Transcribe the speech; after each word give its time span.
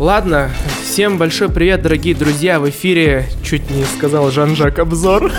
Ладно, 0.00 0.50
всем 0.82 1.18
большой 1.18 1.50
привет, 1.50 1.82
дорогие 1.82 2.14
друзья. 2.14 2.58
В 2.58 2.66
эфире 2.70 3.26
чуть 3.44 3.68
не 3.68 3.84
сказал 3.84 4.30
Жан-Жак 4.30 4.78
обзор. 4.78 5.30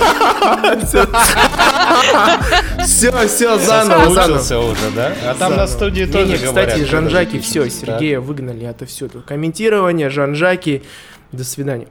Все, 2.86 3.27
все, 3.27 3.58
заново, 3.58 4.13
заново. 4.13 4.71
уже, 4.71 4.91
да? 4.95 5.13
А 5.26 5.34
там 5.34 5.55
на 5.55 5.66
студии 5.66 6.04
тоже 6.04 6.38
кстати, 6.38 6.84
Жан-Жаки, 6.84 7.39
все, 7.39 7.68
Сергея 7.71 8.20
выгнали 8.20 8.66
отовсюду. 8.66 9.23
Комментирование, 9.26 10.12
Жан-Жаки, 10.12 10.84
до 11.32 11.43
свидания. 11.43 11.88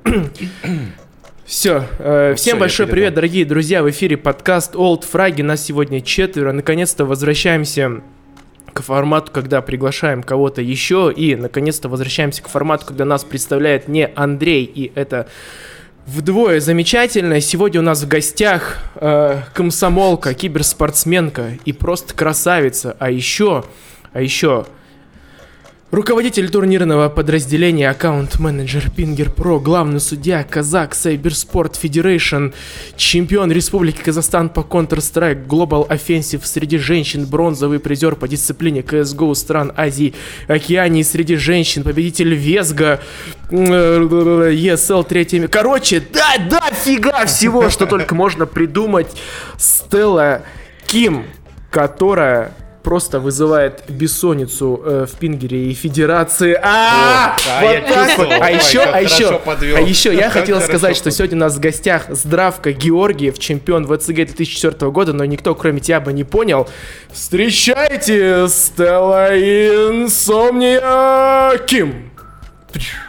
Все, 1.44 1.84
э, 1.98 2.34
всем 2.36 2.60
большой 2.60 2.86
привет, 2.86 3.14
дорогие 3.14 3.44
друзья. 3.44 3.82
В 3.82 3.90
эфире 3.90 4.16
подкаст 4.16 4.76
Old 4.76 5.04
Фраги. 5.10 5.42
Нас 5.42 5.64
сегодня 5.64 6.00
четверо. 6.00 6.52
Наконец-то 6.52 7.04
возвращаемся 7.04 8.02
формату, 8.82 9.32
когда 9.32 9.62
приглашаем 9.62 10.22
кого-то 10.22 10.62
еще. 10.62 11.12
И, 11.14 11.36
наконец-то, 11.36 11.88
возвращаемся 11.88 12.42
к 12.42 12.48
формату, 12.48 12.86
когда 12.86 13.04
нас 13.04 13.24
представляет 13.24 13.88
не 13.88 14.06
Андрей. 14.14 14.64
И 14.64 14.92
это 14.94 15.28
вдвое 16.06 16.60
замечательно. 16.60 17.40
Сегодня 17.40 17.80
у 17.80 17.84
нас 17.84 18.02
в 18.02 18.08
гостях 18.08 18.78
э, 18.96 19.42
комсомолка, 19.54 20.34
киберспортсменка 20.34 21.58
и 21.64 21.72
просто 21.72 22.14
красавица. 22.14 22.96
А 22.98 23.10
еще, 23.10 23.64
а 24.12 24.20
еще 24.20 24.66
Руководитель 25.90 26.48
турнирного 26.50 27.08
подразделения, 27.08 27.90
аккаунт-менеджер 27.90 28.92
Пингер 28.94 29.28
Про, 29.28 29.58
главный 29.58 29.98
судья, 29.98 30.44
Казак, 30.44 30.94
Сайберспорт 30.94 31.74
Федерейшн, 31.74 32.50
чемпион 32.94 33.50
Республики 33.50 34.00
Казахстан 34.00 34.50
по 34.50 34.60
Counter-Strike, 34.60 35.48
Global 35.48 35.88
Offensive 35.88 36.42
среди 36.44 36.78
женщин, 36.78 37.26
бронзовый 37.26 37.80
призер 37.80 38.14
по 38.14 38.28
дисциплине 38.28 38.82
CSGO 38.82 39.34
стран 39.34 39.72
Азии, 39.76 40.14
Океании 40.46 41.02
среди 41.02 41.34
женщин, 41.34 41.82
победитель 41.82 42.34
Везга, 42.36 43.00
ESL 43.50 45.04
третье... 45.08 45.48
Короче, 45.48 46.00
да, 46.12 46.36
да, 46.48 46.70
фига 46.72 47.26
всего, 47.26 47.68
что 47.68 47.86
только 47.86 48.14
можно 48.14 48.46
придумать. 48.46 49.08
Стелла 49.58 50.42
Ким, 50.86 51.24
которая 51.68 52.52
просто 52.82 53.20
вызывает 53.20 53.82
бессонницу 53.88 54.82
э, 54.84 55.06
в 55.06 55.18
Пингере 55.18 55.70
и 55.70 55.74
Федерации. 55.74 56.58
А, 56.62 57.36
да, 57.44 57.62
я. 57.62 57.84
А 58.40 58.50
еще, 58.50 58.82
а 58.82 59.00
еще, 59.00 59.40
а 59.76 59.80
еще 59.80 60.14
я 60.14 60.24
Как 60.24 60.32
хотел 60.32 60.60
сказать, 60.60 60.96
что 60.96 61.10
сегодня 61.10 61.36
у 61.36 61.40
нас 61.40 61.56
в 61.56 61.60
гостях 61.60 62.06
Здравка 62.08 62.72
Георгиев, 62.72 63.38
чемпион 63.38 63.86
ВЦГ 63.86 64.14
2004 64.14 64.90
года, 64.90 65.12
но 65.12 65.24
никто, 65.24 65.54
кроме 65.54 65.80
тебя, 65.80 66.00
бы 66.00 66.12
не 66.12 66.24
понял. 66.24 66.68
Встречайте, 67.12 68.46
Стелла 68.48 69.28
Инсомния 69.38 71.58
Ким. 71.66 72.10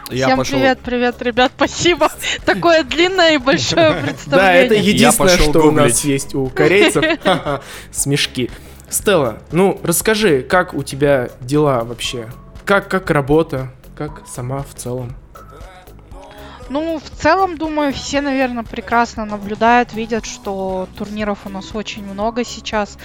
Я 0.10 0.26
Всем 0.26 0.40
пошел. 0.40 0.58
привет, 0.58 0.80
привет, 0.84 1.22
ребят, 1.22 1.52
спасибо. 1.56 2.12
Такое 2.46 2.84
длинное 2.84 3.36
и 3.36 3.38
большое 3.38 3.92
Да, 3.92 4.02
представление. 4.02 4.66
это 4.66 4.76
единственное, 4.76 5.38
что 5.38 5.62
у 5.62 5.72
нас 5.72 6.04
есть 6.04 6.36
у 6.36 6.48
корейцев. 6.48 7.06
Смешки. 7.92 8.50
Стелла, 8.92 9.38
ну 9.54 9.80
расскажи, 9.84 10.42
как 10.42 10.74
у 10.74 10.84
тебя 10.84 11.30
дела 11.40 11.86
вообще? 11.86 12.28
Как, 12.66 12.90
как 12.90 13.10
работа? 13.10 13.70
Как 13.96 14.28
сама 14.28 14.64
в 14.64 14.76
целом? 14.76 15.16
Ну, 16.72 17.00
в 17.00 17.10
целом, 17.10 17.58
думаю, 17.58 17.92
все, 17.92 18.22
наверное, 18.22 18.64
прекрасно 18.64 19.26
наблюдают, 19.26 19.92
видят, 19.92 20.26
что 20.26 20.88
турниров 20.98 21.40
у 21.46 21.50
нас 21.50 21.76
очень 21.76 22.02
много 22.06 22.46
сейчас. 22.46 22.98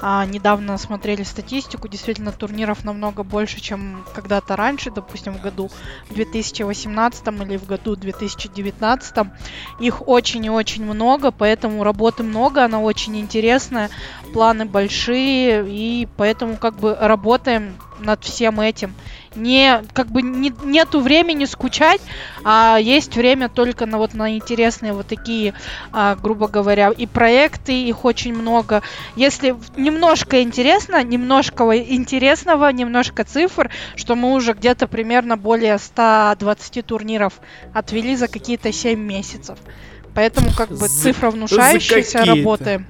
А, 0.00 0.26
недавно 0.26 0.76
смотрели 0.76 1.22
статистику, 1.22 1.86
действительно, 1.86 2.32
турниров 2.32 2.82
намного 2.82 3.22
больше, 3.22 3.60
чем 3.60 4.04
когда-то 4.12 4.56
раньше, 4.56 4.90
допустим, 4.90 5.34
в 5.34 5.40
году 5.40 5.70
2018 6.10 7.28
или 7.42 7.58
в 7.58 7.64
году 7.64 7.94
2019. 7.94 9.16
Их 9.78 10.08
очень 10.08 10.44
и 10.44 10.50
очень 10.50 10.84
много, 10.84 11.30
поэтому 11.30 11.84
работы 11.84 12.24
много, 12.24 12.64
она 12.64 12.80
очень 12.80 13.16
интересная, 13.20 13.88
планы 14.32 14.64
большие, 14.64 15.64
и 15.68 16.08
поэтому 16.16 16.56
как 16.56 16.74
бы 16.74 16.96
работаем 16.98 17.76
над 18.00 18.24
всем 18.24 18.60
этим. 18.60 18.94
Не, 19.34 19.82
как 19.92 20.08
бы 20.08 20.22
не, 20.22 20.52
нету 20.64 21.00
времени 21.00 21.44
скучать, 21.44 22.00
а 22.44 22.78
есть 22.80 23.16
время 23.16 23.48
только 23.48 23.86
на 23.86 23.98
вот 23.98 24.14
на 24.14 24.36
интересные 24.36 24.92
вот 24.92 25.06
такие, 25.06 25.54
а, 25.92 26.16
грубо 26.16 26.48
говоря, 26.48 26.90
и 26.90 27.06
проекты, 27.06 27.84
их 27.84 28.04
очень 28.04 28.34
много. 28.34 28.82
Если 29.16 29.54
немножко 29.76 30.42
интересно, 30.42 31.02
немножко 31.02 31.64
интересного, 31.78 32.70
немножко 32.70 33.24
цифр, 33.24 33.70
что 33.96 34.14
мы 34.16 34.32
уже 34.32 34.52
где-то 34.52 34.86
примерно 34.86 35.36
более 35.36 35.78
120 35.78 36.84
турниров 36.84 37.34
отвели 37.72 38.16
за 38.16 38.28
какие-то 38.28 38.72
7 38.72 38.98
месяцев. 38.98 39.58
Поэтому 40.14 40.50
как 40.56 40.68
бы 40.68 40.88
За- 40.88 40.88
цифра 40.88 41.30
внушающаяся, 41.30 42.24
работаем. 42.24 42.86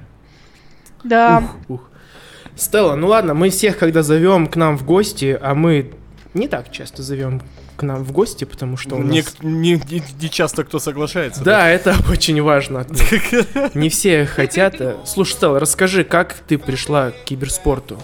Да. 1.03 1.43
Ух, 1.67 1.79
ух. 1.79 1.89
Стелла, 2.55 2.95
ну 2.95 3.07
ладно, 3.07 3.33
мы 3.33 3.49
всех, 3.49 3.77
когда 3.77 4.03
зовем 4.03 4.47
к 4.47 4.55
нам 4.55 4.77
в 4.77 4.85
гости, 4.85 5.37
а 5.41 5.55
мы 5.55 5.91
не 6.33 6.47
так 6.47 6.71
часто 6.71 7.03
зовем 7.03 7.41
к 7.75 7.83
нам 7.83 8.03
в 8.03 8.11
гости, 8.11 8.43
потому 8.43 8.77
что 8.77 8.95
у 8.95 8.99
нас... 8.99 9.35
Не, 9.41 9.71
не- 9.73 9.81
не- 9.89 10.03
не 10.21 10.29
часто 10.29 10.63
кто 10.63 10.79
соглашается. 10.79 11.43
Да, 11.43 11.67
это 11.69 11.95
очень 12.09 12.41
важно. 12.41 12.85
Не 13.73 13.89
все 13.89 14.25
хотят. 14.25 14.75
Слушай, 15.05 15.31
Стелла, 15.33 15.59
расскажи, 15.59 16.03
как 16.03 16.33
ты 16.47 16.57
пришла 16.57 17.11
к 17.11 17.23
киберспорту? 17.25 17.99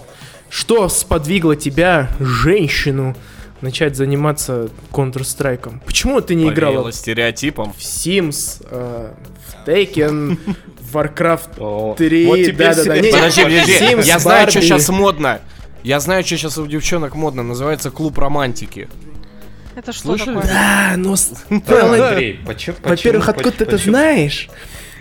Что 0.49 0.89
сподвигло 0.89 1.55
тебя, 1.55 2.09
женщину, 2.19 3.15
начать 3.61 3.95
заниматься 3.95 4.69
Counter-Strike? 4.91 5.81
Почему 5.85 6.21
ты 6.21 6.33
не 6.35 6.45
играла 6.49 6.71
Повеяло 6.75 6.91
стереотипом. 6.91 7.73
в 7.73 7.77
Sims, 7.77 8.65
э, 8.71 9.11
в 9.45 9.67
Tekken, 9.67 10.37
в 10.81 10.97
Warcraft 10.97 11.49
О, 11.59 11.93
3? 11.95 12.25
Вот 12.25 12.37
теперь 12.37 12.55
да-да-да. 12.57 12.93
Подожди, 12.95 13.43
подожди. 13.43 13.73
Sims, 13.73 14.03
Я 14.05 14.17
знаю, 14.17 14.49
что 14.49 14.61
сейчас 14.61 14.89
модно. 14.89 15.39
Я 15.83 15.99
знаю, 15.99 16.23
что 16.23 16.37
сейчас 16.37 16.57
у 16.57 16.67
девчонок 16.67 17.15
модно. 17.15 17.43
Называется 17.43 17.91
клуб 17.91 18.17
романтики. 18.17 18.89
Это 19.75 19.93
что 19.93 20.15
Слышали? 20.17 20.35
такое? 20.35 20.51
Да, 20.51 21.15
Стелла, 21.15 22.09
Андрей, 22.09 22.39
почему- 22.45 22.75
во-первых, 22.83 23.29
откуда 23.29 23.51
ты 23.57 23.63
это 23.63 23.77
знаешь? 23.77 24.49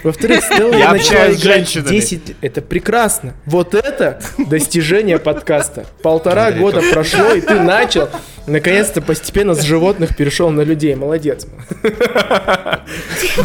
Во-вторых, 0.04 0.44
Стелла 0.52 0.74
Я 0.76 0.92
начала 0.92 1.32
играть 1.32 1.68
женщинами. 1.68 1.88
10... 1.90 2.36
Это 2.40 2.62
прекрасно. 2.62 3.34
Вот 3.44 3.74
это 3.74 4.20
достижение 4.38 5.18
подкаста. 5.18 5.84
Полтора 6.02 6.52
года 6.52 6.80
прошло, 6.92 7.32
и 7.32 7.40
ты 7.40 7.60
начал. 7.60 8.08
Наконец-то 8.46 9.02
постепенно 9.02 9.54
с 9.54 9.62
животных 9.62 10.16
перешел 10.16 10.50
на 10.50 10.60
людей. 10.60 10.94
Молодец. 10.94 11.46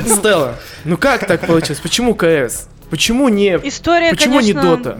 Стелла, 0.05 0.55
ну 0.85 0.97
как 0.97 1.25
так 1.25 1.41
получилось? 1.47 1.79
Почему 1.79 2.13
КС? 2.15 2.67
Почему 2.89 3.27
не... 3.29 3.59
История, 3.63 4.11
Почему 4.11 4.39
не 4.39 4.53
конечно, 4.53 4.95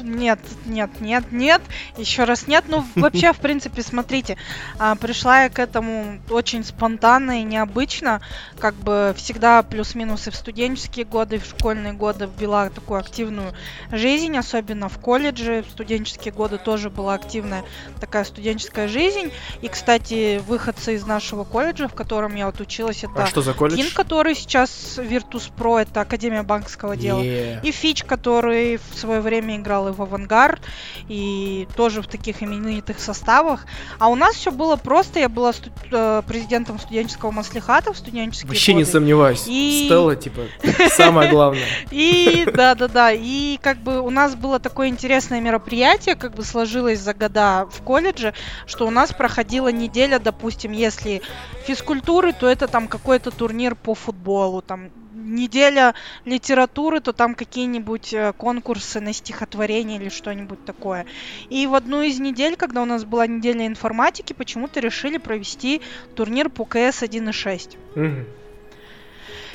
Нет, 0.00 0.38
нет, 0.66 0.90
нет, 1.00 1.32
нет. 1.32 1.62
Еще 1.96 2.24
раз 2.24 2.46
нет. 2.46 2.64
Ну, 2.68 2.84
вообще, 2.96 3.32
в 3.32 3.38
принципе, 3.38 3.82
смотрите, 3.82 4.36
а, 4.78 4.94
пришла 4.94 5.44
я 5.44 5.48
к 5.50 5.58
этому 5.58 6.20
очень 6.30 6.64
спонтанно 6.64 7.40
и 7.40 7.44
необычно. 7.44 8.20
Как 8.58 8.74
бы 8.74 9.14
всегда 9.16 9.62
плюс-минус 9.62 10.26
и 10.26 10.30
в 10.30 10.36
студенческие 10.36 11.04
годы, 11.04 11.36
и 11.36 11.38
в 11.38 11.44
школьные 11.44 11.92
годы 11.92 12.28
вела 12.38 12.70
такую 12.70 13.00
активную 13.00 13.52
жизнь, 13.92 14.36
особенно 14.36 14.88
в 14.88 14.98
колледже. 14.98 15.62
В 15.62 15.70
студенческие 15.70 16.32
годы 16.32 16.58
тоже 16.58 16.90
была 16.90 17.14
активная 17.14 17.64
такая 18.00 18.24
студенческая 18.24 18.88
жизнь. 18.88 19.32
И, 19.62 19.68
кстати, 19.68 20.38
выходцы 20.46 20.94
из 20.94 21.06
нашего 21.06 21.44
колледжа, 21.44 21.88
в 21.88 21.94
котором 21.94 22.34
я 22.34 22.46
вот 22.46 22.60
училась, 22.60 23.04
это 23.04 23.24
А 23.24 23.26
что 23.26 23.42
за 23.42 23.54
колледж? 23.54 23.76
Кин, 23.76 23.90
который 23.92 24.34
сейчас 24.34 24.98
Virtus.pro, 24.98 25.82
это 25.82 26.00
Академия 26.00 26.42
банковского 26.42 26.96
дела. 26.96 27.20
Е. 27.20 27.60
И 27.62 27.70
Фич, 27.70 28.04
который 28.04 28.78
в 28.78 28.98
свое 28.98 29.20
время 29.20 29.56
играл 29.56 29.67
и 29.68 29.92
в 29.92 30.00
Авангард, 30.02 30.60
и 31.08 31.68
тоже 31.76 32.00
в 32.02 32.06
таких 32.06 32.42
именитых 32.42 32.98
составах. 33.00 33.66
А 33.98 34.08
у 34.08 34.14
нас 34.14 34.34
все 34.34 34.50
было 34.50 34.76
просто. 34.76 35.20
Я 35.20 35.28
была 35.28 35.52
сту- 35.52 35.70
э, 35.92 36.22
президентом 36.26 36.78
студенческого 36.78 37.30
маслихата 37.30 37.92
в 37.92 37.98
студенческие 37.98 38.48
Вообще 38.48 38.72
не 38.74 38.82
годы. 38.82 38.92
сомневаюсь. 38.92 39.44
И- 39.46 39.84
Стелла, 39.86 40.16
типа, 40.16 40.42
самое 40.90 41.30
главное. 41.30 41.62
И 41.90 42.44
да-да-да, 42.52 43.12
и 43.12 43.58
как 43.62 43.78
бы 43.78 44.00
у 44.00 44.10
нас 44.10 44.34
было 44.34 44.58
такое 44.58 44.88
интересное 44.88 45.40
мероприятие, 45.40 46.14
как 46.14 46.34
бы 46.34 46.44
сложилось 46.44 47.00
за 47.00 47.12
года 47.14 47.66
в 47.70 47.82
колледже, 47.82 48.34
что 48.66 48.86
у 48.86 48.90
нас 48.90 49.12
проходила 49.12 49.68
неделя, 49.68 50.18
допустим, 50.18 50.72
если 50.72 51.22
физкультуры, 51.66 52.32
то 52.32 52.46
это 52.48 52.68
там 52.68 52.88
какой-то 52.88 53.30
турнир 53.30 53.74
по 53.74 53.94
футболу, 53.94 54.62
там 54.62 54.90
неделя 55.12 55.94
литературы, 56.24 57.00
то 57.00 57.12
там 57.12 57.34
какие-нибудь 57.34 58.12
э, 58.12 58.32
конкурсы 58.36 59.00
на 59.00 59.12
стихотворение 59.12 59.98
или 60.00 60.08
что-нибудь 60.08 60.64
такое. 60.64 61.06
И 61.48 61.66
в 61.66 61.74
одну 61.74 62.02
из 62.02 62.18
недель, 62.18 62.56
когда 62.56 62.82
у 62.82 62.84
нас 62.84 63.04
была 63.04 63.26
неделя 63.26 63.66
информатики, 63.66 64.32
почему-то 64.32 64.80
решили 64.80 65.18
провести 65.18 65.80
турнир 66.14 66.48
по 66.50 66.64
КС 66.64 67.02
1.6. 67.02 67.76
Мгм. 67.94 68.26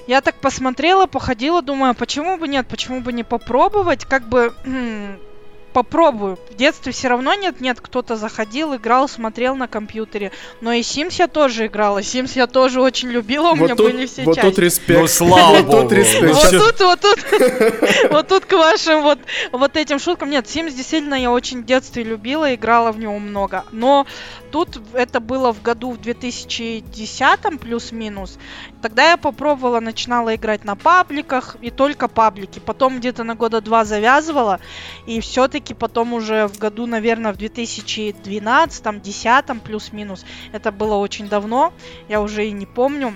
Я 0.05 0.21
так 0.21 0.35
посмотрела, 0.41 1.05
походила, 1.05 1.61
думаю, 1.61 1.91
а 1.91 1.93
почему 1.93 2.37
бы 2.37 2.47
нет, 2.47 2.67
почему 2.67 3.01
бы 3.01 3.13
не 3.13 3.23
попробовать, 3.23 4.05
как 4.05 4.27
бы 4.27 4.53
попробую. 5.73 6.37
В 6.49 6.55
детстве 6.55 6.91
все 6.91 7.07
равно 7.09 7.33
нет-нет, 7.33 7.79
кто-то 7.81 8.15
заходил, 8.15 8.75
играл, 8.75 9.09
смотрел 9.09 9.55
на 9.55 9.67
компьютере. 9.67 10.31
Но 10.61 10.71
и 10.71 10.81
Sims 10.81 11.15
я 11.19 11.27
тоже 11.27 11.65
играла. 11.67 11.99
Sims 11.99 12.31
я 12.35 12.47
тоже 12.47 12.81
очень 12.81 13.09
любила, 13.09 13.49
у 13.49 13.55
Вот 13.55 13.65
меня 13.65 13.75
тут- 13.75 13.91
были 13.91 14.05
все 14.05 14.23
Вот 14.23 14.35
части. 14.35 14.49
тут 14.49 14.59
респект. 14.59 14.99
Ну, 15.01 15.07
слава 15.07 15.57
Вот 15.57 15.65
богу. 15.65 15.81
тут 15.83 15.91
респект. 15.93 16.33
Вот 16.33 16.51
тут, 16.51 16.79
вот 16.79 16.99
тут, 17.01 17.19
вот 18.11 18.27
тут 18.27 18.45
к 18.45 18.53
вашим 18.53 19.01
вот, 19.01 19.19
вот 19.51 19.75
этим 19.75 19.99
шуткам. 19.99 20.29
Нет, 20.29 20.45
Sims 20.45 20.71
действительно 20.73 21.15
я 21.15 21.31
очень 21.31 21.63
в 21.63 21.65
детстве 21.65 22.03
любила, 22.03 22.53
играла 22.53 22.91
в 22.91 22.99
него 22.99 23.17
много. 23.19 23.65
Но 23.71 24.05
тут 24.53 24.79
это 24.93 25.19
было 25.19 25.51
в 25.51 25.61
году 25.63 25.91
в 25.93 25.99
2010 25.99 27.59
плюс-минус. 27.59 28.37
Тогда 28.83 29.09
я 29.09 29.17
попробовала, 29.17 29.79
начинала 29.79 30.35
играть 30.35 30.63
на 30.63 30.75
пабликах 30.75 31.57
и 31.59 31.71
только 31.71 32.07
паблики. 32.07 32.59
Потом 32.59 32.99
где-то 32.99 33.23
на 33.23 33.33
года 33.33 33.61
два 33.61 33.83
завязывала. 33.83 34.59
И 35.07 35.19
все-таки 35.21 35.73
потом 35.73 36.13
уже 36.13 36.47
в 36.47 36.59
году, 36.59 36.85
наверное, 36.85 37.33
в 37.33 37.37
2012-2010 37.37 39.59
плюс-минус. 39.61 40.23
Это 40.51 40.71
было 40.71 40.97
очень 40.97 41.27
давно, 41.27 41.73
я 42.07 42.21
уже 42.21 42.45
и 42.45 42.51
не 42.51 42.67
помню. 42.67 43.15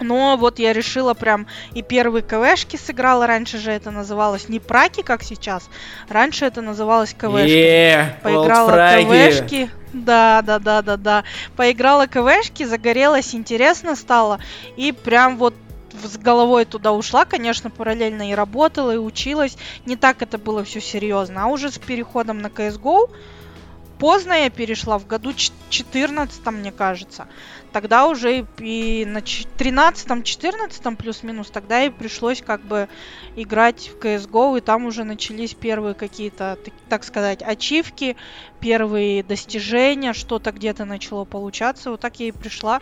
Но 0.00 0.36
вот 0.36 0.58
я 0.58 0.72
решила 0.72 1.14
прям 1.14 1.46
и 1.74 1.82
первые 1.82 2.22
КВшки 2.22 2.76
сыграла. 2.76 3.26
Раньше 3.26 3.58
же 3.58 3.70
это 3.70 3.90
называлось 3.90 4.48
не 4.48 4.58
праки, 4.58 5.02
как 5.02 5.22
сейчас. 5.22 5.68
Раньше 6.08 6.46
это 6.46 6.62
называлось 6.62 7.14
КВшки. 7.14 7.46
Поиграла. 8.22 8.70
КВшки. 9.04 9.70
Да, 9.92 10.42
да, 10.42 10.58
да, 10.58 10.82
да, 10.82 10.96
да. 10.96 11.24
Поиграла 11.56 12.06
КВшки, 12.06 12.64
загорелась, 12.64 13.34
интересно 13.34 13.94
стало. 13.96 14.40
И 14.76 14.92
прям 14.92 15.36
вот 15.36 15.54
с 16.02 16.16
головой 16.16 16.64
туда 16.64 16.92
ушла, 16.92 17.24
конечно, 17.24 17.70
параллельно 17.70 18.30
и 18.30 18.34
работала, 18.34 18.94
и 18.94 18.96
училась. 18.96 19.56
Не 19.86 19.96
так 19.96 20.22
это 20.22 20.38
было 20.38 20.64
все 20.64 20.80
серьезно. 20.80 21.44
А 21.44 21.46
уже 21.46 21.70
с 21.70 21.78
переходом 21.78 22.38
на 22.38 22.46
CSGO 22.46 23.10
поздно 23.98 24.32
я 24.32 24.50
перешла, 24.50 24.98
в 24.98 25.06
году 25.06 25.32
14, 25.34 26.46
мне 26.46 26.72
кажется. 26.72 27.26
Тогда 27.72 28.06
уже 28.08 28.44
и- 28.58 29.04
на 29.06 29.20
13-14 29.20 30.96
плюс-минус, 30.96 31.50
тогда 31.50 31.84
и 31.84 31.90
пришлось 31.90 32.42
как 32.42 32.62
бы 32.64 32.88
играть 33.36 33.90
в 33.94 34.04
CSGO, 34.04 34.58
и 34.58 34.60
там 34.60 34.86
уже 34.86 35.04
начались 35.04 35.54
первые 35.54 35.94
какие-то, 35.94 36.58
так, 36.88 37.04
сказать, 37.04 37.42
ачивки, 37.42 38.16
первые 38.60 39.22
достижения, 39.22 40.12
что-то 40.12 40.52
где-то 40.52 40.84
начало 40.84 41.24
получаться. 41.24 41.90
Вот 41.90 42.00
так 42.00 42.18
я 42.20 42.28
и 42.28 42.32
пришла 42.32 42.80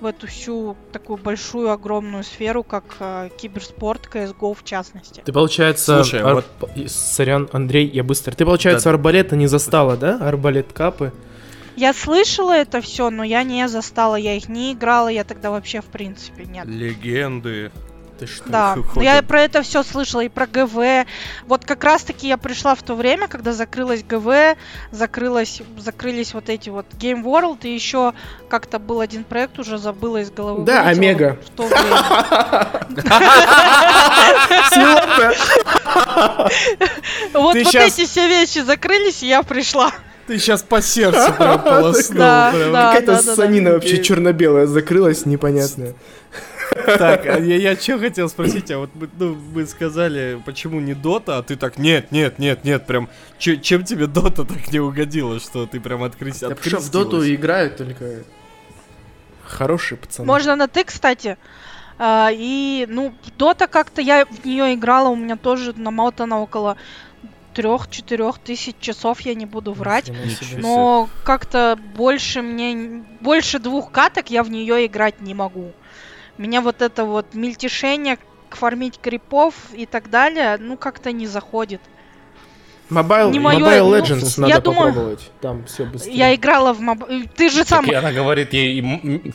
в 0.00 0.06
эту 0.06 0.26
всю 0.26 0.76
такую 0.92 1.16
большую, 1.18 1.70
огромную 1.70 2.24
сферу, 2.24 2.64
как 2.64 2.96
э, 2.98 3.28
киберспорт, 3.40 4.08
CSGO 4.12 4.52
в 4.54 4.64
частности. 4.64 5.22
Ты, 5.24 5.32
получается, 5.32 6.02
Слушай, 6.02 6.20
ар- 6.22 6.34
вот- 6.60 6.90
Сорян, 6.90 7.48
Андрей, 7.52 7.86
я 7.86 8.02
быстро. 8.02 8.34
Ты, 8.34 8.44
получается, 8.44 8.84
Да. 8.88 8.90
арбалета 8.94 9.36
не 9.36 9.46
застала, 9.46 9.96
да? 9.96 10.16
Арбалет 10.20 10.72
капы. 10.72 11.12
Я 11.76 11.94
слышала 11.94 12.52
это 12.52 12.80
все, 12.80 13.10
но 13.10 13.24
я 13.24 13.42
не 13.42 13.68
застала, 13.68 14.16
я 14.16 14.36
их 14.36 14.48
не 14.48 14.72
играла, 14.72 15.08
я 15.08 15.24
тогда 15.24 15.50
вообще 15.50 15.80
в 15.80 15.86
принципе 15.86 16.44
нет. 16.44 16.66
Легенды. 16.66 17.72
Ты 18.18 18.26
что? 18.28 18.48
Да, 18.48 18.76
но 18.94 19.02
я 19.02 19.22
про 19.22 19.40
это 19.40 19.62
все 19.62 19.82
слышала, 19.82 20.20
и 20.20 20.28
про 20.28 20.46
ГВ. 20.46 21.06
Вот 21.46 21.64
как 21.64 21.82
раз-таки 21.82 22.28
я 22.28 22.36
пришла 22.36 22.74
в 22.74 22.82
то 22.82 22.94
время, 22.94 23.26
когда 23.26 23.52
закрылась 23.52 24.04
ГВ, 24.04 24.56
закрылась, 24.92 25.62
закрылись 25.76 26.34
вот 26.34 26.48
эти 26.48 26.70
вот 26.70 26.86
Game 26.92 27.24
World, 27.24 27.60
и 27.62 27.74
еще 27.74 28.12
как-то 28.48 28.78
был 28.78 29.00
один 29.00 29.24
проект, 29.24 29.58
уже 29.58 29.78
забыла 29.78 30.18
из 30.18 30.30
головы. 30.30 30.64
Да, 30.64 30.84
вылетело 30.84 31.00
Омега. 31.00 31.38
В 31.44 31.50
то 31.50 31.66
время. 31.66 32.02
Вот 37.32 37.56
эти 37.56 38.04
все 38.04 38.28
вещи 38.28 38.60
закрылись, 38.60 39.22
и 39.22 39.28
я 39.28 39.42
пришла. 39.42 39.90
Ты 40.26 40.38
сейчас 40.38 40.62
по 40.62 40.80
сердцу 40.80 41.32
прям 41.38 41.62
полоснул. 41.62 42.18
Какая-то 42.18 43.18
санина 43.18 43.72
вообще 43.72 44.02
черно-белая 44.02 44.66
закрылась, 44.66 45.26
непонятная. 45.26 45.94
Так, 46.74 47.26
а 47.26 47.38
я, 47.38 47.56
я 47.56 47.76
что 47.76 47.98
хотел 47.98 48.28
спросить, 48.28 48.70
а 48.70 48.78
вот 48.78 48.90
мы, 48.94 49.08
ну, 49.18 49.36
мы 49.54 49.66
сказали, 49.66 50.40
почему 50.44 50.80
не 50.80 50.94
Дота, 50.94 51.38
а 51.38 51.42
ты 51.42 51.56
так, 51.56 51.78
нет, 51.78 52.10
нет, 52.12 52.38
нет, 52.38 52.64
нет, 52.64 52.86
прям, 52.86 53.10
чё- 53.38 53.56
чем 53.56 53.84
тебе 53.84 54.06
Дота 54.06 54.44
так 54.44 54.72
не 54.72 54.80
угодила, 54.80 55.38
что 55.38 55.66
ты 55.66 55.80
прям 55.80 56.02
открыс... 56.02 56.40
Да 56.40 56.56
что, 56.60 56.78
в 56.78 56.90
доту 56.90 57.18
открестилась? 57.18 57.28
играют 57.38 57.76
только 57.76 58.24
хорошие 59.44 59.98
пацаны. 59.98 60.26
Можно 60.26 60.56
на 60.56 60.66
ты, 60.66 60.84
кстати. 60.84 61.36
А, 61.98 62.30
и, 62.32 62.86
ну, 62.88 63.14
Дота 63.38 63.66
как-то 63.66 64.00
я 64.00 64.24
в 64.24 64.44
нее 64.44 64.74
играла, 64.74 65.08
у 65.08 65.16
меня 65.16 65.36
тоже 65.36 65.72
намотано 65.76 66.40
около 66.40 66.76
трех-четырех 67.54 68.38
тысяч 68.38 68.74
часов, 68.80 69.20
я 69.20 69.34
не 69.34 69.46
буду 69.46 69.72
врать. 69.72 70.10
Но 70.56 71.08
как-то 71.24 71.78
больше 71.94 72.42
мне, 72.42 73.02
больше 73.20 73.58
двух 73.58 73.90
каток 73.90 74.30
я 74.30 74.42
в 74.42 74.50
нее 74.50 74.86
играть 74.86 75.20
не 75.20 75.34
могу. 75.34 75.72
Меня 76.38 76.60
вот 76.60 76.82
это 76.82 77.04
вот 77.04 77.34
мельтешение, 77.34 78.18
фармить 78.50 78.98
крипов 79.00 79.54
и 79.72 79.86
так 79.86 80.10
далее, 80.10 80.56
ну 80.58 80.76
как-то 80.76 81.12
не 81.12 81.26
заходит. 81.26 81.80
Mobile, 82.90 83.30
не 83.30 83.38
моё, 83.38 83.58
Mobile 83.60 83.80
ну, 83.80 83.96
Legends 83.96 84.34
я 84.36 84.54
надо 84.54 84.60
думаю- 84.62 84.88
попробовать. 84.88 85.30
Там 85.40 85.64
все 85.64 85.84
быстрее. 85.84 86.14
Я 86.14 86.34
играла 86.34 86.74
в 86.74 86.80
моб... 86.80 87.04
э, 87.08 87.22
Ты 87.34 87.48
же 87.48 87.64
сам... 87.64 87.84
Так 87.84 87.92
и 87.94 87.96
она 87.96 88.12
говорит, 88.12 88.52
ей, 88.52 89.34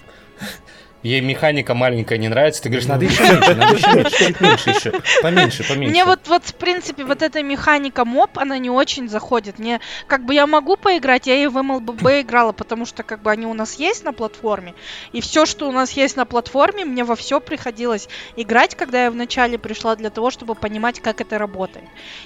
ей 1.04 1.22
механика 1.22 1.74
маленькая 1.74 2.18
не 2.18 2.28
нравится. 2.28 2.62
Ты 2.62 2.70
говоришь, 2.70 2.88
надо 2.88 3.06
еще 3.06 3.24
меньше, 3.24 3.56
надо 3.56 3.76
еще 3.76 3.94
меньше, 3.94 4.18
чуть 4.18 4.42
меньше 4.42 4.70
еще. 4.72 4.94
Поменьше, 5.22 5.64
поменьше. 5.68 5.92
Мне 5.92 6.06
вот, 6.06 6.28
вот, 6.28 6.44
в 6.44 6.56
принципе, 6.56 7.04
вот 7.04 7.22
эта 7.22 7.44
механика 7.44 8.06
моп, 8.06 8.38
она 8.40 8.58
не 8.58 8.70
очень 8.70 9.08
заходит. 9.10 9.60
Мне, 9.60 9.80
как 10.08 10.26
бы, 10.26 10.34
я 10.34 10.48
могу 10.48 10.76
поиграть, 10.76 11.28
я 11.28 11.36
и 11.36 11.48
в 11.48 11.58
MLBB 11.58 12.22
играла, 12.22 12.52
потому 12.52 12.86
что, 12.86 13.04
как 13.04 13.22
бы, 13.22 13.32
они 13.32 13.46
у 13.46 13.54
нас 13.54 13.76
есть 13.76 14.04
на 14.04 14.14
платформе. 14.14 14.74
И 15.14 15.22
все, 15.22 15.46
что 15.46 15.68
у 15.68 15.72
нас 15.72 15.92
есть 15.92 16.18
на 16.18 16.26
платформе, 16.26 16.86
мне 16.86 17.04
во 17.04 17.16
все 17.16 17.40
приходилось 17.40 18.10
играть, 18.36 18.76
когда 18.76 19.06
я 19.06 19.12
вначале 19.12 19.58
пришла 19.58 19.96
для 19.96 20.10
того, 20.10 20.32
чтобы 20.32 20.56
понимать, 20.56 21.00
как 21.00 21.22
это 21.22 21.38
работает. 21.38 21.86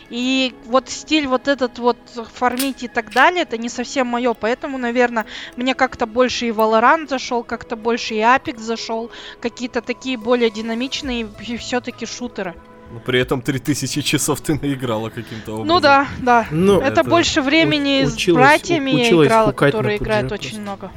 И 0.09 0.53
вот 0.65 0.89
стиль 0.89 1.27
вот 1.27 1.47
этот 1.47 1.79
вот 1.79 1.97
фармить 2.33 2.83
и 2.83 2.87
так 2.87 3.11
далее, 3.11 3.43
это 3.43 3.57
не 3.57 3.69
совсем 3.69 4.07
мое, 4.07 4.33
поэтому, 4.33 4.77
наверное, 4.77 5.25
мне 5.55 5.75
как-то 5.75 6.05
больше 6.05 6.47
и 6.47 6.51
Valorant 6.51 7.07
зашел, 7.07 7.43
как-то 7.43 7.75
больше 7.75 8.15
и 8.15 8.19
Apex 8.19 8.60
зашел, 8.61 9.09
какие-то 9.39 9.81
такие 9.81 10.17
более 10.17 10.49
динамичные 10.49 11.27
и 11.47 11.57
все-таки 11.57 12.05
шутеры. 12.05 12.53
Но 12.93 12.99
при 12.99 13.19
этом 13.19 13.41
3000 13.41 14.01
часов 14.01 14.41
ты 14.41 14.55
наиграла 14.61 15.09
каким-то 15.09 15.53
образом. 15.53 15.67
Ну 15.67 15.79
да, 15.79 16.07
да. 16.19 16.47
Ну, 16.51 16.79
это, 16.81 17.01
это 17.01 17.03
больше 17.09 17.41
времени 17.41 18.03
у- 18.03 18.09
с 18.09 18.13
училась- 18.15 18.37
братьями 18.41 18.91
я 18.91 19.05
училась 19.07 19.27
играла, 19.27 19.51
которые 19.53 19.97
играют 19.97 20.27
просто. 20.29 20.47
очень 20.47 20.61
много. 20.61 20.91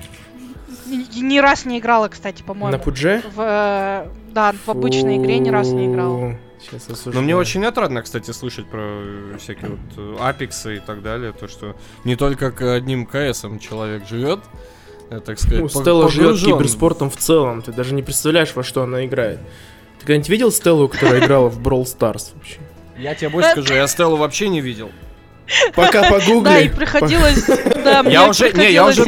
Ни, 0.86 1.20
ни 1.20 1.38
раз 1.38 1.64
не 1.64 1.78
играла, 1.78 2.08
кстати, 2.08 2.42
по-моему. 2.42 2.76
на 2.76 2.82
Пудже? 2.82 3.22
В, 3.34 3.40
э, 3.40 4.08
да, 4.32 4.54
в 4.66 4.68
обычной 4.68 5.16
игре 5.18 5.38
ни 5.38 5.48
разу 5.50 5.76
не 5.76 5.86
играла. 5.86 6.36
Сейчас 6.60 7.04
Но 7.06 7.20
мне 7.20 7.36
очень 7.36 7.64
отрадно, 7.64 8.02
кстати, 8.02 8.30
слышать 8.32 8.66
про 8.66 8.80
э, 8.82 9.36
всякие 9.38 9.70
вот 9.72 9.78
э, 9.96 10.16
апексы 10.20 10.76
и 10.76 10.80
так 10.80 11.02
далее, 11.02 11.32
то, 11.32 11.46
что 11.46 11.76
не 12.04 12.16
только 12.16 12.50
к 12.50 12.62
одним 12.74 13.06
КСом 13.06 13.58
человек 13.58 14.06
живет, 14.08 14.40
э, 14.40 14.46
так 15.20 15.38
сказать, 15.38 15.60
Ну, 15.60 15.68
Стелла 15.68 16.08
живет 16.08 16.40
киберспортом 16.40 17.10
в 17.10 17.16
целом. 17.16 17.62
Ты 17.62 17.72
даже 17.72 17.94
не 17.94 18.02
представляешь, 18.02 18.54
во 18.54 18.62
что 18.62 18.82
она 18.82 19.04
играет. 19.04 19.38
Ты 19.98 20.06
когда-нибудь 20.06 20.28
видел 20.28 20.52
Стеллу, 20.52 20.88
которая 20.88 21.20
играла 21.24 21.48
в 21.48 21.60
Brawl 21.60 21.84
Stars 21.84 22.32
вообще? 22.34 22.58
Я 22.98 23.14
тебе 23.14 23.28
больше 23.30 23.50
скажу, 23.50 23.74
я 23.74 23.86
Стеллу 23.86 24.16
вообще 24.16 24.48
не 24.48 24.60
видел. 24.60 24.90
Пока 25.74 26.08
погугли. 26.08 26.44
Да, 26.44 26.60
и 26.60 26.68
приходилось... 26.68 27.44
Да, 27.46 28.02
мне 28.02 28.12
приходилось 28.48 28.96
в. 28.96 29.06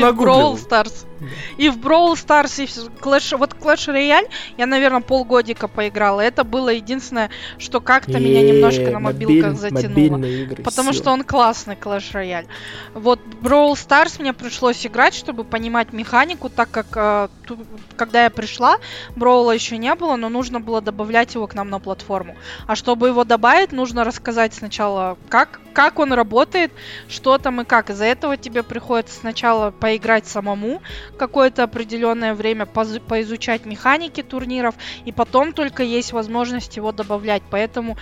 Brawl 0.59 0.69
Stars. 0.69 0.93
И 1.56 1.68
в 1.68 1.78
Brawl 1.78 2.14
Stars, 2.14 2.62
и 2.62 2.66
в 2.66 3.00
Clash... 3.00 3.37
Вот 3.37 3.54
Clash 3.54 3.92
Royale 3.92 4.28
я, 4.56 4.66
наверное, 4.66 5.00
полгодика 5.00 5.68
поиграла. 5.68 6.21
Это 6.21 6.45
было 6.45 6.71
единственное, 6.71 7.30
что 7.59 7.80
как-то 7.80 8.18
меня 8.18 8.42
немножко 8.42 8.90
на 8.90 9.00
мобилках 9.00 9.56
затянуло. 9.56 10.25
Игры. 10.25 10.62
Потому 10.62 10.92
что 10.92 11.11
он 11.11 11.25
классный, 11.25 11.75
Clash 11.75 12.12
Royale. 12.12 12.47
Вот 12.95 13.21
Brawl 13.42 13.73
Stars 13.73 14.21
мне 14.21 14.33
пришлось 14.33 14.87
играть, 14.87 15.14
чтобы 15.14 15.45
понимать 15.45 15.92
механику, 15.92 16.49
так 16.49 16.71
как 16.71 16.87
э, 16.95 17.28
ту- 17.47 17.59
когда 17.97 18.25
я 18.25 18.30
пришла, 18.30 18.76
Броула 19.14 19.52
еще 19.52 19.78
не 19.78 19.95
было, 19.95 20.16
но 20.16 20.28
нужно 20.28 20.61
было 20.61 20.80
добавлять 20.80 21.35
его 21.35 21.47
к 21.47 21.54
нам 21.54 21.71
на 21.71 21.78
платформу. 21.78 22.37
А 22.66 22.76
чтобы 22.76 23.09
его 23.09 23.25
добавить, 23.25 23.73
нужно 23.73 24.04
рассказать 24.04 24.54
сначала, 24.54 25.16
как, 25.28 25.61
как 25.73 25.99
он 25.99 26.12
работает, 26.12 26.73
что 27.09 27.38
там 27.38 27.61
и 27.61 27.64
как. 27.64 27.90
Из-за 27.90 28.04
этого 28.04 28.37
тебе 28.37 28.62
приходится 28.62 29.18
сначала 29.18 29.71
поиграть 29.71 30.26
самому 30.26 30.83
какое-то 31.17 31.63
определенное 31.65 32.35
время, 32.35 32.67
поизучать 32.67 33.65
механики 33.67 34.23
турниров, 34.23 34.75
и 35.05 35.13
потом 35.13 35.53
только 35.53 35.83
есть 35.83 36.13
возможность 36.13 36.77
его 36.77 36.93
добавлять. 36.93 37.43
Поэтому 37.51 37.97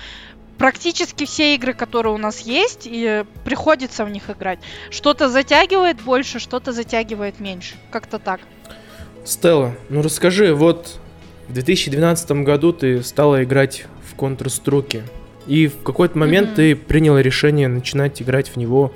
практически 0.59 1.25
все 1.25 1.55
игры, 1.55 1.73
которые 1.73 2.15
у 2.15 2.19
нас 2.19 2.41
есть, 2.41 2.83
и 2.85 3.25
приходится 3.45 4.05
в 4.05 4.11
них 4.11 4.31
играть. 4.31 4.59
Что-то 4.91 5.29
затягивает 5.29 6.01
больше, 6.01 6.39
что-то 6.39 6.73
затягивает 6.73 7.41
меньше. 7.41 7.75
Как-то 7.91 8.19
так. 8.19 8.41
Стелла, 9.25 9.75
ну 9.89 10.03
расскажи, 10.03 10.55
вот 10.55 10.99
в 11.49 11.53
2012 11.55 12.31
году 12.43 12.73
ты 12.73 13.03
стала 13.03 13.43
играть 13.43 13.87
в 14.05 14.19
Counter-Strike. 14.19 15.03
И 15.47 15.67
в 15.67 15.83
какой-то 15.83 16.17
момент 16.19 16.49
Мгм. 16.49 16.57
ты 16.57 16.77
приняла 16.77 17.21
решение 17.21 17.69
начинать 17.69 18.23
играть 18.23 18.49
в 18.49 18.57
него 18.57 18.93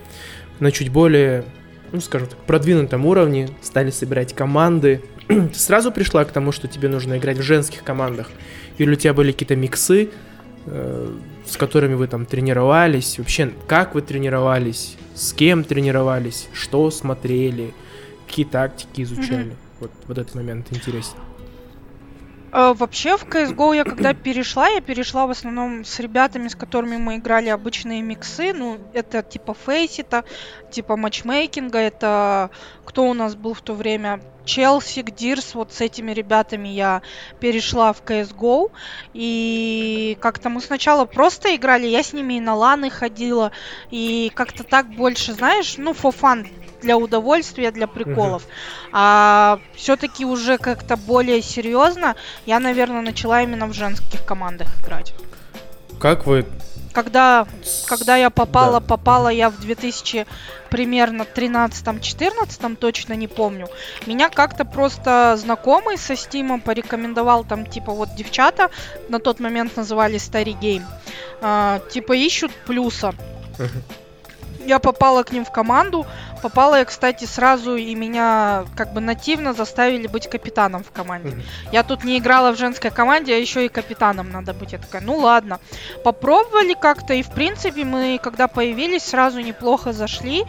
на 0.61 0.73
чуть 0.73 0.89
более, 0.89 1.45
ну, 1.92 2.00
скажем 2.00 2.28
так, 2.28 2.38
продвинутом 2.40 3.07
уровне, 3.07 3.49
стали 3.62 3.90
собирать 3.90 4.35
команды. 4.35 5.02
Ты 5.28 5.54
сразу 5.54 5.92
пришла 5.92 6.25
к 6.25 6.33
тому, 6.33 6.52
что 6.52 6.68
тебе 6.68 6.88
нужно 6.88 7.18
играть 7.18 7.38
в 7.38 7.42
женских 7.42 7.83
командах? 7.83 8.30
Или 8.78 8.92
у 8.92 8.97
тебя 8.97 9.14
были 9.14 9.33
какие-то 9.33 9.57
миксы, 9.57 10.11
э, 10.66 11.16
с 11.47 11.57
которыми 11.57 11.95
вы 11.95 12.07
там 12.07 12.26
тренировались? 12.26 13.18
Вообще, 13.18 13.52
как 13.66 13.95
вы 13.95 14.02
тренировались? 14.02 14.97
С 15.14 15.33
кем 15.33 15.64
тренировались? 15.64 16.49
Что 16.52 16.90
смотрели? 16.90 17.75
Какие 18.26 18.47
тактики 18.47 19.02
изучали? 19.02 19.54
Вот, 19.80 19.90
вот 20.07 20.18
этот 20.18 20.35
момент 20.35 20.66
интересен. 20.71 21.16
Э, 22.52 22.73
Вообще 22.75 23.17
в 23.17 23.25
CSGO 23.25 23.76
я 23.76 23.85
когда 23.85 24.14
перешла, 24.14 24.69
я 24.69 24.81
перешла 24.81 25.26
в 25.26 25.31
основном 25.31 25.85
с 25.85 25.99
ребятами, 26.00 26.49
с 26.49 26.55
которыми 26.55 26.97
мы 26.97 27.17
играли 27.17 27.49
обычные 27.49 28.02
миксы. 28.02 28.52
Ну, 28.52 28.78
это 28.93 29.23
типа 29.23 29.55
фейсита, 29.55 30.25
типа 30.71 30.97
матчмейкинга. 30.97 31.78
Это 31.78 32.50
кто 32.85 33.05
у 33.05 33.14
нас 33.14 33.35
был 33.35 33.55
в 33.55 33.61
то 33.61 33.75
время? 33.75 34.21
Челси, 34.45 35.02
Дирс, 35.02 35.55
вот 35.55 35.75
с 35.75 35.83
этими 35.83 36.12
ребятами 36.12 36.69
я 36.69 37.02
перешла 37.38 37.93
в 37.93 38.02
CSGO. 38.02 38.71
И 39.12 40.17
как-то 40.21 40.49
мы 40.49 40.62
сначала 40.62 41.05
просто 41.05 41.55
играли, 41.55 41.87
я 41.87 42.02
с 42.02 42.14
ними 42.14 42.35
и 42.35 42.40
на 42.40 42.55
ланы 42.55 42.88
ходила. 42.88 43.52
И 43.90 44.33
как-то 44.35 44.64
так 44.64 44.88
больше, 44.88 45.35
знаешь, 45.35 45.76
ну, 45.76 45.93
for 45.93 46.14
fun, 46.19 46.49
для 46.88 46.97
удовольствия, 46.97 47.71
для 47.71 47.87
приколов. 47.87 48.45
А 48.92 49.59
все-таки 49.75 50.25
уже 50.25 50.57
как-то 50.57 50.97
более 50.97 51.42
серьезно 51.42 52.14
я, 52.47 52.61
наверное, 52.61 53.02
начала 53.02 53.42
именно 53.42 53.66
в 53.66 53.75
женских 53.75 54.25
командах 54.25 54.68
играть. 54.80 55.12
Как 56.00 56.26
вы... 56.26 56.47
Когда, 56.95 57.47
когда 57.87 58.16
я 58.16 58.30
попала, 58.30 58.80
Да. 58.80 58.87
попала 58.87 59.28
я 59.28 59.50
в 59.50 59.61
2000 59.61 60.26
примерно 60.71 61.25
13-14, 61.25 62.76
точно 62.76 63.12
не 63.12 63.28
помню. 63.28 63.68
Меня 64.07 64.30
как-то 64.30 64.64
просто 64.64 65.37
знакомый 65.37 65.99
со 65.99 66.16
Стимом 66.16 66.62
порекомендовал 66.62 67.45
там, 67.45 67.66
типа, 67.66 67.92
вот 67.92 68.14
девчата, 68.16 68.71
на 69.11 69.18
тот 69.18 69.40
момент 69.40 69.76
назывались 69.76 70.23
Старий 70.23 70.54
Гейм, 70.54 70.85
а, 71.42 71.80
типа 71.92 72.14
ищут 72.14 72.50
плюса. 72.66 73.12
Я 74.66 74.78
попала 74.78 75.23
к 75.23 75.33
ним 75.33 75.45
в 75.45 75.50
команду. 75.50 76.04
Попала 76.42 76.76
я, 76.76 76.85
кстати, 76.85 77.25
сразу, 77.25 77.76
и 77.76 77.95
меня 77.95 78.64
как 78.76 78.92
бы 78.92 79.00
нативно 79.00 79.52
заставили 79.52 80.07
быть 80.07 80.28
капитаном 80.28 80.85
в 80.85 80.90
команде. 80.90 81.37
Я 81.73 81.83
тут 81.83 82.04
не 82.04 82.18
играла 82.18 82.52
в 82.52 82.59
женской 82.59 82.90
команде, 82.90 83.35
а 83.35 83.38
еще 83.38 83.64
и 83.66 83.68
капитаном 83.68 84.30
надо 84.30 84.54
быть. 84.54 84.73
Я 84.73 84.78
такая, 84.78 85.02
ну 85.02 85.16
ладно. 85.16 85.59
Попробовали 86.04 86.75
как-то, 86.75 87.14
и 87.14 87.23
в 87.23 87.30
принципе 87.30 87.85
мы, 87.85 88.21
когда 88.23 88.49
появились, 88.49 89.02
сразу 89.02 89.40
неплохо 89.40 89.92
зашли. 89.92 90.45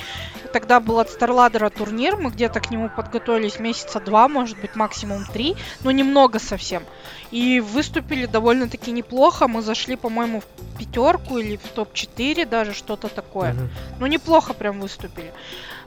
Тогда 0.53 0.79
был 0.79 0.99
от 0.99 1.09
Старладера 1.09 1.69
турнир, 1.69 2.17
мы 2.17 2.31
где-то 2.31 2.59
к 2.59 2.71
нему 2.71 2.89
подготовились 2.89 3.59
месяца 3.59 3.99
два, 3.99 4.27
может 4.27 4.59
быть, 4.59 4.75
максимум 4.75 5.25
три, 5.25 5.55
но 5.81 5.91
немного 5.91 6.39
совсем. 6.39 6.83
И 7.31 7.59
выступили 7.59 8.25
довольно-таки 8.25 8.91
неплохо. 8.91 9.47
Мы 9.47 9.61
зашли, 9.61 9.95
по-моему, 9.95 10.41
в 10.41 10.77
пятерку 10.79 11.37
или 11.37 11.57
в 11.57 11.67
топ-4 11.75 12.47
даже, 12.47 12.73
что-то 12.73 13.07
такое. 13.07 13.53
Мгм. 13.53 13.69
Ну, 13.99 14.07
неплохо 14.07 14.53
прям 14.53 14.79
выступили. 14.79 15.31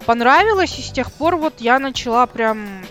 Понравилось, 0.07 0.79
и 0.79 0.83
с 0.83 0.91
тех 0.91 1.13
пор 1.13 1.37
вот 1.37 1.55
я 1.61 1.79
начала 1.79 2.27
прям, 2.27 2.85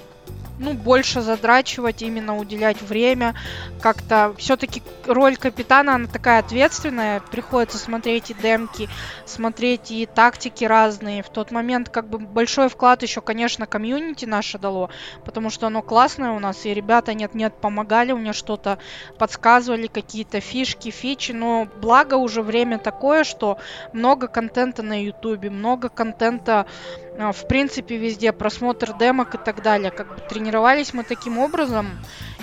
ну, 0.62 0.74
больше 0.74 1.22
задрачивать, 1.22 2.02
именно 2.02 2.38
уделять 2.38 2.82
время. 2.82 3.36
Как-то 3.82 4.34
все-таки 4.38 4.84
роль 5.06 5.36
капитана, 5.36 5.96
она 5.96 6.08
такая 6.08 6.40
ответственная. 6.40 7.20
Приходится 7.20 7.78
смотреть 7.78 8.30
и 8.30 8.34
демки, 8.36 8.88
смотреть 9.26 9.92
и 9.92 10.06
тактики 10.06 10.64
разные. 10.64 11.24
В 11.24 11.30
тот 11.30 11.52
момент 11.52 11.90
как 11.90 12.08
бы 12.08 12.20
большой 12.20 12.70
вклад 12.70 13.02
еще, 13.02 13.22
конечно, 13.22 13.66
комьюнити 13.66 14.26
наше 14.26 14.60
дало, 14.60 14.92
потому 15.26 15.50
что 15.50 15.68
оно 15.68 15.82
классное 15.82 16.32
у 16.32 16.40
нас, 16.40 16.66
и 16.66 16.74
ребята 16.74 17.14
нет-нет 17.14 17.56
помогали 17.60 18.12
мне 18.12 18.34
что-то, 18.34 18.78
подсказывали 19.18 19.88
какие-то 19.88 20.40
фишки, 20.40 20.92
фичи, 20.92 21.32
но 21.32 21.68
благо 21.82 22.16
уже 22.16 22.44
время 22.44 22.78
такое, 22.78 23.24
что 23.24 23.58
много 23.94 24.28
контента 24.28 24.84
на 24.84 25.04
ютубе, 25.04 25.50
много 25.50 25.90
контента 25.90 26.68
в 27.32 27.48
принципе 27.48 27.98
везде, 27.98 28.32
просмотр 28.32 28.98
демок 28.98 29.36
и 29.36 29.38
так 29.38 29.62
далее. 29.62 29.92
Как 29.92 30.08
бы 30.08 30.22
тренировались 30.30 30.94
мы 30.94 31.04
таким 31.04 31.38
образом, 31.38 31.88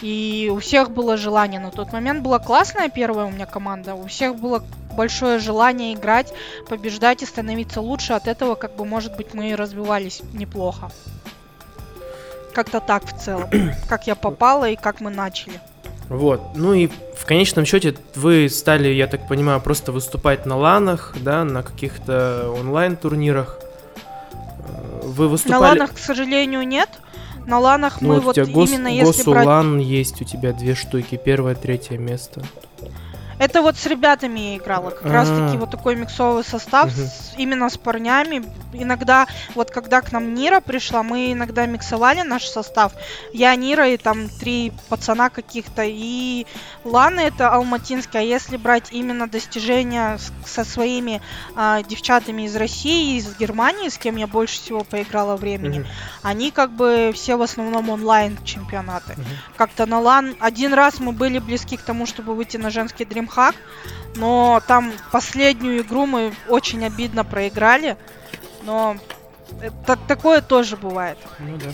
и 0.00 0.50
у 0.52 0.58
всех 0.58 0.90
было 0.90 1.16
желание. 1.16 1.60
На 1.60 1.70
тот 1.70 1.92
момент 1.92 2.22
была 2.22 2.38
классная 2.38 2.88
первая 2.88 3.26
у 3.26 3.30
меня 3.30 3.46
команда, 3.46 3.94
у 3.94 4.06
всех 4.06 4.36
было 4.36 4.64
большое 4.96 5.38
желание 5.38 5.94
играть, 5.94 6.32
побеждать 6.68 7.22
и 7.22 7.26
становиться 7.26 7.80
лучше. 7.80 8.12
От 8.12 8.28
этого, 8.28 8.54
как 8.54 8.76
бы, 8.76 8.84
может 8.84 9.16
быть, 9.16 9.34
мы 9.34 9.50
и 9.50 9.54
развивались 9.54 10.22
неплохо. 10.32 10.90
Как-то 12.54 12.80
так 12.80 13.04
в 13.04 13.18
целом. 13.18 13.48
Как 13.88 14.06
я 14.06 14.14
попала 14.14 14.68
и 14.68 14.76
как 14.76 15.00
мы 15.00 15.10
начали. 15.10 15.60
Вот. 16.08 16.56
Ну 16.56 16.72
и 16.72 16.88
в 17.16 17.26
конечном 17.26 17.64
счете 17.64 17.94
вы 18.14 18.48
стали, 18.48 18.88
я 18.88 19.06
так 19.06 19.28
понимаю, 19.28 19.60
просто 19.60 19.92
выступать 19.92 20.46
на 20.46 20.56
ланах, 20.56 21.14
да, 21.20 21.44
на 21.44 21.62
каких-то 21.62 22.50
онлайн-турнирах. 22.58 23.60
Вы 25.08 25.28
выступали... 25.28 25.60
На 25.60 25.68
ланах, 25.68 25.94
к 25.94 25.98
сожалению, 25.98 26.66
нет. 26.66 26.88
На 27.46 27.58
ланах 27.58 28.00
Ну, 28.00 28.08
мы 28.08 28.14
вот 28.16 28.22
у 28.22 28.24
вот 28.26 28.34
тебя 28.36 28.46
гос... 28.46 28.70
именно 28.70 28.88
если 28.88 29.22
брать... 29.24 29.46
Госулан 29.46 29.78
есть 29.78 30.20
у 30.20 30.24
тебя 30.24 30.52
две 30.52 30.74
штуки, 30.74 31.18
первое, 31.22 31.54
третье 31.54 31.96
место. 31.96 32.42
Это 33.38 33.62
вот 33.62 33.76
с 33.76 33.86
ребятами 33.86 34.40
я 34.40 34.56
играла. 34.56 34.90
Как 34.90 35.10
раз 35.10 35.28
таки 35.28 35.56
А. 35.56 35.58
вот 35.58 35.70
такой 35.70 35.96
миксовый 35.96 36.44
состав 36.44 36.90
именно 37.36 37.70
с 37.70 37.76
парнями. 37.76 38.44
Иногда, 38.72 39.26
вот 39.54 39.70
когда 39.70 40.00
к 40.00 40.12
нам 40.12 40.34
Нира 40.34 40.60
пришла, 40.60 41.02
мы 41.02 41.32
иногда 41.32 41.66
миксовали 41.66 42.22
наш 42.22 42.44
состав. 42.44 42.92
Я 43.32 43.54
Нира 43.54 43.88
и 43.88 43.96
там 43.96 44.28
три 44.28 44.72
пацана 44.88 45.30
каких-то. 45.30 45.82
И 45.84 46.46
Лана 46.84 47.20
это 47.20 47.50
алматинский. 47.50 48.20
А 48.20 48.22
если 48.22 48.56
брать 48.56 48.88
именно 48.92 49.28
достижения 49.28 50.18
со 50.44 50.64
своими 50.64 51.22
а, 51.54 51.82
девчатами 51.82 52.42
из 52.42 52.56
России, 52.56 53.18
из 53.18 53.36
Германии, 53.38 53.88
с 53.88 53.98
кем 53.98 54.16
я 54.16 54.26
больше 54.26 54.60
всего 54.60 54.84
поиграла 54.84 55.36
времени, 55.36 55.86
они 56.22 56.50
как 56.50 56.72
бы 56.72 57.12
все 57.14 57.36
в 57.36 57.42
основном 57.42 57.90
онлайн 57.90 58.36
чемпионаты. 58.44 59.16
Как-то 59.56 59.86
на 59.86 60.00
лан 60.00 60.36
один 60.40 60.74
раз 60.74 61.00
мы 61.00 61.12
были 61.12 61.38
близки 61.38 61.76
к 61.76 61.82
тому, 61.82 62.06
чтобы 62.06 62.34
выйти 62.34 62.56
на 62.56 62.70
женский 62.70 63.04
дримхак, 63.28 63.54
но 64.16 64.60
там 64.66 64.92
последнюю 65.12 65.82
игру 65.82 66.06
мы 66.06 66.32
очень 66.48 66.84
обидно 66.84 67.24
проиграли, 67.24 67.96
но 68.64 68.96
это, 69.60 69.96
такое 70.08 70.40
тоже 70.40 70.76
бывает. 70.76 71.18
Ну 71.38 71.56
да. 71.58 71.70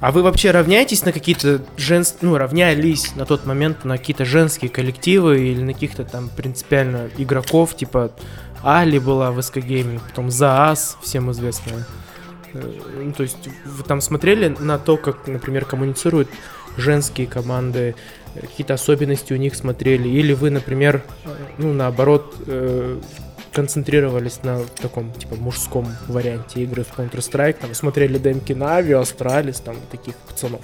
А 0.00 0.12
вы 0.12 0.22
вообще 0.22 0.50
равняетесь 0.50 1.04
на 1.04 1.12
какие-то 1.12 1.62
женские, 1.76 2.18
ну, 2.22 2.36
равнялись 2.36 3.14
на 3.14 3.24
тот 3.24 3.46
момент 3.46 3.84
на 3.84 3.96
какие-то 3.96 4.24
женские 4.24 4.70
коллективы 4.70 5.40
или 5.40 5.62
на 5.62 5.72
каких-то 5.72 6.04
там 6.04 6.28
принципиально 6.28 7.08
игроков, 7.16 7.76
типа 7.76 8.12
Али 8.62 8.98
была 8.98 9.30
в 9.30 9.40
СК 9.40 9.58
Gaming, 9.58 10.00
потом 10.06 10.30
Заас, 10.30 10.98
всем 11.02 11.30
известная. 11.30 11.86
Э, 12.52 12.72
Ну, 13.02 13.12
то 13.12 13.22
есть 13.22 13.48
вы 13.64 13.82
там 13.84 14.02
смотрели 14.02 14.48
на 14.58 14.78
то, 14.78 14.98
как, 14.98 15.26
например, 15.26 15.64
коммуницируют 15.64 16.28
женские 16.76 17.26
команды, 17.26 17.94
какие-то 18.34 18.74
особенности 18.74 19.32
у 19.32 19.36
них 19.36 19.54
смотрели, 19.54 20.08
или 20.08 20.32
вы, 20.32 20.50
например, 20.50 21.02
ну, 21.58 21.72
наоборот, 21.72 22.34
э, 22.46 23.00
концентрировались 23.52 24.42
на 24.42 24.62
таком, 24.80 25.12
типа, 25.12 25.34
мужском 25.36 25.86
варианте 26.06 26.62
игры 26.62 26.84
в 26.84 26.96
Counter-Strike, 26.96 27.54
там, 27.60 27.74
смотрели 27.74 28.18
демки 28.18 28.52
NaVi, 28.52 28.92
Astralis, 28.92 29.60
там, 29.60 29.76
таких 29.90 30.14
пацанов. 30.14 30.60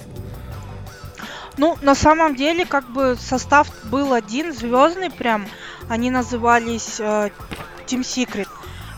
Ну, 1.57 1.75
на 1.81 1.95
самом 1.95 2.35
деле, 2.35 2.65
как 2.65 2.87
бы 2.91 3.17
состав 3.19 3.67
был 3.85 4.13
один, 4.13 4.53
звездный 4.53 5.09
прям. 5.09 5.47
Они 5.89 6.11
назывались 6.11 6.99
э, 6.99 7.29
Team 7.87 8.01
Secret. 8.01 8.47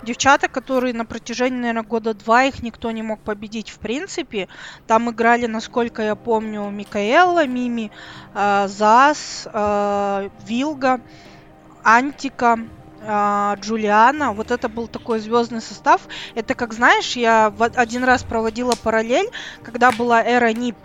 Девчата, 0.10 0.48
которые 0.48 0.96
на 0.96 1.06
протяжении, 1.06 1.60
наверное, 1.60 1.84
года 1.84 2.16
два 2.16 2.46
их 2.46 2.64
никто 2.64 2.90
не 2.90 3.04
мог 3.04 3.20
победить 3.20 3.70
в 3.70 3.78
принципе. 3.78 4.48
Там 4.88 5.12
играли, 5.12 5.46
насколько 5.46 6.02
я 6.02 6.16
помню, 6.16 6.68
Микаэла, 6.72 7.46
Мими, 7.46 7.92
э, 8.34 8.68
Зас, 8.68 9.48
э, 9.54 10.30
Вилга, 10.48 11.00
Антика, 11.84 12.58
э, 13.04 13.56
Джулиана. 13.62 14.34
Вот 14.34 14.50
это 14.50 14.68
был 14.68 14.88
такой 14.88 15.20
звездный 15.20 15.62
состав. 15.62 16.02
Это, 16.34 16.56
как 16.56 16.74
знаешь, 16.74 17.16
я 17.16 17.54
один 17.76 18.04
раз 18.04 18.24
проводила 18.24 18.74
параллель, 18.84 19.30
когда 19.62 19.92
была 19.92 20.24
эра 20.24 20.52
НИП. 20.54 20.76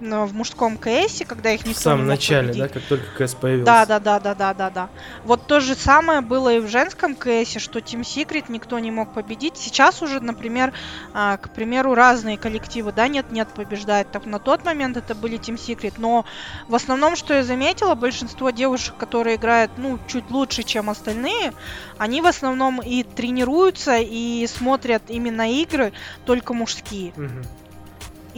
М, 0.00 0.26
в 0.26 0.34
мужском 0.34 0.76
КСе, 0.76 1.24
когда 1.24 1.50
их 1.50 1.64
никто 1.66 1.80
В 1.80 1.82
самом 1.82 1.98
не 2.00 2.02
мог 2.04 2.10
начале, 2.16 2.48
победить. 2.48 2.62
да, 2.62 2.68
как 2.68 2.82
только 2.84 3.06
КС 3.26 3.34
появился. 3.34 3.64
Да, 3.64 3.86
да, 3.86 3.98
да, 4.00 4.20
да, 4.20 4.34
да, 4.34 4.54
да, 4.54 4.70
да. 4.70 4.88
Вот 5.24 5.46
то 5.46 5.60
же 5.60 5.74
самое 5.74 6.20
было 6.20 6.54
и 6.54 6.60
в 6.60 6.68
женском 6.68 7.14
КСе, 7.16 7.58
что 7.58 7.78
Team 7.80 8.00
Secret 8.02 8.44
никто 8.48 8.78
не 8.78 8.90
мог 8.90 9.12
победить. 9.12 9.56
Сейчас 9.56 10.02
уже, 10.02 10.20
например, 10.20 10.72
а, 11.14 11.36
к 11.36 11.50
примеру, 11.50 11.94
разные 11.94 12.38
коллективы, 12.38 12.92
да, 12.92 13.08
нет, 13.08 13.32
нет, 13.32 13.48
побеждают. 13.48 14.10
Так 14.10 14.26
на 14.26 14.38
тот 14.38 14.64
момент 14.64 14.96
это 14.96 15.14
были 15.14 15.38
Team 15.38 15.56
Secret, 15.56 15.94
но 15.98 16.24
в 16.68 16.74
основном, 16.74 17.16
что 17.16 17.34
я 17.34 17.42
заметила, 17.42 17.94
большинство 17.94 18.50
девушек, 18.50 18.94
которые 18.96 19.36
играют, 19.36 19.70
ну, 19.76 19.98
чуть 20.06 20.30
лучше, 20.30 20.62
чем 20.62 20.90
остальные, 20.90 21.52
они 21.98 22.20
в 22.20 22.26
основном 22.26 22.80
и 22.80 23.02
тренируются, 23.02 23.98
и 23.98 24.46
смотрят 24.46 25.02
именно 25.08 25.50
игры 25.52 25.92
только 26.24 26.54
мужские 26.54 27.12
Мгм. 27.16 27.42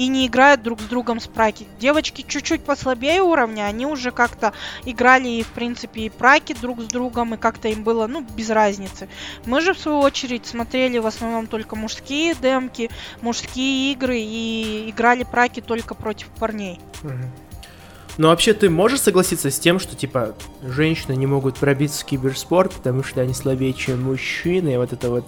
И 0.01 0.07
не 0.09 0.27
играют 0.27 0.63
друг 0.63 0.81
с 0.81 0.85
другом 0.85 1.21
спраки. 1.21 1.67
Девочки 1.79 2.25
чуть-чуть 2.27 2.65
послабее 2.65 3.21
уровня, 3.21 3.65
они 3.65 3.85
уже 3.85 4.13
как-то 4.13 4.55
играли 4.87 5.29
и, 5.29 5.43
в 5.43 5.49
принципе, 5.49 6.07
и 6.07 6.09
праки 6.09 6.57
друг 6.59 6.81
с 6.81 6.87
другом, 6.87 7.35
и 7.35 7.37
как-то 7.37 7.69
им 7.69 7.85
было, 7.85 8.07
ну, 8.07 8.25
без 8.35 8.49
разницы. 8.49 9.11
Мы 9.45 9.61
же, 9.61 9.75
в 9.75 9.79
свою 9.79 9.99
очередь, 9.99 10.47
смотрели 10.47 10.97
в 10.97 11.07
основном 11.07 11.49
только 11.49 11.77
мужские 11.77 12.35
демки, 12.35 12.89
мужские 13.21 13.93
игры, 13.93 14.19
и 14.19 14.89
играли 14.89 15.25
праки 15.25 15.61
только 15.61 15.95
против 15.95 16.29
парней. 16.29 16.81
Но 18.17 18.29
вообще 18.29 18.55
ты 18.55 18.71
можешь 18.71 19.03
согласиться 19.03 19.51
с 19.51 19.59
тем, 19.59 19.79
что 19.79 19.97
типа 19.97 20.35
женщины 20.63 21.15
не 21.15 21.27
могут 21.27 21.59
пробиться 21.59 22.03
в 22.03 22.07
киберспорт, 22.07 22.73
потому 22.73 23.03
что 23.05 23.21
они 23.21 23.35
слабее, 23.35 23.75
чем 23.75 24.03
мужчины, 24.03 24.73
и 24.73 24.77
вот 24.79 24.95
это 24.95 25.11
вот 25.11 25.27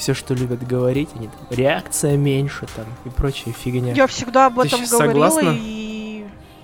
все, 0.00 0.14
что 0.14 0.34
любят 0.34 0.66
говорить, 0.66 1.10
они 1.14 1.28
там 1.28 1.38
реакция 1.50 2.16
меньше 2.16 2.66
там 2.74 2.86
и 3.04 3.10
прочая 3.10 3.52
фигня. 3.52 3.92
Я 3.92 4.06
всегда 4.06 4.46
об 4.46 4.58
этом 4.58 4.80
говорила, 4.84 5.28
согласна? 5.30 5.56
и 5.56 5.89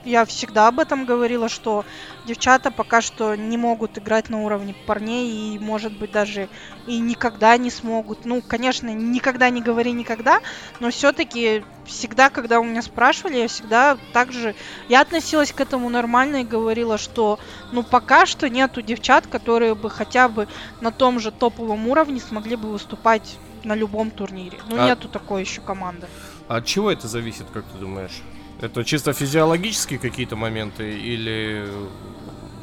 я 0.06 0.24
всегда 0.24 0.68
об 0.68 0.78
этом 0.78 1.04
говорила, 1.04 1.48
что 1.48 1.84
девчата 2.24 2.70
пока 2.70 3.00
что 3.00 3.34
не 3.34 3.58
могут 3.58 3.98
играть 3.98 4.30
на 4.30 4.42
уровне 4.42 4.74
парней, 4.86 5.54
и, 5.54 5.58
может 5.58 5.92
быть, 5.98 6.12
даже 6.12 6.48
и 6.86 6.98
никогда 6.98 7.56
не 7.58 7.70
смогут. 7.70 8.24
Ну, 8.24 8.40
конечно, 8.40 8.88
никогда 8.88 9.50
не 9.50 9.60
говори 9.60 9.92
никогда, 9.92 10.40
но 10.80 10.90
все-таки 10.90 11.64
всегда, 11.84 12.30
когда 12.30 12.60
у 12.60 12.64
меня 12.64 12.82
спрашивали, 12.82 13.38
я 13.38 13.48
всегда 13.48 13.98
также... 14.12 14.54
Я 14.88 15.00
относилась 15.00 15.52
к 15.52 15.60
этому 15.60 15.88
нормально 15.88 16.36
и 16.36 16.44
говорила, 16.44 16.98
что, 16.98 17.38
ну, 17.72 17.82
пока 17.82 18.26
что 18.26 18.48
нету 18.48 18.82
девчат, 18.82 19.26
которые 19.26 19.74
бы 19.74 19.90
хотя 19.90 20.28
бы 20.28 20.48
на 20.80 20.92
том 20.92 21.20
же 21.20 21.32
топовом 21.32 21.88
уровне 21.88 22.20
смогли 22.20 22.56
бы 22.56 22.70
выступать 22.70 23.38
на 23.64 23.74
любом 23.74 24.10
турнире. 24.12 24.58
Ну, 24.68 24.76
А- 24.80 24.86
нету 24.86 25.08
такой 25.08 25.42
еще 25.42 25.60
команды. 25.60 26.06
А 26.48 26.56
от 26.56 26.66
чего 26.66 26.92
это 26.92 27.08
зависит, 27.08 27.46
как 27.52 27.64
ты 27.64 27.78
думаешь? 27.78 28.22
Это 28.60 28.84
чисто 28.84 29.12
физиологические 29.12 29.98
какие-то 29.98 30.36
моменты 30.36 30.98
или 30.98 31.68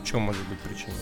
в 0.02 0.06
чем 0.06 0.22
может 0.22 0.42
быть 0.48 0.60
причина? 0.60 0.94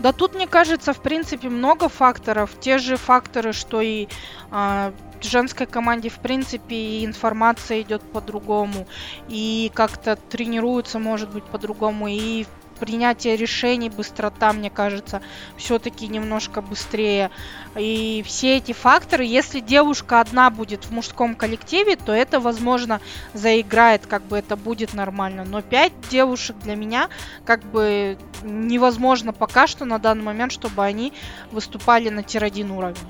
Да 0.00 0.12
тут, 0.12 0.34
мне 0.34 0.48
кажется, 0.48 0.92
в 0.92 1.00
принципе, 1.00 1.48
много 1.48 1.88
факторов. 1.88 2.50
Те 2.60 2.78
же 2.78 2.96
факторы, 2.96 3.52
что 3.52 3.80
и 3.80 4.08
в 4.50 4.92
женской 5.22 5.66
команде, 5.66 6.08
в 6.08 6.18
принципе, 6.18 6.74
и 6.74 7.06
информация 7.06 7.80
идет 7.82 8.02
по-другому, 8.02 8.86
и 9.28 9.70
как-то 9.72 10.16
тренируются, 10.16 10.98
может 10.98 11.30
быть, 11.30 11.44
по-другому, 11.44 12.08
и 12.08 12.44
принятие 12.84 13.36
решений, 13.36 13.88
быстрота, 13.88 14.52
мне 14.52 14.68
кажется, 14.68 15.22
все-таки 15.56 16.06
немножко 16.06 16.60
быстрее. 16.60 17.30
И 17.76 18.22
все 18.26 18.58
эти 18.58 18.72
факторы, 18.72 19.24
если 19.24 19.60
девушка 19.60 20.20
одна 20.20 20.50
будет 20.50 20.84
в 20.84 20.90
мужском 20.90 21.34
коллективе, 21.34 21.96
то 21.96 22.12
это, 22.12 22.40
возможно, 22.40 23.00
заиграет, 23.32 24.06
как 24.06 24.22
бы 24.24 24.36
это 24.36 24.56
будет 24.56 24.92
нормально. 24.92 25.44
Но 25.44 25.62
пять 25.62 25.92
девушек 26.10 26.56
для 26.62 26.76
меня 26.76 27.08
как 27.46 27.64
бы 27.64 28.18
невозможно 28.42 29.32
пока 29.32 29.66
что 29.66 29.86
на 29.86 29.98
данный 29.98 30.24
момент, 30.24 30.52
чтобы 30.52 30.84
они 30.84 31.14
выступали 31.52 32.10
на 32.10 32.22
тир-1 32.22 32.70
уровне. 32.70 33.00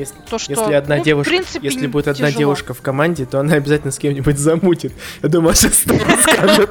Если, 0.00 0.14
То, 0.30 0.38
что, 0.38 0.50
если 0.52 0.72
одна 0.72 0.96
ну, 0.96 1.02
в 1.02 1.04
девушка, 1.04 1.28
принципе, 1.30 1.68
если 1.68 1.86
будет 1.86 2.08
одна 2.08 2.28
тяжело. 2.28 2.38
девушка 2.40 2.72
в 2.74 2.80
команде, 2.80 3.26
то 3.26 3.38
она 3.40 3.54
обязательно 3.54 3.92
с 3.92 3.98
кем-нибудь 3.98 4.38
замутит. 4.38 4.92
Я 5.22 5.28
думаю, 5.28 5.54
сейчас 5.54 5.74
скажет. 6.22 6.70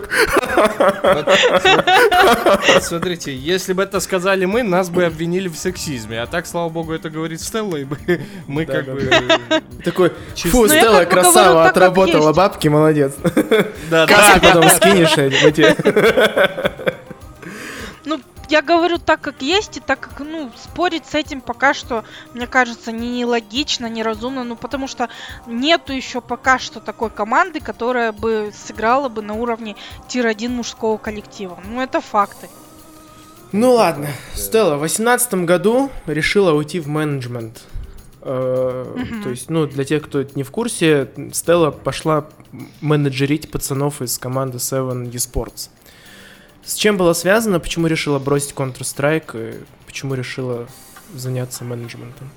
Смотрите, 2.82 3.36
если 3.36 3.74
бы 3.74 3.84
это 3.84 4.00
сказали 4.00 4.46
мы, 4.46 4.64
нас 4.64 4.90
бы 4.90 5.06
обвинили 5.06 5.48
в 5.48 5.56
сексизме. 5.56 6.22
А 6.22 6.26
так, 6.28 6.48
слава 6.48 6.70
богу, 6.70 6.94
это 6.94 7.10
говорит 7.10 7.40
Стелла, 7.42 7.78
и 7.78 7.86
мы- 7.86 8.22
мы 8.48 8.66
Да, 8.66 8.74
как 8.74 8.86
да, 8.86 8.94
бы... 8.94 9.64
Такой, 9.84 10.10
фу, 10.36 10.62
Ну, 10.64 10.68
Стелла 10.68 11.06
красава, 11.06 11.68
отработала 11.70 12.34
бабки, 12.34 12.68
молодец. 12.68 13.14
Да, 13.90 14.08
Кассу 14.08 14.40
потом 14.42 14.68
скинешь 14.70 15.18
эти. 15.18 15.76
Ну, 18.06 18.20
я 18.50 18.62
говорю 18.62 18.98
так, 18.98 19.22
как 19.22 19.42
есть, 19.42 19.78
и 19.78 19.80
так 19.80 20.00
как, 20.00 20.20
ну, 20.20 20.52
спорить 20.56 21.06
с 21.06 21.16
этим 21.16 21.42
пока 21.42 21.74
что, 21.74 22.04
мне 22.34 22.48
кажется, 22.48 22.92
не 22.92 23.26
логично, 23.26 23.88
неразумно, 23.88 24.44
ну, 24.44 24.56
потому 24.56 24.88
что 24.88 25.10
нету 25.48 25.94
еще 25.94 26.22
пока 26.22 26.60
что 26.60 26.80
такой 26.80 27.10
команды, 27.10 27.60
которая 27.60 28.12
бы 28.12 28.52
сыграла 28.54 29.10
бы 29.10 29.22
на 29.22 29.34
уровне 29.34 29.76
тир-1 30.08 30.50
мужского 30.50 30.98
коллектива. 30.98 31.60
Ну, 31.66 31.82
это 31.82 32.02
факты. 32.02 32.50
Ну 33.52 33.74
ладно, 33.74 34.10
Стелла 34.36 34.76
в 34.76 34.82
восемнадцатом 34.82 35.48
году 35.48 35.90
решила 36.06 36.54
уйти 36.54 36.80
в 36.80 36.88
менеджмент. 36.88 37.64
Э. 38.22 38.86
То 39.24 39.30
есть, 39.30 39.50
ну, 39.50 39.66
для 39.66 39.86
тех, 39.86 40.04
кто 40.04 40.24
не 40.36 40.44
в 40.44 40.52
курсе, 40.52 41.10
Стелла 41.34 41.72
пошла 41.72 42.28
менеджерить 42.82 43.50
пацанов 43.50 44.02
из 44.02 44.18
команды 44.20 44.58
Seven 44.58 45.12
Esports. 45.12 45.70
С 46.70 46.76
чем 46.76 46.98
было 46.98 47.14
связано, 47.14 47.60
почему 47.60 47.88
решила 47.88 48.20
бросить 48.20 48.54
Counter-Strike, 48.54 49.66
почему 49.88 50.14
решила 50.14 50.68
заняться 51.16 51.64
менеджментом? 51.64 52.30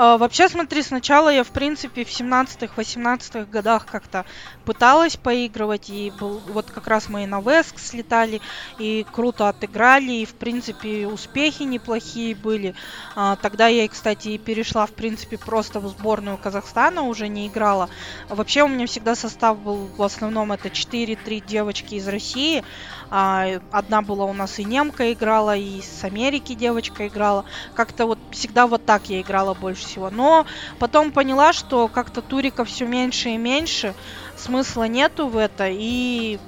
А, 0.00 0.16
вообще, 0.16 0.48
смотри, 0.48 0.84
сначала 0.84 1.28
я, 1.28 1.42
в 1.42 1.48
принципе, 1.48 2.04
в 2.04 2.08
17-18 2.08 3.50
годах 3.50 3.84
как-то 3.84 4.24
пыталась 4.64 5.16
поигрывать, 5.16 5.90
и 5.90 6.12
был, 6.20 6.40
вот 6.46 6.70
как 6.70 6.86
раз 6.86 7.08
мы 7.08 7.24
и 7.24 7.26
на 7.26 7.40
Веск 7.40 7.80
слетали, 7.80 8.40
и 8.78 9.04
круто 9.10 9.48
отыграли, 9.48 10.12
и, 10.12 10.24
в 10.24 10.34
принципе, 10.34 11.08
успехи 11.08 11.64
неплохие 11.64 12.36
были. 12.36 12.76
А, 13.16 13.34
тогда 13.34 13.66
я, 13.66 13.88
кстати, 13.88 14.28
и 14.28 14.38
перешла, 14.38 14.86
в 14.86 14.92
принципе, 14.92 15.36
просто 15.36 15.80
в 15.80 15.88
сборную 15.88 16.38
Казахстана, 16.38 17.02
уже 17.02 17.26
не 17.26 17.48
играла. 17.48 17.90
Вообще, 18.28 18.62
у 18.62 18.68
меня 18.68 18.86
всегда 18.86 19.16
состав 19.16 19.58
был, 19.58 19.88
в 19.96 20.02
основном, 20.04 20.52
это 20.52 20.68
4-3 20.68 21.44
девочки 21.44 21.96
из 21.96 22.06
России. 22.06 22.62
А, 23.10 23.48
одна 23.72 24.02
была 24.02 24.26
у 24.26 24.32
нас 24.32 24.60
и 24.60 24.64
немка 24.64 25.12
играла, 25.12 25.56
и 25.56 25.82
с 25.82 26.04
Америки 26.04 26.54
девочка 26.54 27.08
играла 27.08 27.44
как-то 27.74 28.06
вот 28.06 28.20
всегда 28.30 28.68
вот 28.68 28.86
так 28.86 29.08
я 29.08 29.20
играла 29.20 29.54
больше 29.54 29.87
всего. 29.88 30.10
Но 30.10 30.46
потом 30.78 31.10
поняла, 31.10 31.52
что 31.52 31.88
как-то 31.88 32.22
туриков 32.22 32.68
все 32.68 32.86
меньше 32.86 33.30
и 33.30 33.36
меньше, 33.36 33.94
смысла 34.36 34.84
нету 34.84 35.26
в 35.28 35.36
это. 35.36 35.68
И 35.68 36.38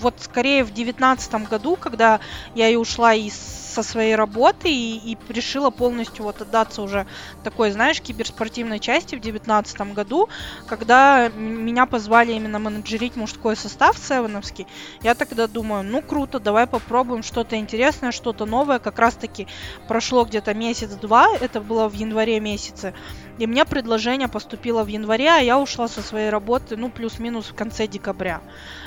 вот 0.00 0.14
скорее 0.20 0.64
в 0.64 0.72
девятнадцатом 0.72 1.44
году, 1.44 1.76
когда 1.76 2.20
я 2.54 2.68
и 2.68 2.76
ушла 2.76 3.14
из 3.14 3.63
со 3.74 3.82
своей 3.82 4.14
работы 4.14 4.70
и, 4.70 5.12
и 5.12 5.18
решила 5.28 5.70
полностью 5.70 6.24
вот 6.24 6.40
отдаться 6.40 6.80
уже 6.82 7.06
такой, 7.42 7.72
знаешь, 7.72 8.00
киберспортивной 8.00 8.78
части 8.78 9.16
в 9.16 9.20
девятнадцатом 9.20 9.92
году, 9.94 10.28
когда 10.68 11.28
меня 11.28 11.86
позвали 11.86 12.32
именно 12.32 12.58
менеджерить 12.58 13.16
мужской 13.16 13.56
состав 13.56 13.98
севеновский, 13.98 14.66
я 15.02 15.14
тогда 15.14 15.46
думаю, 15.48 15.82
ну 15.82 16.02
круто, 16.02 16.38
давай 16.38 16.66
попробуем 16.66 17.22
что-то 17.22 17.56
интересное, 17.56 18.12
что-то 18.12 18.46
новое. 18.46 18.78
Как 18.78 18.98
раз-таки 18.98 19.48
прошло 19.88 20.24
где-то 20.24 20.54
месяц-два, 20.54 21.28
это 21.40 21.60
было 21.60 21.88
в 21.88 21.94
январе 21.94 22.38
месяце, 22.40 22.94
и 23.38 23.46
мне 23.46 23.64
предложение 23.64 24.28
поступило 24.28 24.84
в 24.84 24.86
январе, 24.86 25.28
а 25.28 25.38
я 25.38 25.58
ушла 25.58 25.88
со 25.88 26.02
своей 26.02 26.30
работы, 26.30 26.76
ну, 26.76 26.88
плюс-минус 26.90 27.46
в 27.46 27.54
конце 27.54 27.88
декабря. 27.88 28.40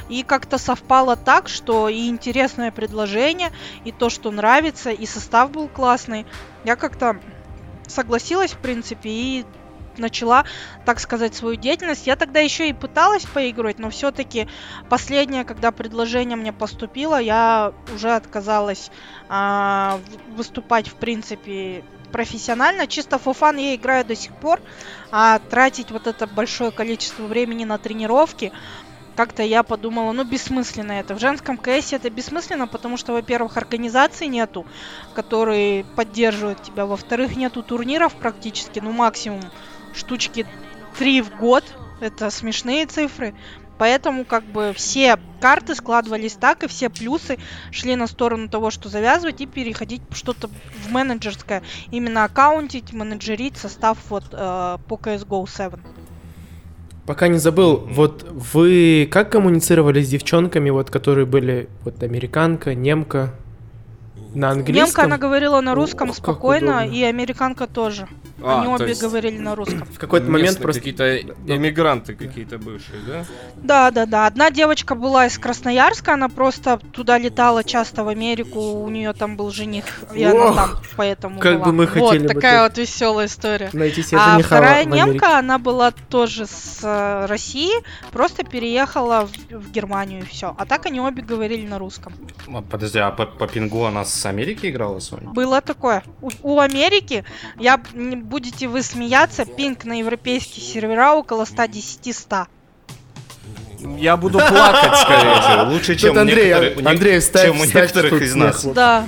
И 0.08 0.23
как-то 0.23 0.58
совпало 0.58 1.17
так, 1.17 1.50
что 1.50 1.89
и 1.89 2.08
интересное 2.08 2.71
предложение, 2.71 3.52
и 3.84 3.91
то, 3.91 4.10
что 4.10 4.32
нравится, 4.32 4.77
и 4.86 5.06
состав 5.06 5.52
был 5.52 5.68
классный. 5.68 6.26
Я 6.63 6.76
как-то 6.76 7.20
согласилась, 7.88 8.52
в 8.52 8.58
принципе, 8.58 9.10
и 9.10 9.46
начала, 9.98 10.46
так 10.86 11.00
сказать, 11.00 11.36
свою 11.36 11.56
деятельность. 11.56 12.08
Я 12.08 12.16
тогда 12.16 12.40
еще 12.40 12.70
и 12.70 12.74
пыталась 12.74 13.26
поигрывать, 13.26 13.80
но 13.80 13.90
все-таки 13.90 14.48
последнее, 14.90 15.44
когда 15.44 15.72
предложение 15.72 16.38
мне 16.38 16.54
поступило, 16.54 17.20
я 17.20 17.74
уже 17.94 18.12
отказалась 18.12 18.92
а, 19.30 20.00
выступать, 20.36 20.88
в 20.88 20.96
принципе, 20.96 21.84
профессионально. 22.12 22.88
Чисто 22.88 23.18
fun 23.18 23.60
я 23.60 23.76
играю 23.76 24.06
до 24.06 24.16
сих 24.16 24.34
пор, 24.34 24.62
а 25.12 25.40
тратить 25.40 25.92
вот 25.92 26.08
это 26.08 26.28
большое 26.28 26.72
количество 26.72 27.24
времени 27.24 27.66
на 27.66 27.78
тренировки, 27.78 28.52
как-то 29.17 29.41
я 29.41 29.63
подумала, 29.63 30.12
ну, 30.12 30.23
бессмысленно 30.23 30.91
это. 30.91 31.15
В 31.15 31.19
женском 31.19 31.58
КС 31.58 31.91
это 31.91 32.10
бессмысленно, 32.12 32.67
потому 32.67 32.97
что, 32.97 33.13
во-первых, 33.13 33.58
организации 33.58 34.27
нету, 34.27 34.65
которые 35.15 35.84
поддерживают 35.84 36.62
тебя. 36.62 36.86
Во-вторых, 36.86 37.36
нету 37.36 37.63
турниров 37.63 38.13
практически, 38.13 38.80
ну, 38.80 38.91
максимум 38.91 39.41
штучки 39.95 40.45
три 40.99 41.21
в 41.21 41.36
год. 41.36 41.63
Это 41.99 42.30
смешные 42.30 42.86
цифры. 42.86 43.34
поэтому 43.80 44.23
как 44.23 44.43
бы 44.43 44.71
все 44.75 45.17
карты 45.41 45.73
складывались 45.73 46.34
так, 46.34 46.63
и 46.63 46.67
все 46.67 46.89
плюсы 46.89 47.39
шли 47.71 47.95
на 47.95 48.06
сторону 48.06 48.49
того, 48.49 48.69
что 48.69 48.88
завязывать 48.88 49.41
и 49.41 49.47
переходить 49.47 50.01
что-то 50.12 50.47
в 50.47 50.91
менеджерское. 50.91 51.63
Именно 51.89 52.23
аккаунтить, 52.23 52.93
менеджерить 52.93 53.58
состав 53.58 53.97
вот 54.10 54.25
э, 54.32 54.77
по 54.88 54.95
CSGO 54.95 55.49
7. 55.49 55.71
Пока 57.08 57.30
не 57.30 57.38
забыл, 57.38 57.78
вот 57.89 58.26
вы 58.30 59.08
как 59.10 59.32
коммуницировали 59.32 60.02
с 60.02 60.10
девчонками, 60.10 60.70
вот 60.70 60.89
которые 60.89 61.26
были 61.26 61.70
вот 61.86 62.04
американка, 62.04 62.76
немка, 62.76 63.34
на 64.34 64.50
английском? 64.50 64.86
Немка, 64.86 65.04
она 65.04 65.17
говорила 65.17 65.62
на 65.62 65.74
русском 65.74 66.10
Ох, 66.10 66.17
спокойно, 66.17 66.86
и 66.86 67.02
американка 67.04 67.65
тоже. 67.65 68.10
А, 68.41 68.62
Они 68.62 68.67
обе 68.67 68.89
есть 68.89 69.02
говорили 69.02 69.38
на 69.38 69.56
русском. 69.56 69.86
В 69.86 69.97
какой-то 69.97 70.30
момент 70.30 70.60
просто... 70.60 70.80
какие-то 70.80 71.17
эмигранты 71.19 72.13
какие-то 72.13 72.60
бывшие, 72.60 73.00
да? 73.08 73.26
Да, 73.56 73.91
да, 73.91 74.06
да. 74.06 74.28
Одна 74.28 74.52
девочка 74.52 74.93
была 74.93 75.26
из 75.26 75.38
Красноярска, 75.39 76.13
она 76.13 76.30
просто 76.30 76.80
туда 76.91 77.17
летала 77.17 77.63
часто 77.63 78.04
в 78.04 78.10
Америку, 78.10 78.60
у 78.60 78.89
нее 78.89 79.13
там 79.13 79.38
был 79.38 79.50
жених, 79.50 79.86
и 80.13 80.23
она 80.23 80.50
Ох, 80.50 80.56
там 80.56 80.69
поэтому 80.95 81.39
как 81.39 81.56
была. 81.56 81.65
бы 81.65 81.73
мы 81.73 81.86
вот 81.86 81.93
хотели 81.93 82.28
бы 82.28 82.34
такая 82.34 82.60
так. 82.60 82.69
вот 82.69 82.78
веселая 82.78 83.26
история. 83.26 83.69
Найти 83.73 84.04
себе 84.04 84.19
А 84.21 84.39
вторая 84.39 84.86
немка, 84.86 85.39
она 85.39 85.58
была 85.58 85.91
тоже 85.91 86.45
с 86.45 86.80
э, 86.84 87.26
России, 87.26 87.73
просто 88.12 88.43
переехала 88.43 89.28
в, 89.28 89.56
в 89.56 89.71
Германию 89.71 90.21
и 90.21 90.26
все. 90.26 90.56
А 90.58 90.65
так 90.65 90.86
они 90.86 91.02
обе 91.02 91.23
говорили 91.23 91.65
на 91.65 91.80
русском. 91.80 92.13
А, 92.54 92.62
Подожди, 92.62 93.00
а 93.00 93.12
по, 93.12 93.26
по 93.26 93.47
пингу 93.47 93.86
она 93.86 94.06
с 94.06 94.26
Америки 94.26 94.67
играла, 94.67 95.00
Соня? 95.00 95.30
Было 95.30 95.62
такое. 95.62 96.04
У, 96.21 96.30
у 96.43 96.60
Америки, 96.60 97.23
я 97.58 97.82
не 97.93 98.27
будете 98.28 98.68
вы 98.68 98.84
смеяться, 98.84 99.46
пинг 99.46 99.86
на 99.86 100.00
европейские 100.00 100.63
сервера 100.66 101.13
около 101.13 101.44
110-100. 101.44 102.48
Я 103.98 104.18
буду 104.18 104.40
плакать 104.40 105.00
скорее. 105.00 105.70
Лучше, 105.70 105.96
чем 105.96 106.10
Тут 106.10 106.18
Андрей, 106.18 106.76
у 106.76 106.88
Андрей, 106.88 107.20
вставь, 107.20 107.46
чем 107.46 107.62
у 107.62 107.66
некоторых 107.66 108.22
из 108.22 108.36
нас. 108.36 108.62
смех. 108.62 108.74
Да. 108.74 109.08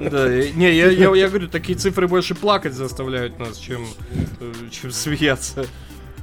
Да, 0.00 0.28
не, 0.28 0.72
я, 0.72 0.90
я, 0.90 1.14
я 1.14 1.28
говорю, 1.28 1.48
такие 1.48 1.78
цифры 1.78 2.08
больше 2.08 2.34
плакать 2.34 2.74
заставляют 2.74 3.38
нас, 3.38 3.56
чем, 3.56 3.86
э, 4.40 4.52
чем 4.70 4.90
смеяться 4.90 5.64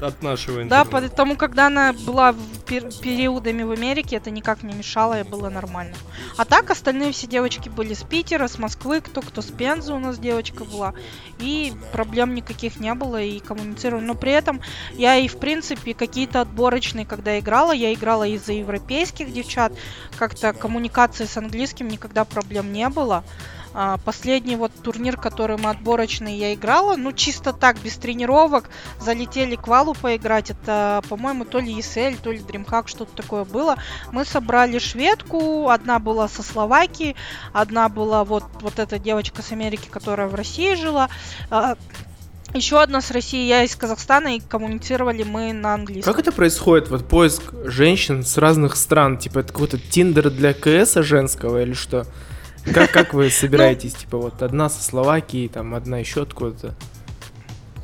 от 0.01 0.21
нашего 0.21 0.57
Да, 0.65 0.81
интернета. 0.81 1.09
потому 1.09 1.35
когда 1.35 1.67
она 1.67 1.93
была 1.93 2.31
в 2.31 2.37
пер- 2.65 2.91
периодами 3.01 3.63
в 3.63 3.71
Америке, 3.71 4.17
это 4.17 4.29
никак 4.31 4.63
не 4.63 4.73
мешало, 4.73 5.19
и 5.19 5.23
было 5.23 5.49
нормально. 5.49 5.95
А 6.37 6.45
так 6.45 6.69
остальные 6.69 7.11
все 7.11 7.27
девочки 7.27 7.69
были 7.69 7.93
с 7.93 8.03
Питера, 8.03 8.47
с 8.47 8.59
Москвы, 8.59 9.01
кто 9.01 9.21
кто 9.21 9.41
с 9.41 9.47
Пензы 9.47 9.93
у 9.93 9.99
нас 9.99 10.19
девочка 10.19 10.63
была. 10.65 10.93
И 11.39 11.73
проблем 11.91 12.35
никаких 12.35 12.79
не 12.79 12.93
было, 12.93 13.21
и 13.21 13.39
коммуницировали. 13.39 14.03
Но 14.03 14.15
при 14.15 14.31
этом 14.31 14.61
я 14.93 15.15
и, 15.17 15.27
в 15.27 15.37
принципе, 15.37 15.93
какие-то 15.93 16.41
отборочные, 16.41 17.05
когда 17.05 17.39
играла, 17.39 17.71
я 17.71 17.93
играла 17.93 18.27
из-за 18.27 18.53
европейских 18.53 19.31
девчат. 19.33 19.73
Как-то 20.17 20.53
коммуникации 20.53 21.25
с 21.25 21.37
английским 21.37 21.87
никогда 21.87 22.25
проблем 22.25 22.71
не 22.71 22.87
было. 22.89 23.23
А, 23.79 23.99
Последний 23.99 24.55
вот 24.55 24.71
турнир, 24.81 25.17
который 25.17 25.55
мы 25.57 25.69
отборочный, 25.69 26.35
я 26.35 26.55
играла, 26.55 26.95
ну 26.95 27.11
чисто 27.11 27.53
так, 27.53 27.77
без 27.83 27.95
тренировок, 27.97 28.71
залетели 28.99 29.55
к 29.55 29.67
валу 29.67 29.93
поиграть. 29.93 30.49
Это, 30.49 31.03
по-моему, 31.07 31.45
то 31.45 31.59
ли 31.59 31.77
ESL, 31.77 32.17
то 32.19 32.31
ли 32.31 32.39
DreamHack, 32.39 32.87
что-то 32.87 33.15
такое 33.15 33.45
было. 33.45 33.77
Мы 34.11 34.25
собрали 34.25 34.79
шведку, 34.79 35.69
одна 35.69 35.99
была 35.99 36.27
со 36.27 36.41
Словакии, 36.41 37.15
одна 37.53 37.87
была 37.87 38.23
вот, 38.23 38.45
вот 38.61 38.79
эта 38.79 38.97
девочка 38.97 39.43
с 39.43 39.51
Америки, 39.51 39.87
которая 39.91 40.27
в 40.27 40.33
России 40.33 40.73
жила. 40.73 41.07
еще 42.55 42.81
одна 42.81 42.99
с 42.99 43.11
России, 43.11 43.45
я 43.45 43.63
из 43.63 43.75
Казахстана, 43.75 44.37
и 44.37 44.39
коммуницировали 44.39 45.21
мы 45.21 45.53
на 45.53 45.75
английском. 45.75 46.11
Как 46.11 46.19
это 46.19 46.31
происходит, 46.31 46.89
вот 46.89 47.07
поиск 47.07 47.53
женщин 47.65 48.25
с 48.25 48.39
разных 48.39 48.75
стран? 48.75 49.19
Типа, 49.19 49.37
это 49.37 49.53
какой-то 49.53 49.77
тиндер 49.77 50.31
для 50.31 50.55
КС 50.55 50.95
женского 50.95 51.61
или 51.61 51.73
что? 51.73 52.07
Как, 52.73 52.91
как 52.91 53.13
вы 53.13 53.29
собираетесь? 53.29 53.93
Типа, 53.93 54.17
вот 54.17 54.41
одна 54.41 54.69
со 54.69 54.83
Словакии, 54.83 55.47
там, 55.47 55.73
одна 55.73 55.99
еще 55.99 56.23
откуда-то. 56.23 56.75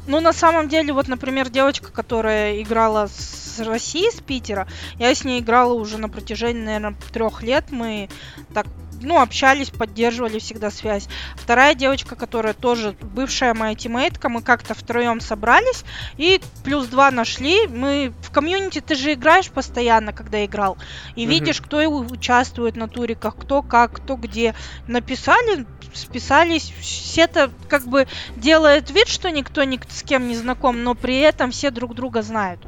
Ну, 0.05 0.19
на 0.19 0.33
самом 0.33 0.67
деле, 0.67 0.91
вот, 0.91 1.07
например, 1.07 1.49
девочка, 1.49 1.91
которая 1.91 2.61
играла 2.61 3.07
с 3.07 3.59
России, 3.59 4.09
с 4.09 4.19
Питера, 4.19 4.67
я 4.99 5.15
с 5.15 5.23
ней 5.23 5.39
играла 5.39 5.73
уже 5.73 5.97
на 5.97 6.09
протяжении, 6.09 6.63
наверное, 6.63 6.95
трех 7.13 7.41
лет. 7.41 7.65
Мы 7.71 8.09
так, 8.53 8.67
ну, 9.03 9.21
общались, 9.21 9.69
поддерживали 9.69 10.39
всегда 10.39 10.71
связь. 10.71 11.07
Вторая 11.35 11.75
девочка, 11.75 12.15
которая 12.15 12.53
тоже 12.53 12.95
бывшая 13.01 13.53
моя 13.53 13.75
тиммейтка, 13.75 14.29
мы 14.29 14.41
как-то 14.41 14.73
втроем 14.73 15.19
собрались 15.19 15.83
и 16.17 16.41
плюс 16.63 16.87
два 16.87 17.11
нашли. 17.11 17.67
Мы 17.67 18.13
в 18.21 18.31
комьюнити 18.31 18.81
ты 18.81 18.95
же 18.95 19.13
играешь 19.13 19.49
постоянно, 19.49 20.13
когда 20.13 20.43
играл, 20.45 20.77
и 21.15 21.23
Мгм. 21.23 21.29
видишь, 21.31 21.61
кто 21.61 21.81
и 21.81 21.85
участвует 21.85 22.75
на 22.75 22.87
туриках, 22.87 23.35
кто 23.37 23.61
как, 23.61 23.93
кто 23.93 24.15
где. 24.15 24.55
Написали, 24.87 25.65
списались, 25.93 26.73
все-то 26.81 27.51
как 27.69 27.87
бы 27.87 28.07
делает 28.35 28.89
вид, 28.89 29.07
что 29.07 29.29
никто 29.29 29.63
ни 29.63 29.79
с 29.89 30.03
кем 30.03 30.27
не 30.27 30.35
знаком, 30.35 30.83
но 30.83 30.95
при 30.95 31.19
этом 31.19 31.51
все 31.51 31.71
друг 31.71 31.95
друга 31.95 32.21
знают. 32.21 32.59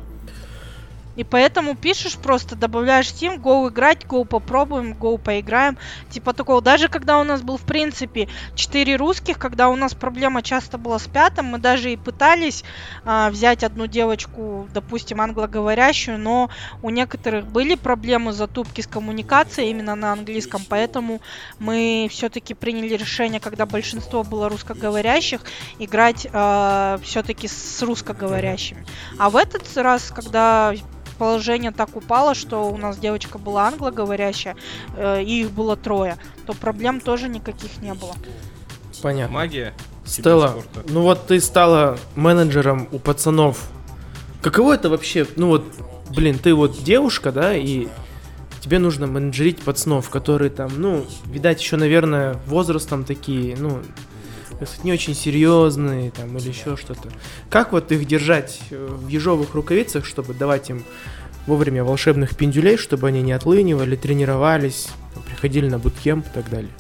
И 1.16 1.24
поэтому 1.24 1.76
пишешь 1.76 2.18
просто, 2.18 2.56
добавляешь 2.56 3.08
Steam, 3.08 3.42
go 3.42 3.70
играть, 3.70 4.04
go 4.04 4.26
попробуем, 4.26 4.94
go 4.94 5.18
поиграем. 5.18 5.78
Типа 6.10 6.34
такого. 6.34 6.62
Даже 6.62 6.88
когда 6.88 7.20
у 7.20 7.24
нас 7.24 7.42
был, 7.42 7.58
в 7.58 7.64
принципе, 7.64 8.28
4 8.56 8.96
русских, 8.96 9.38
когда 9.40 9.70
у 9.70 9.76
нас 9.76 9.94
проблема 9.94 10.42
часто 10.42 10.78
была 10.78 11.00
с 11.00 11.08
пятым, 11.08 11.46
мы 11.46 11.60
даже 11.60 11.92
и 11.92 11.98
пытались 11.98 12.64
а, 13.04 13.30
взять 13.30 13.64
одну 13.64 13.88
девочку, 13.88 14.68
допустим, 14.74 15.22
англоговорящую, 15.22 16.20
но 16.20 16.50
у 16.82 16.90
некоторых 16.90 17.46
были 17.46 17.76
проблемы 17.76 18.34
затупки 18.34 18.82
с 18.82 18.88
коммуникацией 18.88 19.70
именно 19.70 19.96
на 19.96 20.14
английском, 20.14 20.62
поэтому 20.68 21.22
мы 21.60 22.08
все-таки 22.12 22.54
приняли 22.54 22.96
решение, 22.96 23.40
когда 23.40 23.66
большинство 23.66 24.24
было 24.24 24.50
русскоговорящих, 24.50 25.42
играть 25.80 26.28
все-таки 27.04 27.48
с 27.48 27.82
русскоговорящими. 27.82 28.86
А 29.18 29.30
в 29.30 29.38
этот 29.38 29.66
раз, 29.78 30.12
когда 30.12 30.74
положение 31.16 31.72
так 31.72 31.96
упало, 31.96 32.36
что 32.36 32.70
у 32.70 32.78
нас 32.78 32.98
девочка 32.98 33.38
была 33.38 33.68
англоговорящая, 33.68 34.56
э, 34.96 35.24
и 35.24 35.42
их 35.42 35.52
было 35.52 35.76
трое, 35.76 36.18
то 36.46 36.54
проблем 36.54 37.00
тоже 37.00 37.30
никаких 37.30 37.82
не 37.82 37.94
было. 37.94 38.14
Понятно. 39.02 39.34
Магия. 39.34 39.74
Стелла, 40.06 40.56
ну 40.88 41.02
вот 41.02 41.28
ты 41.28 41.40
стала 41.42 41.98
менеджером 42.16 42.88
у 42.92 43.00
пацанов. 43.00 43.70
Каково 44.42 44.76
это 44.76 44.90
вообще? 44.90 45.26
Ну 45.36 45.48
вот, 45.48 45.66
блин, 46.10 46.38
ты 46.38 46.54
вот 46.54 46.84
девушка, 46.84 47.32
да, 47.32 47.56
и 47.56 47.88
тебе 48.62 48.80
нужно 48.80 49.08
менеджерить 49.08 49.62
пацанов, 49.62 50.10
которые 50.10 50.50
там, 50.50 50.72
ну, 50.78 51.06
видать, 51.26 51.62
еще, 51.62 51.78
наверное, 51.78 52.40
возрастом 52.48 53.04
такие, 53.04 53.56
ну, 53.58 53.82
так 54.60 54.68
сказать, 54.68 54.86
не 54.86 54.94
очень 54.94 55.16
серьезные, 55.16 56.12
там, 56.12 56.38
или 56.38 56.50
еще 56.50 56.78
что-то. 56.78 57.10
Как 57.50 57.72
вот 57.72 57.92
их 57.92 58.06
держать 58.06 58.60
э, 58.72 58.88
в 58.90 59.08
ежовых 59.08 59.54
рукавицах, 59.54 60.06
чтобы 60.06 60.34
давать 60.34 60.70
им 60.70 60.84
вовремя 61.48 61.84
волшебных 61.84 62.36
пиндюлей, 62.36 62.78
чтобы 62.78 63.08
они 63.08 63.22
не 63.22 63.34
отлынивали, 63.34 63.96
тренировались, 63.96 64.88
приходили 65.26 65.70
на 65.70 65.80
буткемп 65.80 66.26
и 66.26 66.30
так 66.30 66.50
далее? 66.50 66.72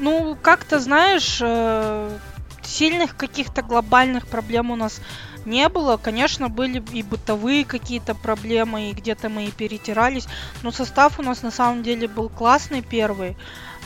Ну, 0.00 0.36
как-то, 0.40 0.80
знаешь, 0.80 1.38
э, 1.40 2.18
сильных 2.62 3.16
каких-то 3.16 3.62
глобальных 3.62 4.26
проблем 4.26 4.70
у 4.70 4.76
нас 4.76 5.00
не 5.46 5.68
было. 5.68 5.96
Конечно, 5.96 6.48
были 6.48 6.82
и 6.92 7.02
бытовые 7.02 7.64
какие-то 7.64 8.14
проблемы, 8.14 8.90
и 8.90 8.94
где-то 8.94 9.28
мы 9.28 9.46
и 9.46 9.50
перетирались. 9.50 10.26
Но 10.62 10.70
состав 10.70 11.18
у 11.18 11.22
нас 11.22 11.42
на 11.42 11.50
самом 11.50 11.82
деле 11.82 12.08
был 12.08 12.28
классный 12.28 12.82
первый. 12.82 13.36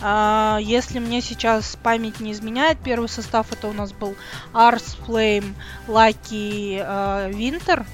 А, 0.01 0.59
Если 0.61 0.99
мне 0.99 1.21
сейчас 1.21 1.77
память 1.83 2.21
не 2.21 2.33
изменяет, 2.33 2.79
первый 2.79 3.09
состав 3.09 3.53
это 3.53 3.69
у 3.69 3.73
нас 3.73 3.93
был 3.93 4.15
Flame, 4.53 5.55
Lucky, 5.87 6.79
э, 6.79 7.31
Winter. 7.33 7.85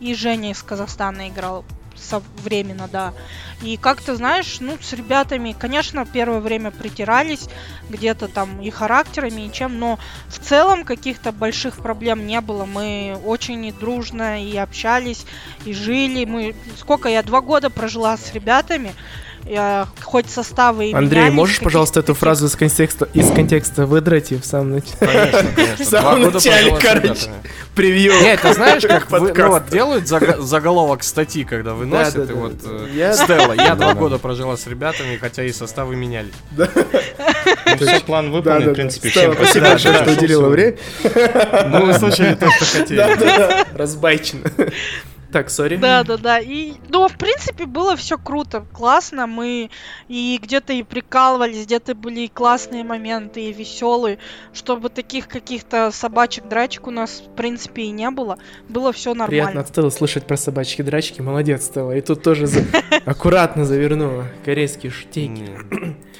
И 0.00 0.14
Женя 0.14 0.50
из 0.50 0.62
Казахстана 0.62 1.28
играл 1.28 1.64
временно, 2.42 2.88
да. 2.88 3.12
И 3.62 3.76
как-то, 3.76 4.16
знаешь, 4.16 4.58
ну, 4.60 4.76
с 4.80 4.92
ребятами, 4.92 5.54
конечно, 5.58 6.04
первое 6.04 6.40
время 6.40 6.70
притирались, 6.70 7.48
где-то 7.88 8.28
там 8.28 8.60
и 8.60 8.70
характерами, 8.70 9.42
и 9.42 9.52
чем, 9.52 9.78
но 9.78 9.98
в 10.28 10.38
целом 10.38 10.84
каких-то 10.84 11.32
больших 11.32 11.76
проблем 11.76 12.26
не 12.26 12.40
было. 12.40 12.64
Мы 12.64 13.16
очень 13.24 13.64
и 13.66 13.72
дружно 13.72 14.44
и 14.44 14.56
общались, 14.56 15.24
и 15.64 15.72
жили. 15.72 16.24
Мы 16.24 16.54
сколько 16.76 17.08
я 17.08 17.22
два 17.22 17.40
года 17.40 17.70
прожила 17.70 18.16
с 18.16 18.32
ребятами. 18.34 18.94
Я, 19.44 19.88
хоть 20.02 20.30
составы 20.30 20.86
и 20.90 20.92
Андрей, 20.94 21.18
менялись, 21.22 21.34
можешь, 21.34 21.60
пожалуйста, 21.60 22.00
эту 22.00 22.14
фразу 22.14 22.46
из 22.46 22.54
контекста, 22.56 23.08
из 23.12 23.30
контекста 23.30 23.86
выдрать 23.86 24.30
и 24.32 24.36
в 24.38 24.44
самом 24.44 24.70
начале? 24.74 24.94
Конечно, 25.00 25.42
конечно. 25.54 25.84
В 25.84 25.88
самом 25.88 26.22
начале, 26.32 26.76
короче. 26.80 27.30
Превью. 27.74 28.12
Нет, 28.22 28.40
ты 28.40 28.52
знаешь, 28.54 28.82
как 28.82 29.10
вы, 29.10 29.32
ну, 29.32 29.48
вот 29.48 29.68
делают 29.68 30.06
заголовок 30.06 31.02
статьи, 31.02 31.42
когда 31.44 31.74
выносят, 31.74 32.14
Да, 32.14 32.24
да, 32.24 32.32
и 32.32 32.34
да. 32.34 32.40
вот 32.40 32.52
э, 32.64 32.88
Я- 32.94 33.12
Стелла, 33.14 33.52
я 33.54 33.74
два 33.74 33.94
Да. 33.94 33.94
года 33.94 34.18
прожила 34.18 34.56
с 34.56 34.66
ребятами, 34.66 35.16
хотя 35.16 35.42
и 35.42 35.52
составы 35.52 35.96
меняли. 35.96 36.28
Ну, 36.56 36.66
все, 37.76 38.00
план 38.00 38.30
выполнен, 38.30 38.70
в 38.70 38.74
принципе. 38.74 39.08
Всем 39.08 39.32
спасибо 39.34 39.68
большое, 39.70 39.94
что 40.02 40.12
уделила 40.12 40.48
время. 40.48 40.76
Ну, 41.66 41.86
вы 41.86 41.94
слышали 41.94 42.34
то, 42.34 42.50
что 42.50 42.64
хотели. 42.78 42.96
Да-да-да, 42.98 43.66
разбайчено. 43.74 44.42
Так, 45.32 45.48
сори. 45.48 45.76
Да, 45.76 46.04
да, 46.04 46.18
да. 46.18 46.38
И, 46.38 46.74
ну, 46.90 47.08
в 47.08 47.16
принципе, 47.16 47.64
было 47.64 47.96
все 47.96 48.18
круто, 48.18 48.66
классно. 48.72 49.26
Мы 49.26 49.70
и 50.08 50.38
где-то 50.42 50.74
и 50.74 50.82
прикалывались, 50.82 51.64
где-то 51.64 51.94
были 51.94 52.20
и 52.20 52.28
классные 52.28 52.84
моменты, 52.84 53.42
и 53.44 53.52
веселые. 53.52 54.18
Чтобы 54.52 54.90
таких 54.90 55.28
каких-то 55.28 55.90
собачек-драчек 55.90 56.86
у 56.86 56.90
нас, 56.90 57.22
в 57.26 57.34
принципе, 57.34 57.84
и 57.84 57.90
не 57.90 58.10
было. 58.10 58.38
Было 58.68 58.92
все 58.92 59.14
нормально. 59.14 59.28
Приятно 59.28 59.60
от 59.62 59.68
Стеллы 59.68 59.90
слышать 59.90 60.26
про 60.26 60.36
собачки-драчки. 60.36 61.22
Молодец, 61.22 61.64
Стелла. 61.64 61.96
И 61.96 62.02
тут 62.02 62.22
тоже 62.22 62.46
аккуратно 63.06 63.64
завернула 63.64 64.26
корейские 64.44 64.92
шутейки. 64.92 65.30
Не. 65.30 65.96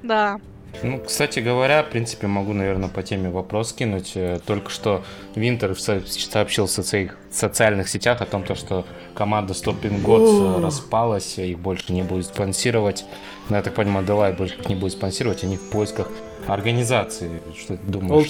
Да. 0.00 0.40
Ну, 0.82 1.00
кстати 1.00 1.40
говоря, 1.40 1.82
в 1.82 1.90
принципе, 1.90 2.26
могу, 2.26 2.52
наверное, 2.52 2.88
по 2.88 3.02
теме 3.02 3.30
вопрос 3.30 3.72
кинуть. 3.72 4.12
Э, 4.14 4.38
Только 4.46 4.70
что 4.70 5.02
Винтер 5.34 5.78
со- 5.78 6.00
сообщил 6.06 6.66
в 6.66 6.70
соци- 6.70 7.10
социальных 7.30 7.88
сетях 7.88 8.20
о 8.20 8.26
том, 8.26 8.42
то, 8.44 8.54
что 8.54 8.84
команда 9.14 9.52
Stopping 9.54 10.02
Gods 10.04 10.58
э, 10.58 10.64
распалась, 10.64 11.38
их 11.38 11.58
больше 11.58 11.92
не 11.92 12.02
будет 12.02 12.26
спонсировать. 12.26 13.04
Ну, 13.48 13.56
я 13.56 13.62
так 13.62 13.74
понимаю, 13.74 14.06
Делай 14.06 14.32
больше 14.32 14.56
их 14.56 14.68
не 14.68 14.74
будет 14.76 14.92
спонсировать, 14.92 15.42
они 15.44 15.56
в 15.56 15.70
поисках 15.70 16.08
организации. 16.46 17.30
Что 17.58 17.76
ты 17.76 17.86
думаешь? 17.86 18.26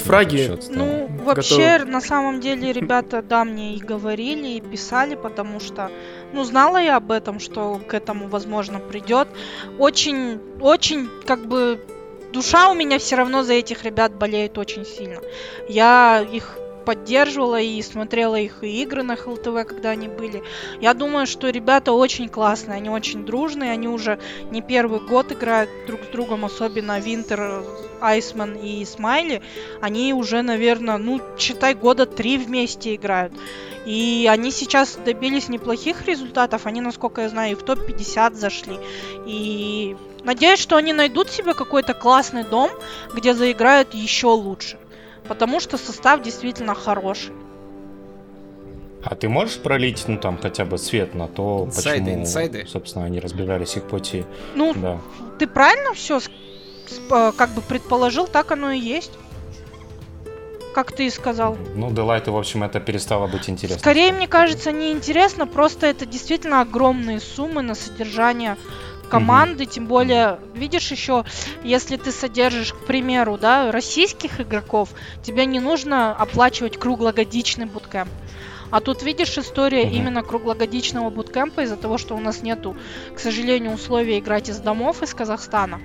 Стелла? 0.62 0.76
Ну, 0.84 1.24
вообще, 1.24 1.84
на 1.84 2.00
самом 2.00 2.40
деле, 2.40 2.72
ребята, 2.72 3.22
да, 3.22 3.44
мне 3.44 3.74
и 3.74 3.78
говорили, 3.80 4.48
и 4.56 4.60
писали, 4.60 5.14
потому 5.14 5.60
что, 5.60 5.90
ну, 6.32 6.44
знала 6.44 6.78
я 6.78 6.96
об 6.96 7.10
этом, 7.10 7.40
что 7.40 7.80
к 7.86 7.94
этому, 7.94 8.28
возможно, 8.28 8.78
придет. 8.78 9.28
Очень, 9.78 10.38
очень, 10.60 11.08
как 11.26 11.46
бы, 11.46 11.80
душа 12.32 12.70
у 12.70 12.74
меня 12.74 12.98
все 12.98 13.16
равно 13.16 13.42
за 13.42 13.54
этих 13.54 13.84
ребят 13.84 14.12
болеет 14.12 14.58
очень 14.58 14.84
сильно. 14.84 15.20
Я 15.68 16.24
их 16.32 16.58
поддерживала 16.88 17.60
и 17.60 17.82
смотрела 17.82 18.36
их 18.36 18.64
и 18.64 18.82
игры 18.82 19.02
на 19.02 19.14
ХЛТВ, 19.14 19.66
когда 19.68 19.90
они 19.90 20.08
были. 20.08 20.42
Я 20.80 20.94
думаю, 20.94 21.26
что 21.26 21.50
ребята 21.50 21.92
очень 21.92 22.30
классные, 22.30 22.78
они 22.78 22.88
очень 22.88 23.26
дружные, 23.26 23.72
они 23.72 23.88
уже 23.88 24.18
не 24.50 24.62
первый 24.62 24.98
год 24.98 25.30
играют 25.30 25.68
друг 25.86 26.00
с 26.04 26.06
другом, 26.06 26.46
особенно 26.46 26.98
Винтер, 26.98 27.62
Айсман 28.00 28.54
и 28.54 28.82
Смайли. 28.86 29.42
Они 29.82 30.14
уже, 30.14 30.40
наверное, 30.40 30.96
ну, 30.96 31.20
считай, 31.38 31.74
года 31.74 32.06
три 32.06 32.38
вместе 32.38 32.94
играют. 32.94 33.34
И 33.84 34.26
они 34.30 34.50
сейчас 34.50 34.96
добились 34.96 35.50
неплохих 35.50 36.06
результатов. 36.06 36.64
Они, 36.64 36.80
насколько 36.80 37.20
я 37.20 37.28
знаю, 37.28 37.52
и 37.52 37.54
в 37.54 37.64
топ-50 37.64 38.34
зашли. 38.34 38.78
И 39.26 39.94
надеюсь, 40.24 40.58
что 40.58 40.76
они 40.76 40.94
найдут 40.94 41.28
себе 41.28 41.52
какой-то 41.52 41.92
классный 41.92 42.44
дом, 42.44 42.70
где 43.12 43.34
заиграют 43.34 43.92
еще 43.92 44.28
лучше. 44.28 44.78
Потому 45.28 45.60
что 45.60 45.76
состав 45.76 46.22
действительно 46.22 46.74
хороший. 46.74 47.32
А 49.04 49.14
ты 49.14 49.28
можешь 49.28 49.58
пролить, 49.58 50.04
ну, 50.08 50.16
там, 50.18 50.38
хотя 50.38 50.64
бы 50.64 50.76
свет 50.76 51.14
на 51.14 51.28
то, 51.28 51.64
Инсайды, 51.66 52.04
почему, 52.06 52.22
инсайды. 52.22 52.66
собственно, 52.66 53.04
они 53.04 53.20
разбирались 53.20 53.76
их 53.76 53.84
пути? 53.84 54.24
Ну, 54.56 54.74
Да. 54.74 54.98
ты 55.38 55.46
правильно 55.46 55.94
все 55.94 56.20
как 57.08 57.50
бы 57.50 57.60
предположил, 57.62 58.26
так 58.26 58.50
оно 58.50 58.72
и 58.72 58.78
есть. 58.78 59.12
Как 60.74 60.92
ты 60.92 61.06
и 61.06 61.10
сказал. 61.10 61.56
Ну, 61.74 61.90
Делайту, 61.90 62.32
в 62.32 62.36
общем, 62.36 62.62
это 62.62 62.80
перестало 62.80 63.26
быть 63.26 63.48
интересно. 63.48 63.80
Скорее, 63.80 64.12
мне 64.12 64.26
кажется, 64.28 64.72
неинтересно, 64.72 65.46
просто 65.46 65.86
это 65.86 66.06
действительно 66.06 66.60
огромные 66.60 67.20
суммы 67.20 67.62
на 67.62 67.74
содержание 67.74 68.56
команды, 69.08 69.66
тем 69.66 69.86
более, 69.86 70.38
видишь 70.54 70.90
еще, 70.90 71.24
если 71.64 71.96
ты 71.96 72.12
содержишь, 72.12 72.72
к 72.72 72.86
примеру, 72.86 73.38
да, 73.38 73.72
российских 73.72 74.40
игроков, 74.40 74.90
тебе 75.22 75.46
не 75.46 75.60
нужно 75.60 76.14
оплачивать 76.14 76.78
круглогодичный 76.78 77.66
буткемп. 77.66 78.08
А 78.70 78.80
тут 78.80 79.02
видишь 79.02 79.38
история 79.38 79.84
Мгм. 79.86 79.94
именно 79.94 80.22
круглогодичного 80.22 81.08
буткемпа 81.10 81.62
из-за 81.62 81.76
того, 81.76 81.96
что 81.96 82.14
у 82.14 82.20
нас 82.20 82.42
нету, 82.42 82.76
к 83.14 83.18
сожалению, 83.18 83.72
условий 83.72 84.18
играть 84.18 84.50
из 84.50 84.58
домов 84.58 85.02
из 85.02 85.14
Казахстана. 85.14 85.80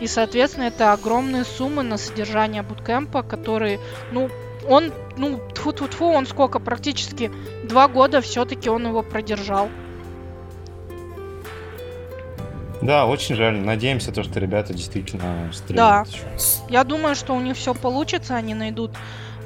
И, 0.00 0.06
соответственно, 0.06 0.64
это 0.64 0.92
огромные 0.92 1.44
суммы 1.44 1.82
на 1.82 1.98
содержание 1.98 2.62
буткемпа, 2.62 3.22
которые, 3.22 3.80
ну, 4.12 4.30
он, 4.68 4.92
ну, 5.16 5.40
тфу 5.52 5.72
тфу 5.72 5.88
тфу 5.88 6.04
он 6.06 6.26
сколько, 6.26 6.60
практически 6.60 7.32
два 7.64 7.88
года 7.88 8.20
все-таки 8.20 8.68
он 8.70 8.86
его 8.86 9.02
продержал. 9.02 9.68
Да, 12.82 13.06
очень 13.06 13.34
жаль. 13.34 13.56
Надеемся, 13.58 14.12
то, 14.12 14.22
что 14.22 14.38
ребята 14.40 14.72
действительно 14.72 15.48
Да. 15.48 15.52
стреляют 15.52 16.08
еще. 16.08 16.22
Я 16.68 16.84
думаю, 16.84 17.14
что 17.14 17.34
у 17.34 17.40
них 17.40 17.56
все 17.56 17.74
получится, 17.74 18.36
они 18.36 18.54
найдут, 18.54 18.92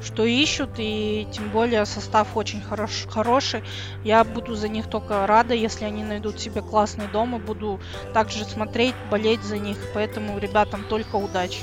что 0.05 0.23
ищут, 0.25 0.71
и 0.77 1.25
тем 1.31 1.49
более 1.49 1.85
состав 1.85 2.27
очень 2.35 2.61
хорош, 2.61 3.05
хороший. 3.09 3.63
Я 4.03 4.23
буду 4.23 4.53
за 4.55 4.67
них 4.67 4.87
только 4.87 5.25
рада, 5.25 5.53
если 5.53 5.85
они 5.85 6.03
найдут 6.03 6.39
себе 6.39 6.61
классный 6.61 7.05
дом, 7.11 7.35
и 7.35 7.39
буду 7.39 7.79
также 8.13 8.43
смотреть, 8.45 8.95
болеть 9.09 9.41
за 9.43 9.57
них. 9.57 9.77
Поэтому 9.93 10.37
ребятам 10.37 10.83
только 10.87 11.15
удачи. 11.15 11.59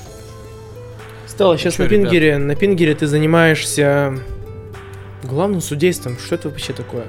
Стелла, 1.28 1.56
сейчас 1.56 1.74
чё, 1.76 1.84
на 1.84 1.88
ребят? 1.88 2.02
пингере, 2.10 2.38
на 2.38 2.56
пингере 2.56 2.94
ты 2.94 3.06
занимаешься 3.06 4.18
главным 5.22 5.60
судейством. 5.60 6.18
Что 6.18 6.34
это 6.34 6.48
вообще 6.48 6.72
такое? 6.72 7.06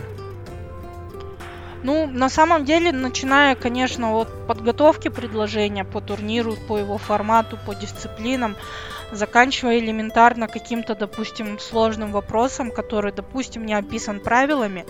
Ну, 1.84 2.08
на 2.08 2.30
самом 2.30 2.66
деле, 2.66 2.92
начиная, 2.92 3.56
конечно, 3.56 4.16
от 4.16 4.30
подготовки 4.48 5.08
предложения 5.10 5.84
по 5.84 6.00
турниру, 6.00 6.56
по 6.68 6.78
его 6.78 6.98
формату, 6.98 7.58
по 7.66 7.74
дисциплинам, 7.74 8.56
заканчивая 9.12 9.80
элементарно 9.80 10.48
каким-то, 10.48 10.96
допустим, 10.96 11.60
сложным 11.60 12.12
вопросом, 12.12 12.72
который, 12.72 13.12
допустим, 13.12 13.66
не 13.66 13.74
описан 13.74 14.20
правилами, 14.20 14.86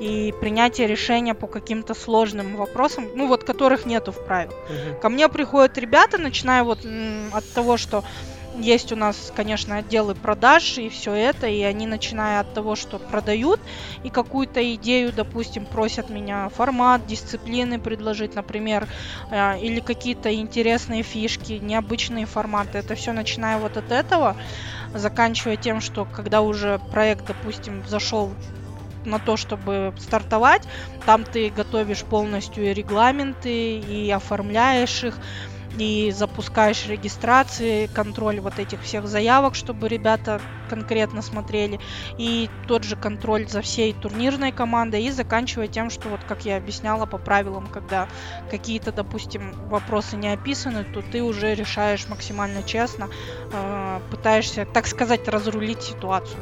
и 0.00 0.34
принятие 0.40 0.86
решения 0.86 1.34
по 1.34 1.46
каким-то 1.46 1.94
сложным 1.94 2.56
вопросам, 2.56 3.08
ну 3.14 3.28
вот 3.28 3.44
которых 3.44 3.86
нету 3.86 4.12
в 4.12 4.24
правилах. 4.24 4.56
Ко 5.00 5.08
мне 5.08 5.28
приходят 5.28 5.78
ребята, 5.78 6.18
начиная 6.18 6.64
вот 6.64 6.84
м, 6.84 7.30
от 7.32 7.44
того, 7.54 7.76
что 7.76 8.04
есть 8.54 8.92
у 8.92 8.96
нас, 8.96 9.32
конечно, 9.34 9.78
отделы 9.78 10.14
продаж 10.14 10.78
и 10.78 10.88
все 10.88 11.14
это, 11.14 11.46
и 11.46 11.62
они, 11.62 11.86
начиная 11.86 12.40
от 12.40 12.52
того, 12.52 12.76
что 12.76 12.98
продают, 12.98 13.60
и 14.02 14.10
какую-то 14.10 14.74
идею, 14.74 15.12
допустим, 15.12 15.66
просят 15.66 16.10
меня 16.10 16.48
формат, 16.48 17.06
дисциплины 17.06 17.78
предложить, 17.78 18.34
например, 18.34 18.88
э, 19.30 19.58
или 19.60 19.80
какие-то 19.80 20.34
интересные 20.34 21.02
фишки, 21.02 21.54
необычные 21.54 22.26
форматы. 22.26 22.78
Это 22.78 22.94
все 22.94 23.12
начиная 23.12 23.58
вот 23.58 23.76
от 23.76 23.90
этого, 23.90 24.36
заканчивая 24.94 25.56
тем, 25.56 25.80
что 25.80 26.04
когда 26.04 26.42
уже 26.42 26.80
проект, 26.90 27.26
допустим, 27.26 27.82
зашел 27.86 28.32
на 29.04 29.18
то, 29.18 29.36
чтобы 29.36 29.92
стартовать, 29.98 30.62
там 31.06 31.24
ты 31.24 31.50
готовишь 31.50 32.04
полностью 32.04 32.64
и 32.64 32.72
регламенты, 32.72 33.78
и 33.78 34.10
оформляешь 34.10 35.04
их, 35.04 35.18
и 35.78 36.12
запускаешь 36.14 36.86
регистрации, 36.86 37.86
контроль 37.86 38.40
вот 38.40 38.58
этих 38.58 38.82
всех 38.82 39.06
заявок, 39.06 39.54
чтобы 39.54 39.88
ребята 39.88 40.40
конкретно 40.68 41.22
смотрели, 41.22 41.80
и 42.18 42.48
тот 42.66 42.84
же 42.84 42.96
контроль 42.96 43.48
за 43.48 43.62
всей 43.62 43.92
турнирной 43.92 44.52
командой, 44.52 45.02
и 45.04 45.10
заканчивая 45.10 45.68
тем, 45.68 45.90
что 45.90 46.08
вот 46.08 46.24
как 46.24 46.44
я 46.44 46.56
объясняла 46.56 47.06
по 47.06 47.18
правилам, 47.18 47.66
когда 47.66 48.08
какие-то, 48.50 48.92
допустим, 48.92 49.52
вопросы 49.68 50.16
не 50.16 50.32
описаны, 50.32 50.84
то 50.84 51.02
ты 51.02 51.22
уже 51.22 51.54
решаешь 51.54 52.08
максимально 52.08 52.62
честно, 52.62 53.08
э, 53.52 54.00
пытаешься, 54.10 54.66
так 54.66 54.86
сказать, 54.86 55.28
разрулить 55.28 55.82
ситуацию 55.82 56.40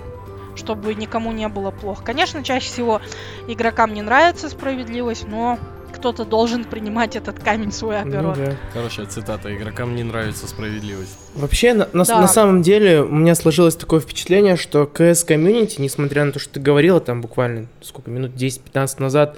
чтобы 0.57 0.95
никому 0.95 1.33
не 1.33 1.49
было 1.49 1.71
плохо. 1.71 2.03
Конечно, 2.05 2.43
чаще 2.43 2.67
всего 2.67 3.01
игрокам 3.47 3.95
не 3.95 4.03
нравится 4.03 4.49
справедливость, 4.49 5.27
но 5.27 5.59
кто-то 6.01 6.25
должен 6.25 6.65
принимать 6.65 7.15
этот 7.15 7.39
камень 7.41 7.71
в 7.71 7.75
свой 7.75 7.97
Ну 8.03 8.09
огород. 8.09 8.37
да. 8.39 8.57
Хорошая 8.73 9.05
цитата. 9.05 9.55
Игрокам 9.55 9.95
не 9.95 10.03
нравится 10.03 10.47
справедливость. 10.49 11.15
Вообще, 11.35 11.75
на, 11.75 11.89
на, 11.93 12.05
Да. 12.05 12.23
на 12.23 12.27
самом 12.27 12.63
деле, 12.63 13.03
у 13.03 13.15
меня 13.15 13.35
сложилось 13.35 13.77
такое 13.77 14.01
впечатление, 14.01 14.57
что 14.57 14.85
CS 14.85 15.27
комьюнити, 15.27 15.79
несмотря 15.79 16.25
на 16.25 16.33
то, 16.33 16.39
что 16.39 16.55
ты 16.55 16.61
говорила 16.61 17.01
там 17.01 17.21
буквально, 17.21 17.67
сколько, 17.83 18.11
минут 18.11 18.33
10-15 18.35 18.95
назад, 19.03 19.37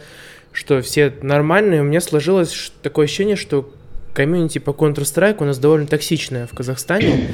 что 0.52 0.80
все 0.82 1.12
нормальные, 1.20 1.80
у 1.80 1.84
меня 1.84 2.00
сложилось 2.00 2.72
такое 2.80 3.06
ощущение, 3.06 3.34
что 3.34 3.68
комьюнити 4.14 4.58
по 4.58 4.70
Counter-Strike 4.70 5.38
у 5.40 5.44
нас 5.44 5.58
довольно 5.58 5.88
токсичное 5.88 6.46
в 6.46 6.54
Казахстане. 6.54 7.28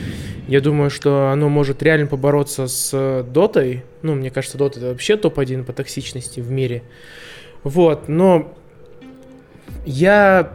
Я 0.46 0.62
думаю, 0.62 0.88
что 0.88 1.28
оно 1.30 1.50
может 1.50 1.82
реально 1.82 2.06
побороться 2.06 2.66
с 2.66 3.22
Дотой. 3.30 3.84
Ну, 4.00 4.14
мне 4.14 4.30
кажется, 4.30 4.56
Дота 4.56 4.78
это 4.78 4.88
вообще 4.88 5.18
топ-1 5.18 5.64
по 5.64 5.74
токсичности 5.74 6.40
в 6.40 6.50
мире. 6.50 6.82
Вот, 7.64 8.08
но 8.08 8.54
я 9.84 10.52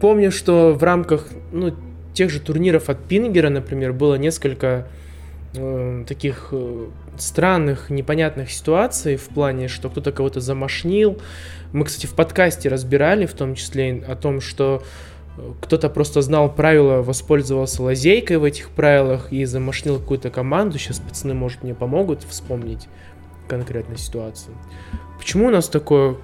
помню, 0.00 0.30
что 0.30 0.74
в 0.74 0.82
рамках, 0.82 1.28
ну, 1.52 1.74
тех 2.14 2.30
же 2.30 2.40
турниров 2.40 2.88
от 2.88 2.98
Пингера, 3.04 3.48
например, 3.48 3.92
было 3.92 4.16
несколько 4.16 4.86
э, 5.54 6.04
таких 6.06 6.48
э, 6.52 6.86
странных, 7.18 7.90
непонятных 7.90 8.50
ситуаций 8.50 9.16
в 9.16 9.28
плане, 9.28 9.68
что 9.68 9.88
кто-то 9.88 10.12
кого-то 10.12 10.40
замашнил. 10.40 11.18
Мы, 11.72 11.84
кстати, 11.84 12.06
в 12.06 12.14
подкасте 12.14 12.68
разбирали, 12.68 13.26
в 13.26 13.32
том 13.32 13.54
числе 13.54 14.02
о 14.06 14.16
том, 14.16 14.40
что 14.40 14.82
э, 15.36 15.52
кто-то 15.60 15.88
просто 15.88 16.20
знал 16.22 16.52
правила, 16.52 17.02
воспользовался 17.02 17.82
лазейкой 17.82 18.38
в 18.38 18.44
этих 18.44 18.70
правилах 18.70 19.32
и 19.32 19.44
замашнил 19.44 19.98
какую-то 19.98 20.30
команду. 20.30 20.78
Сейчас 20.78 20.98
пацаны, 20.98 21.34
может, 21.34 21.62
мне 21.62 21.74
помогут 21.74 22.22
вспомнить 22.28 22.88
конкретную 23.48 23.98
ситуацию. 23.98 24.54
Почему 25.18 25.46
у 25.46 25.50
нас 25.50 25.68
такое 25.68 26.16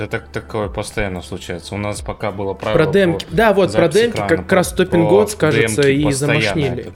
Это 0.00 0.06
так, 0.06 0.28
такое 0.28 0.68
постоянно 0.68 1.22
случается. 1.22 1.74
У 1.74 1.78
нас 1.78 2.00
пока 2.02 2.30
было 2.30 2.54
правило 2.54 2.84
про 2.84 2.92
демки? 2.92 3.26
Да, 3.30 3.52
вот 3.52 3.72
про 3.72 3.88
демки 3.88 4.14
экрана, 4.14 4.28
как 4.28 4.52
раз 4.52 4.72
по 4.72 4.84
Годс, 4.84 5.34
кажется, 5.34 5.88
и 5.88 6.12
замашнили. 6.12 6.92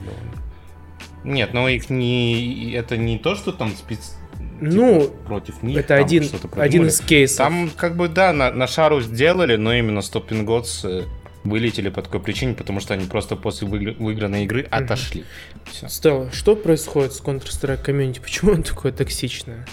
Нет, 1.25 1.53
но 1.53 1.67
их 1.69 1.89
не... 1.89 2.71
Это 2.73 2.97
не 2.97 3.17
то, 3.17 3.35
что 3.35 3.51
там 3.51 3.73
спец... 3.75 4.17
Ну, 4.59 5.01
типа, 5.01 5.13
против 5.25 5.63
них. 5.63 5.77
Это 5.77 5.95
один, 5.95 6.25
один 6.55 6.87
из 6.87 7.01
кейсов. 7.01 7.37
Там 7.37 7.69
как 7.75 7.97
бы, 7.97 8.07
да, 8.07 8.31
на, 8.31 8.51
на 8.51 8.67
шару 8.67 9.01
сделали, 9.01 9.57
но 9.57 9.73
именно 9.73 9.99
Stopping 9.99 10.45
Gods 10.45 10.81
э, 10.83 11.03
вылетели 11.43 11.89
по 11.89 12.01
такой 12.01 12.21
причине, 12.21 12.53
потому 12.53 12.79
что 12.79 12.93
они 12.93 13.05
просто 13.05 13.35
после 13.35 13.67
выигр- 13.67 13.95
выигранной 13.97 14.43
игры 14.43 14.65
отошли. 14.69 15.25
Всё. 15.65 15.87
Стелла, 15.89 16.31
что 16.31 16.55
происходит 16.55 17.13
с 17.13 17.21
Counter-Strike 17.21 17.83
комьюнити? 17.83 18.19
Почему 18.19 18.51
он 18.51 18.63
такое 18.63 18.91
токсичное? 18.91 19.65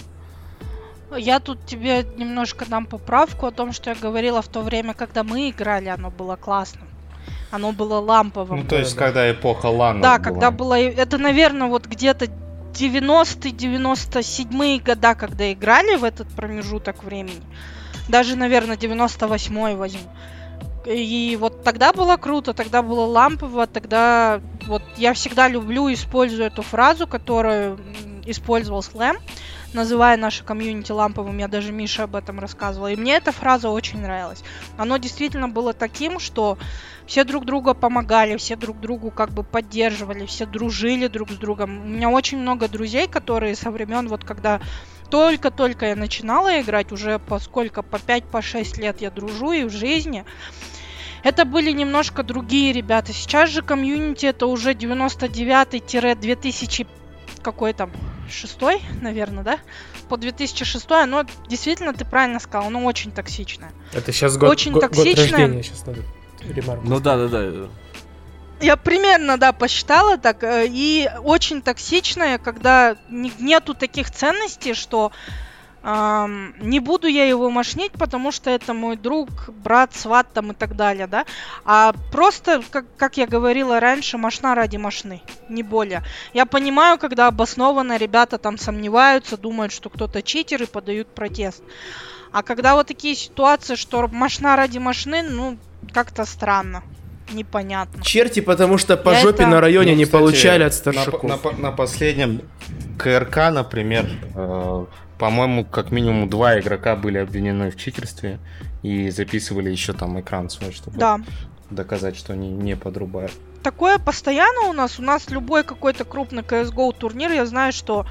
Я 1.17 1.39
тут 1.39 1.65
тебе 1.65 2.05
немножко 2.17 2.65
дам 2.65 2.85
поправку 2.85 3.45
о 3.47 3.51
том, 3.51 3.73
что 3.73 3.89
я 3.89 3.95
говорила 3.95 4.41
в 4.41 4.47
то 4.47 4.61
время, 4.61 4.93
когда 4.93 5.23
мы 5.23 5.49
играли, 5.49 5.89
оно 5.89 6.09
было 6.09 6.35
классным. 6.35 6.87
Оно 7.51 7.73
было 7.73 7.99
ламповым. 7.99 8.59
Ну, 8.61 8.65
то 8.65 8.77
есть, 8.77 8.95
да. 8.95 9.05
когда 9.05 9.31
эпоха 9.31 9.65
лана 9.67 10.01
Да, 10.01 10.17
была. 10.17 10.23
когда 10.23 10.51
было... 10.51 10.79
Это, 10.79 11.17
наверное, 11.17 11.67
вот 11.67 11.85
где-то 11.85 12.27
90-е, 12.73 13.51
97-е 13.51 14.79
года, 14.79 15.15
когда 15.15 15.51
играли 15.51 15.97
в 15.97 16.03
этот 16.05 16.29
промежуток 16.29 17.03
времени. 17.03 17.41
Даже, 18.07 18.35
наверное, 18.35 18.77
98-й 18.77 19.75
возьму. 19.75 20.09
И 20.85 21.37
вот 21.39 21.63
тогда 21.63 21.93
было 21.93 22.17
круто, 22.17 22.53
тогда 22.53 22.81
было 22.81 23.05
лампово, 23.05 23.67
тогда 23.67 24.41
вот 24.65 24.81
я 24.97 25.13
всегда 25.13 25.47
люблю, 25.47 25.91
использую 25.93 26.47
эту 26.47 26.63
фразу, 26.63 27.05
которую 27.05 27.79
использовал 28.25 28.81
Слэм, 28.81 29.17
называя 29.73 30.17
наше 30.17 30.43
комьюнити 30.43 30.91
ламповым, 30.91 31.37
я 31.37 31.47
даже 31.47 31.71
Мише 31.71 32.01
об 32.03 32.15
этом 32.15 32.39
рассказывала, 32.39 32.91
и 32.91 32.95
мне 32.95 33.15
эта 33.15 33.31
фраза 33.31 33.69
очень 33.69 34.01
нравилась. 34.01 34.43
Оно 34.77 34.97
действительно 34.97 35.49
было 35.49 35.73
таким, 35.73 36.19
что 36.19 36.57
все 37.05 37.23
друг 37.23 37.45
друга 37.45 37.73
помогали, 37.73 38.37
все 38.37 38.55
друг 38.55 38.79
другу 38.79 39.11
как 39.11 39.31
бы 39.31 39.43
поддерживали, 39.43 40.25
все 40.25 40.45
дружили 40.45 41.07
друг 41.07 41.31
с 41.31 41.35
другом. 41.35 41.81
У 41.81 41.87
меня 41.87 42.09
очень 42.09 42.37
много 42.37 42.67
друзей, 42.67 43.07
которые 43.07 43.55
со 43.55 43.71
времен 43.71 44.07
вот 44.07 44.23
когда 44.23 44.61
только-только 45.09 45.87
я 45.87 45.95
начинала 45.95 46.61
играть, 46.61 46.91
уже 46.91 47.17
по 47.19 47.39
сколько, 47.39 47.83
по 47.83 47.97
5-6 47.97 48.23
по 48.31 48.41
шесть 48.41 48.77
лет 48.77 49.01
я 49.01 49.11
дружу 49.11 49.51
и 49.51 49.65
в 49.65 49.69
жизни. 49.69 50.23
Это 51.23 51.45
были 51.45 51.71
немножко 51.71 52.23
другие 52.23 52.73
ребята. 52.73 53.13
Сейчас 53.13 53.49
же 53.49 53.61
комьюнити 53.61 54.25
это 54.25 54.47
уже 54.47 54.73
99-2000 54.73 56.87
какой 57.41 57.73
там, 57.73 57.91
шестой, 58.31 58.81
наверное, 59.01 59.43
да? 59.43 59.59
По 60.09 60.17
2006 60.17 60.89
оно 60.91 61.25
действительно, 61.47 61.93
ты 61.93 62.05
правильно 62.05 62.39
сказал, 62.39 62.67
оно 62.67 62.83
очень 62.85 63.11
токсичное. 63.11 63.71
Это 63.93 64.11
сейчас 64.11 64.37
год, 64.37 64.49
Очень 64.49 64.71
год- 64.71 64.83
год 64.83 64.91
токсичное. 64.91 65.25
рождения, 65.39 65.63
сейчас 65.63 65.85
надо 65.85 66.01
ремарку. 66.47 66.83
Ну 66.87 66.99
да, 66.99 67.17
да, 67.17 67.27
да. 67.27 67.67
Я 68.61 68.77
примерно, 68.77 69.37
да, 69.37 69.53
посчитала 69.53 70.17
так. 70.17 70.43
э, 70.43 70.67
И 70.69 71.09
очень 71.23 71.61
токсичная, 71.61 72.37
когда 72.37 72.95
не- 73.09 73.33
нету 73.39 73.73
таких 73.73 74.11
ценностей, 74.11 74.73
что 74.75 75.11
ам, 75.83 76.53
не 76.59 76.79
буду 76.79 77.07
я 77.07 77.25
его 77.25 77.49
мошнить, 77.49 77.91
потому 77.93 78.31
что 78.31 78.49
это 78.49 78.73
мой 78.73 78.95
друг, 78.97 79.29
брат, 79.49 79.93
сват 79.95 80.27
там 80.33 80.51
и 80.51 80.53
так 80.55 80.75
далее, 80.75 81.07
да. 81.07 81.25
А 81.65 81.93
просто, 82.11 82.61
как, 82.69 82.85
как 82.97 83.17
я 83.17 83.25
говорила 83.27 83.79
раньше, 83.79 84.17
мошна 84.17 84.55
ради 84.55 84.77
мошны, 84.77 85.21
не 85.49 85.63
более. 85.63 86.03
Я 86.33 86.45
понимаю, 86.45 86.97
когда 86.99 87.27
обоснованно 87.27 87.97
ребята 87.97 88.37
там 88.37 88.57
сомневаются, 88.57 89.37
думают, 89.37 89.71
что 89.73 89.89
кто-то 89.89 90.21
читер 90.21 90.63
и 90.63 90.65
подают 90.65 91.07
протест. 91.07 91.63
А 92.31 92.43
когда 92.43 92.75
вот 92.75 92.87
такие 92.87 93.15
ситуации, 93.15 93.75
что 93.75 94.07
мошна 94.07 94.55
ради 94.55 94.77
мошны, 94.77 95.21
ну, 95.23 95.57
как-то 95.93 96.25
странно, 96.25 96.83
непонятно. 97.33 98.03
Черти, 98.03 98.39
потому 98.39 98.77
что 98.77 98.95
по 98.97 99.09
Я 99.09 99.19
жопе 99.21 99.43
это- 99.43 99.47
на 99.47 99.59
районе 99.61 99.91
Ну, 99.93 99.97
не 99.97 100.05
кстати, 100.05 100.21
получали 100.21 100.63
от 100.63 100.71
на, 100.71 100.77
старшаков. 100.77 101.23
на 101.23 101.37
по- 101.37 101.51
на 101.53 101.71
последнем 101.71 102.41
КРК, 102.97 103.49
например, 103.51 104.05
э, 104.35 104.85
по-моему, 105.21 105.63
как 105.63 105.91
минимум 105.91 106.27
два 106.31 106.59
игрока 106.59 106.95
были 106.95 107.19
обвинены 107.19 107.69
в 107.69 107.77
читерстве 107.77 108.39
и 108.81 109.11
записывали 109.11 109.69
еще 109.69 109.93
там 109.93 110.19
экран 110.19 110.49
свой, 110.49 110.71
чтобы 110.71 110.97
Да. 110.97 111.19
доказать, 111.69 112.17
что 112.17 112.33
они 112.33 112.49
не 112.49 112.75
подрубают. 112.75 113.31
Такое 113.61 113.99
постоянно 113.99 114.61
у 114.61 114.73
нас. 114.73 114.97
У 114.97 115.03
нас 115.03 115.29
любой 115.29 115.63
какой-то 115.63 116.05
крупный 116.05 116.41
CSGO 116.41 116.91
турнир, 116.97 117.31
я 117.31 117.45
знаю, 117.45 117.71
что 117.71 118.07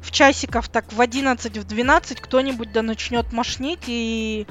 в 0.00 0.10
часиков 0.10 0.68
так 0.68 0.92
в 0.92 1.00
11, 1.00 1.58
в 1.58 1.64
12 1.64 2.20
кто-нибудь 2.20 2.72
да 2.72 2.82
начнет 2.82 3.32
мошнить. 3.32 3.84
И 3.86 4.48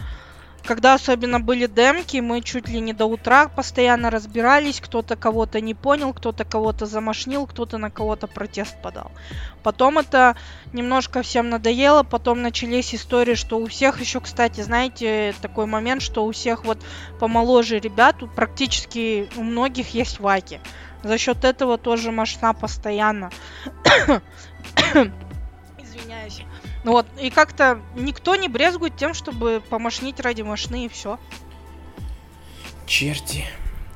когда 0.63 0.93
особенно 0.93 1.39
были 1.39 1.67
демки, 1.67 2.17
мы 2.17 2.41
чуть 2.41 2.67
ли 2.67 2.79
не 2.79 2.93
до 2.93 3.05
утра 3.05 3.47
постоянно 3.47 4.09
разбирались. 4.09 4.79
Кто-то 4.79 5.15
кого-то 5.15 5.59
не 5.59 5.73
понял, 5.73 6.13
кто-то 6.13 6.45
кого-то 6.45 6.85
замошнил, 6.85 7.47
кто-то 7.47 7.77
на 7.77 7.89
кого-то 7.89 8.27
протест 8.27 8.75
подал. 8.81 9.11
Потом 9.63 9.97
это 9.97 10.35
немножко 10.73 11.21
всем 11.21 11.49
надоело, 11.49 12.03
потом 12.03 12.41
начались 12.41 12.93
истории, 12.95 13.35
что 13.35 13.57
у 13.57 13.67
всех 13.67 13.99
еще, 13.99 14.19
кстати, 14.19 14.61
знаете, 14.61 15.33
такой 15.41 15.65
момент, 15.65 16.01
что 16.01 16.25
у 16.25 16.31
всех 16.31 16.65
вот 16.65 16.79
помоложе 17.19 17.79
ребят, 17.79 18.17
практически 18.35 19.29
у 19.35 19.43
многих 19.43 19.93
есть 19.93 20.19
ваки. 20.19 20.59
За 21.03 21.17
счет 21.17 21.43
этого 21.43 21.77
тоже 21.77 22.11
мощна 22.11 22.53
постоянно. 22.53 23.31
Ну 26.83 26.93
Вот, 26.93 27.05
и 27.19 27.29
как-то 27.29 27.79
никто 27.95 28.35
не 28.35 28.47
брезгует 28.47 28.95
тем, 28.95 29.13
чтобы 29.13 29.61
помошнить 29.69 30.19
ради 30.19 30.41
мошны 30.41 30.85
и 30.85 30.89
все. 30.89 31.19
Черти. 32.85 33.45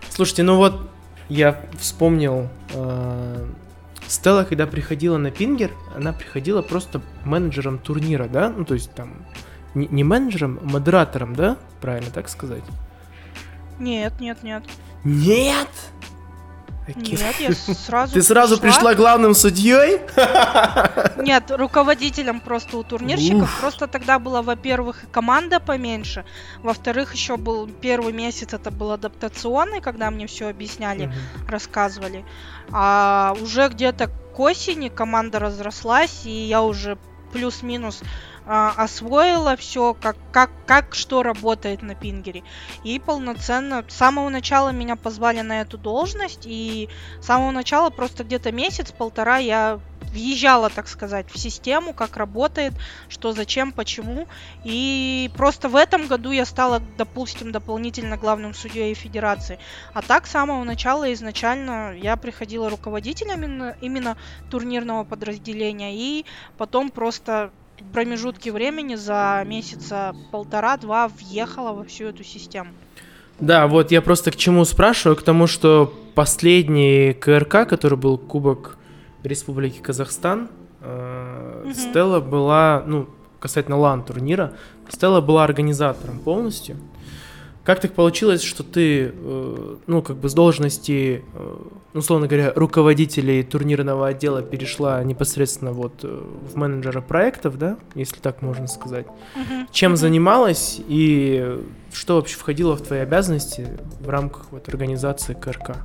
Слушайте, 0.10 0.44
ну 0.44 0.58
вот 0.58 0.90
я 1.28 1.60
вспомнил 1.80 2.48
э, 2.74 3.48
Стелла, 4.08 4.44
когда 4.44 4.68
приходила 4.68 5.18
на 5.18 5.32
Пингер, 5.32 5.72
она 5.96 6.14
приходила 6.14 6.62
просто 6.62 7.02
менеджером 7.24 7.80
турнира, 7.80 8.28
да? 8.28 8.50
Ну, 8.50 8.66
то 8.66 8.76
есть 8.76 8.94
там 8.94 9.26
не, 9.74 9.88
не 9.88 10.04
менеджером, 10.04 10.60
а 10.62 10.66
модератором, 10.66 11.36
да? 11.36 11.58
Правильно 11.82 12.12
так 12.12 12.30
сказать? 12.30 12.64
Нет, 13.80 14.20
нет, 14.20 14.44
нет. 14.44 14.64
Нет! 15.04 15.70
Нет, 16.88 17.36
я 17.40 17.54
сразу 17.76 18.14
Ты 18.14 18.22
сразу 18.22 18.60
пришла 18.60 18.94
главным 18.94 19.34
судьей? 19.34 20.00
Нет, 21.18 21.50
руководителем 21.50 22.40
просто 22.40 22.78
у 22.78 22.84
турнирщиков. 22.84 23.50
Просто 23.60 23.88
тогда 23.88 24.20
была, 24.20 24.42
во-первых, 24.42 25.02
команда 25.12 25.60
поменьше. 25.60 26.26
Во-вторых, 26.62 27.14
еще 27.14 27.38
был 27.38 27.68
первый 27.68 28.14
месяц, 28.14 28.54
это 28.54 28.72
был 28.72 28.92
адаптационный, 28.92 29.82
когда 29.82 30.12
мне 30.12 30.28
все 30.28 30.50
объясняли, 30.50 31.12
рассказывали. 31.48 32.26
А 32.72 33.36
уже 33.42 33.70
где-то 33.70 34.08
к 34.08 34.40
осени 34.40 34.90
команда 34.90 35.40
разрослась, 35.40 36.26
и 36.26 36.32
я 36.32 36.62
уже 36.62 36.98
плюс-минус 37.32 38.02
а, 38.46 38.74
освоила 38.78 39.56
все, 39.56 39.94
как, 39.94 40.18
как, 40.32 40.52
как 40.66 40.94
что 40.94 41.24
работает 41.24 41.82
на 41.82 41.96
пингере. 41.96 42.44
И 42.84 43.00
полноценно 43.00 43.84
с 43.88 43.96
самого 43.96 44.30
начала 44.30 44.70
меня 44.70 44.96
позвали 44.96 45.42
на 45.42 45.62
эту 45.62 45.78
должность, 45.78 46.46
и 46.46 46.90
с 47.22 47.26
самого 47.26 47.52
начала 47.52 47.90
просто 47.90 48.24
где-то 48.24 48.52
месяц-полтора 48.52 49.38
я 49.38 49.80
въезжала, 50.16 50.70
так 50.70 50.88
сказать, 50.88 51.30
в 51.30 51.38
систему, 51.38 51.94
как 51.94 52.16
работает, 52.16 52.74
что, 53.10 53.34
зачем, 53.34 53.72
почему. 53.72 54.28
И 54.64 55.30
просто 55.36 55.68
в 55.68 55.76
этом 55.76 56.08
году 56.08 56.32
я 56.32 56.46
стала, 56.46 56.82
допустим, 56.98 57.52
дополнительно 57.52 58.16
главным 58.16 58.54
судьей 58.54 58.94
федерации. 58.94 59.60
А 59.94 60.02
так, 60.02 60.26
с 60.26 60.32
самого 60.32 60.64
начала, 60.64 61.12
изначально, 61.14 61.96
я 61.98 62.16
приходила 62.16 62.70
руководителем 62.70 63.44
именно, 63.44 63.76
именно 63.82 64.18
турнирного 64.50 65.04
подразделения, 65.04 65.96
и 65.96 66.26
потом 66.58 66.92
просто 66.92 67.52
промежутке 67.96 68.52
времени 68.52 68.96
за 68.96 69.42
месяца 69.46 70.14
полтора-два 70.32 71.08
въехала 71.08 71.72
во 71.72 71.86
всю 71.86 72.08
эту 72.08 72.26
систему. 72.26 72.72
Да, 73.40 73.68
вот 73.68 73.90
я 73.92 74.02
просто 74.02 74.32
к 74.32 74.36
чему 74.36 74.66
спрашиваю, 74.66 75.16
к 75.16 75.22
тому, 75.22 75.48
что 75.48 75.94
последний 76.14 77.14
КРК, 77.14 77.66
который 77.70 77.98
был 77.98 78.18
Кубок 78.18 78.78
Республики 79.24 79.80
Казахстан, 79.80 80.50
э, 80.82 81.62
Мгм. 81.64 81.74
Стелла 81.74 82.20
была, 82.20 82.84
ну, 82.86 83.08
касательно 83.40 83.78
лан 83.78 84.04
турнира, 84.04 84.52
Стелла 84.90 85.22
была 85.22 85.46
организатором 85.46 86.20
полностью. 86.20 86.76
Как 87.66 87.80
так 87.80 87.94
получилось, 87.94 88.44
что 88.44 88.62
ты, 88.64 89.12
э, 89.12 89.76
ну, 89.88 90.02
как 90.04 90.18
бы 90.18 90.30
с 90.30 90.36
должности, 90.36 91.24
э, 91.34 91.56
ну, 91.94 92.00
условно 92.00 92.28
говоря, 92.28 92.54
руководителей 92.56 93.42
турнирного 93.42 94.08
отдела 94.08 94.44
перешла 94.44 95.04
непосредственно 95.04 95.72
вот 95.72 95.94
э, 96.04 96.08
в 96.54 96.56
менеджера 96.56 97.02
проектов, 97.02 97.58
да, 97.58 97.78
если 97.96 98.18
так 98.20 98.44
можно 98.44 98.68
сказать? 98.68 99.08
Мгм. 99.36 99.68
Чем 99.72 99.92
Мгм. 99.94 99.98
занималась 99.98 100.80
и 100.88 101.60
что 101.92 102.18
вообще 102.18 102.38
входило 102.38 102.76
в 102.76 102.82
твои 102.82 103.00
обязанности 103.00 103.68
в 104.00 104.10
рамках 104.10 104.46
вот 104.52 104.70
организации 104.70 105.34
КРК? 105.34 105.78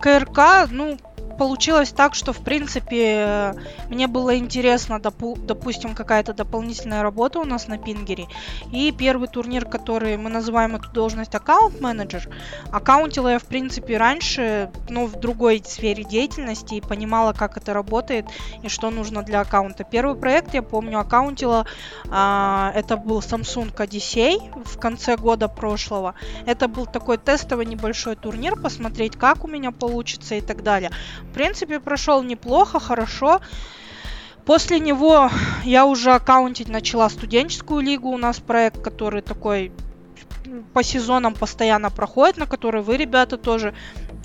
КРК, 0.00 0.68
ну, 0.70 0.98
получилось 1.36 1.90
так, 1.90 2.14
что, 2.14 2.32
в 2.32 2.38
принципе, 2.38 3.54
мне 3.88 4.06
было 4.06 4.36
интересно, 4.36 4.94
допу- 4.94 5.38
допустим, 5.38 5.94
какая-то 5.94 6.34
дополнительная 6.34 7.02
работа 7.02 7.40
у 7.40 7.44
нас 7.44 7.68
на 7.68 7.78
Пингере. 7.78 8.26
И 8.72 8.92
первый 8.92 9.28
турнир, 9.28 9.64
который 9.64 10.16
мы 10.16 10.30
называем 10.30 10.76
эту 10.76 10.90
должность 10.90 11.34
аккаунт-менеджер, 11.34 12.28
аккаунтила 12.70 13.28
я, 13.28 13.38
в 13.38 13.44
принципе, 13.44 13.96
раньше, 13.96 14.70
ну, 14.88 15.06
в 15.06 15.18
другой 15.20 15.62
сфере 15.64 16.04
деятельности 16.04 16.74
и 16.74 16.80
понимала, 16.80 17.32
как 17.32 17.56
это 17.56 17.72
работает 17.72 18.26
и 18.62 18.68
что 18.68 18.90
нужно 18.90 19.22
для 19.22 19.40
аккаунта. 19.40 19.84
Первый 19.84 20.16
проект, 20.16 20.54
я 20.54 20.62
помню, 20.62 20.98
аккаунтила, 20.98 21.66
а, 22.10 22.72
это 22.74 22.96
был 22.96 23.20
Samsung 23.20 23.74
Odyssey 23.74 24.64
в 24.64 24.78
конце 24.78 25.16
года 25.16 25.48
прошлого. 25.48 26.14
Это 26.46 26.68
был 26.68 26.86
такой 26.86 27.18
тестовый 27.18 27.66
небольшой 27.66 28.16
турнир, 28.16 28.56
посмотреть, 28.56 29.16
как 29.16 29.44
у 29.44 29.48
меня 29.48 29.70
получится 29.70 30.34
и 30.34 30.40
так 30.40 30.62
далее. 30.62 30.90
Принципе, 31.36 31.80
прошел 31.80 32.22
неплохо, 32.22 32.80
хорошо. 32.80 33.42
После 34.46 34.80
него 34.80 35.30
я 35.64 35.84
уже 35.84 36.12
аккаунтить 36.12 36.70
начала 36.70 37.10
студенческую 37.10 37.82
лигу. 37.82 38.08
У 38.08 38.16
нас 38.16 38.38
проект, 38.40 38.80
который 38.80 39.20
такой 39.20 39.70
по 40.72 40.82
сезонам 40.82 41.34
постоянно 41.34 41.90
проходит, 41.90 42.38
на 42.38 42.46
который 42.46 42.80
вы, 42.80 42.96
ребята, 42.96 43.36
тоже 43.36 43.74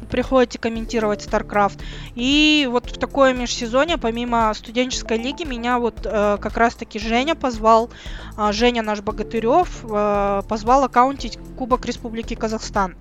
приходите 0.10 0.60
комментировать 0.60 1.26
StarCraft. 1.26 1.82
И 2.16 2.68
вот 2.72 2.89
в 2.89 2.97
такое 2.97 3.34
межсезонье, 3.34 3.97
помимо 3.97 4.54
студенческой 4.54 5.18
лиги, 5.18 5.43
меня 5.43 5.80
вот 5.80 6.06
э, 6.06 6.38
как 6.41 6.58
раз-таки 6.58 6.99
Женя 6.99 7.36
позвал, 7.36 7.89
э, 8.38 8.52
Женя 8.52 8.82
наш 8.82 9.02
Богатырев, 9.02 9.84
э, 9.84 10.41
позвал 10.47 10.84
аккаунтить 10.84 11.38
Кубок 11.58 11.86
Республики 11.86 12.34
Казахстан. 12.34 12.95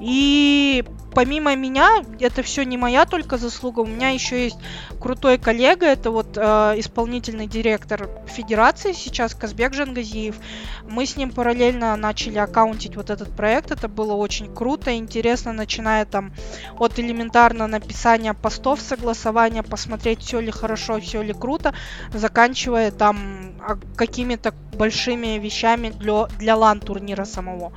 И 0.00 0.84
помимо 1.14 1.54
меня, 1.54 2.02
это 2.20 2.42
все 2.42 2.64
не 2.64 2.76
моя 2.76 3.04
только 3.04 3.38
заслуга, 3.38 3.80
у 3.80 3.86
меня 3.86 4.10
еще 4.10 4.44
есть 4.44 4.58
крутой 5.00 5.38
коллега, 5.38 5.86
это 5.86 6.10
вот 6.10 6.36
э, 6.36 6.40
исполнительный 6.76 7.46
директор 7.46 8.08
Федерации 8.26 8.92
сейчас, 8.92 9.34
Казбек 9.34 9.74
Жангазиев. 9.74 10.36
Мы 10.88 11.06
с 11.06 11.16
ним 11.16 11.30
параллельно 11.30 11.96
начали 11.96 12.38
аккаунтить 12.38 12.96
вот 12.96 13.10
этот 13.10 13.34
проект, 13.36 13.70
это 13.70 13.88
было 13.88 14.14
очень 14.14 14.52
круто, 14.52 14.96
интересно, 14.96 15.52
начиная 15.52 16.04
там 16.04 16.31
от 16.78 16.98
элементарно 16.98 17.66
написания 17.66 18.34
постов, 18.34 18.80
согласования, 18.80 19.62
посмотреть, 19.62 20.20
все 20.22 20.40
ли 20.40 20.50
хорошо, 20.50 21.00
все 21.00 21.22
ли 21.22 21.32
круто, 21.32 21.74
заканчивая 22.12 22.90
там 22.90 23.16
а, 23.60 23.78
какими-то 23.96 24.54
большими 24.72 25.38
вещами 25.38 25.90
для, 25.90 26.26
для 26.38 26.56
лан-турнира 26.56 27.24
самого. 27.24 27.72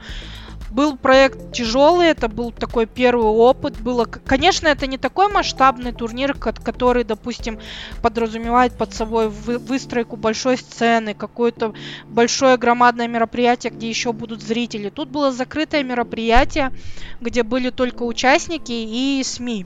Был 0.76 0.98
проект 0.98 1.54
тяжелый, 1.54 2.10
это 2.10 2.28
был 2.28 2.52
такой 2.52 2.86
первый 2.86 3.28
опыт. 3.28 3.80
Было, 3.80 4.04
конечно, 4.04 4.68
это 4.68 4.88
не 4.88 4.98
такой 4.98 5.32
масштабный 5.32 5.94
турнир, 5.94 6.34
который, 6.34 7.06
допустим, 7.06 7.60
подразумевает 8.02 8.78
под 8.78 8.94
собой 8.94 9.30
выстройку 9.30 10.18
большой 10.18 10.58
сцены, 10.58 11.14
какое-то 11.14 11.74
большое 12.10 12.58
громадное 12.58 13.08
мероприятие, 13.08 13.72
где 13.72 13.88
еще 13.88 14.12
будут 14.12 14.42
зрители. 14.42 14.90
Тут 14.90 15.08
было 15.08 15.32
закрытое 15.32 15.82
мероприятие, 15.82 16.74
где 17.22 17.44
были 17.44 17.70
только 17.70 18.04
участники 18.04 18.74
и 18.74 19.24
СМИ. 19.24 19.66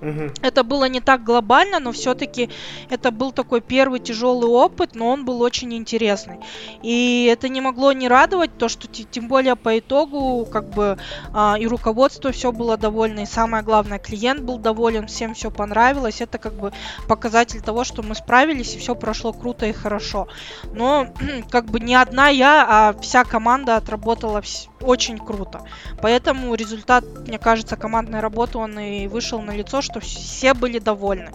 Угу. 0.00 0.32
Это 0.42 0.64
было 0.64 0.86
не 0.86 1.00
так 1.00 1.22
глобально, 1.24 1.78
но 1.78 1.92
все-таки 1.92 2.48
это 2.88 3.10
был 3.10 3.32
такой 3.32 3.60
первый 3.60 4.00
тяжелый 4.00 4.48
опыт, 4.48 4.94
но 4.94 5.08
он 5.08 5.24
был 5.24 5.42
очень 5.42 5.74
интересный. 5.74 6.38
И 6.82 7.28
это 7.30 7.48
не 7.48 7.60
могло 7.60 7.92
не 7.92 8.08
радовать, 8.08 8.56
то, 8.56 8.68
что 8.68 8.88
тем 8.88 9.28
более 9.28 9.56
по 9.56 9.78
итогу 9.78 10.46
как 10.50 10.70
бы 10.70 10.98
а, 11.34 11.56
и 11.58 11.66
руководство 11.66 12.32
все 12.32 12.50
было 12.50 12.76
довольно, 12.76 13.20
и 13.20 13.26
самое 13.26 13.62
главное, 13.62 13.98
клиент 13.98 14.40
был 14.40 14.58
доволен, 14.58 15.06
всем 15.06 15.34
все 15.34 15.50
понравилось. 15.50 16.20
Это 16.20 16.38
как 16.38 16.54
бы 16.54 16.72
показатель 17.06 17.60
того, 17.60 17.84
что 17.84 18.02
мы 18.02 18.14
справились, 18.14 18.74
и 18.74 18.78
все 18.78 18.94
прошло 18.94 19.32
круто 19.32 19.66
и 19.66 19.72
хорошо. 19.72 20.28
Но 20.72 21.08
как 21.50 21.66
бы 21.66 21.80
не 21.80 21.94
одна 21.94 22.28
я, 22.28 22.66
а 22.68 23.00
вся 23.00 23.24
команда 23.24 23.76
отработала 23.76 24.42
очень 24.80 25.18
круто. 25.18 25.62
Поэтому 26.00 26.54
результат, 26.54 27.04
мне 27.26 27.38
кажется, 27.38 27.76
командной 27.76 28.20
работы, 28.20 28.58
он 28.58 28.78
и 28.78 29.06
вышел 29.06 29.42
на 29.42 29.50
лицо, 29.50 29.82
что 29.90 30.00
все 30.00 30.54
были 30.54 30.78
довольны. 30.78 31.30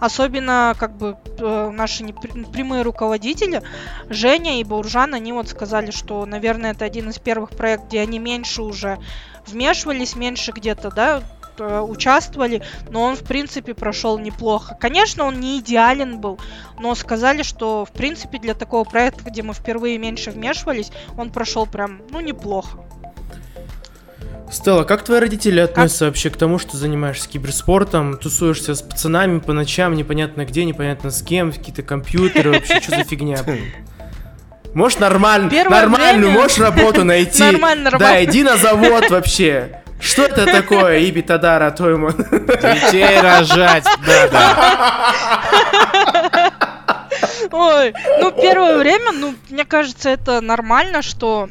Особенно, 0.00 0.74
как 0.78 0.96
бы, 0.96 1.16
э, 1.38 1.70
наши 1.70 2.04
прямые 2.52 2.82
руководители, 2.82 3.62
Женя 4.08 4.60
и 4.60 4.64
Бауржан, 4.64 5.14
они 5.14 5.32
вот 5.32 5.48
сказали, 5.48 5.90
что, 5.90 6.24
наверное, 6.24 6.72
это 6.72 6.84
один 6.84 7.10
из 7.10 7.18
первых 7.18 7.50
проектов, 7.50 7.88
где 7.88 8.00
они 8.00 8.18
меньше 8.18 8.62
уже 8.62 8.98
вмешивались, 9.46 10.16
меньше 10.16 10.52
где-то, 10.52 10.90
да, 10.90 11.22
э, 11.58 11.80
участвовали, 11.80 12.62
но 12.88 13.02
он, 13.02 13.16
в 13.16 13.24
принципе, 13.24 13.74
прошел 13.74 14.18
неплохо. 14.18 14.76
Конечно, 14.80 15.24
он 15.24 15.40
не 15.40 15.58
идеален 15.58 16.20
был, 16.20 16.38
но 16.78 16.94
сказали, 16.94 17.42
что, 17.42 17.84
в 17.84 17.92
принципе, 17.92 18.38
для 18.38 18.54
такого 18.54 18.84
проекта, 18.84 19.24
где 19.24 19.42
мы 19.42 19.52
впервые 19.52 19.98
меньше 19.98 20.30
вмешивались, 20.30 20.90
он 21.18 21.30
прошел 21.30 21.66
прям, 21.66 22.00
ну, 22.10 22.20
неплохо. 22.20 22.78
Стелла, 24.50 24.84
как 24.84 25.04
твои 25.04 25.20
родители 25.20 25.60
относятся 25.60 26.06
как? 26.06 26.08
вообще 26.08 26.30
к 26.30 26.36
тому, 26.36 26.58
что 26.58 26.76
занимаешься 26.76 27.28
киберспортом, 27.28 28.18
тусуешься 28.18 28.74
с 28.74 28.82
пацанами 28.82 29.38
по 29.38 29.52
ночам, 29.52 29.94
непонятно 29.94 30.44
где, 30.44 30.64
непонятно 30.64 31.10
с 31.10 31.22
кем, 31.22 31.52
какие-то 31.52 31.82
компьютеры, 31.82 32.52
вообще 32.52 32.80
что 32.80 32.96
за 32.96 33.04
фигня? 33.04 33.38
Можешь 34.74 34.98
нормально, 34.98 35.50
нормальную, 35.68 36.30
можешь 36.30 36.58
работу 36.58 37.02
найти. 37.04 37.42
Нормально 37.52 37.90
Да, 37.98 38.22
иди 38.22 38.44
на 38.44 38.56
завод 38.56 39.10
вообще. 39.10 39.82
Что 40.00 40.22
это 40.22 40.46
такое, 40.46 41.00
Иби 41.00 41.22
Тадара 41.22 41.72
Тойман? 41.72 42.14
Детей 42.16 43.20
рожать, 43.20 43.84
да-да. 44.06 45.10
Ой, 47.50 47.92
ну 48.20 48.30
первое 48.30 48.78
время, 48.78 49.10
ну, 49.12 49.34
мне 49.48 49.64
кажется, 49.64 50.08
это 50.08 50.40
нормально, 50.40 51.02
что 51.02 51.48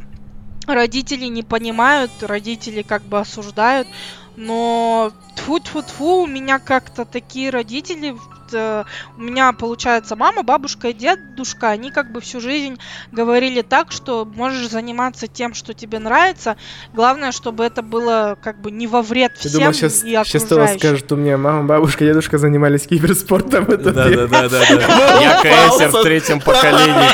родители 0.74 1.26
не 1.26 1.43
понимают, 1.43 2.11
родители 2.22 2.82
как 2.82 3.01
бы 3.03 3.20
осуждают, 3.20 3.88
но 4.36 5.11
тфу 5.36 6.24
у 6.24 6.28
меня 6.28 6.59
как-то 6.59 7.05
такие 7.05 7.49
родители 7.49 8.15
э, 8.54 8.84
у 9.18 9.22
меня, 9.22 9.54
получается, 9.54 10.16
мама, 10.16 10.43
бабушка 10.43 10.89
и 10.89 10.93
дедушка, 10.93 11.70
они 11.70 11.91
как 11.91 12.12
бы 12.12 12.22
всю 12.22 12.39
жизнь 12.39 12.78
говорили 13.12 13.62
так, 13.62 13.91
что 13.91 14.26
можешь 14.26 14.70
заниматься 14.70 15.28
тем, 15.28 15.54
что 15.54 15.74
тебе 15.74 16.00
нравится. 16.00 16.58
Главное, 16.93 17.32
чтобы 17.32 17.64
это 17.64 17.82
было 17.82 18.38
как 18.41 18.62
бы 18.62 18.72
не 18.72 18.88
во 18.88 19.02
вред 19.02 19.38
всем 19.38 19.52
Ты 19.52 19.58
думал, 19.60 19.74
сейчас, 19.74 20.04
и 20.04 20.16
окружающим. 20.16 20.39
Сейчас 20.39 20.58
вас 20.58 20.74
скажет, 20.76 21.12
у 21.12 21.16
меня 21.16 21.38
мама, 21.38 21.64
бабушка, 21.64 22.06
дедушка 22.06 22.38
занимались 22.38 22.88
киберспортом. 22.88 23.66
Да, 23.66 23.78
да, 23.78 24.28
да, 24.28 24.28
да, 24.28 24.50
да. 24.50 25.22
Я 25.22 25.39
КСер 25.70 25.89
в 25.89 26.04
третьем 26.04 26.39
поколении. 26.39 27.10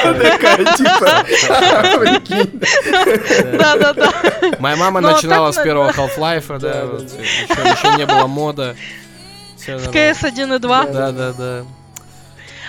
Да, 3.57 3.77
да, 3.77 3.93
да. 3.93 4.11
Моя 4.59 4.75
мама 4.75 5.01
начинала 5.01 5.51
с 5.51 5.57
первого 5.61 5.91
Half-Life, 5.91 6.59
да, 6.59 6.83
еще 7.71 7.97
не 7.97 8.05
было 8.05 8.27
мода. 8.27 8.75
В 9.67 9.91
КС 9.91 10.23
1 10.23 10.53
и 10.53 10.59
2. 10.59 10.85
Да, 10.87 11.11
да, 11.11 11.33
да. 11.33 11.65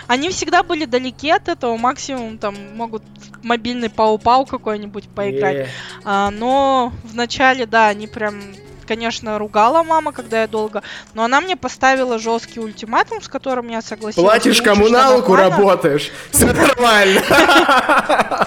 Они 0.07 0.31
всегда 0.31 0.63
были 0.63 0.85
далеки 0.85 1.31
от 1.31 1.49
этого, 1.49 1.77
максимум 1.77 2.39
там 2.39 2.55
могут 2.77 3.03
мобильный 3.43 3.89
пау-пау 3.89 4.47
какой-нибудь 4.47 5.09
поиграть. 5.09 5.57
Yeah. 5.57 5.69
А, 6.05 6.31
но 6.31 6.93
в 7.03 7.15
начале, 7.15 7.67
да, 7.67 7.89
они 7.89 8.07
прям 8.07 8.41
конечно, 8.87 9.37
ругала 9.39 9.83
мама, 9.83 10.13
когда 10.13 10.43
я 10.43 10.47
долго, 10.47 10.83
но 11.13 11.25
она 11.25 11.41
мне 11.41 11.57
поставила 11.57 12.21
жесткий 12.21 12.61
ультиматум, 12.61 13.21
с 13.21 13.29
которым 13.29 13.69
я 13.69 13.83
согласилась. 13.83 14.31
Платишь 14.31 14.63
коммуналку, 14.63 15.35
работаешь, 15.35 16.11
все 16.31 16.53
нормально. 16.53 17.21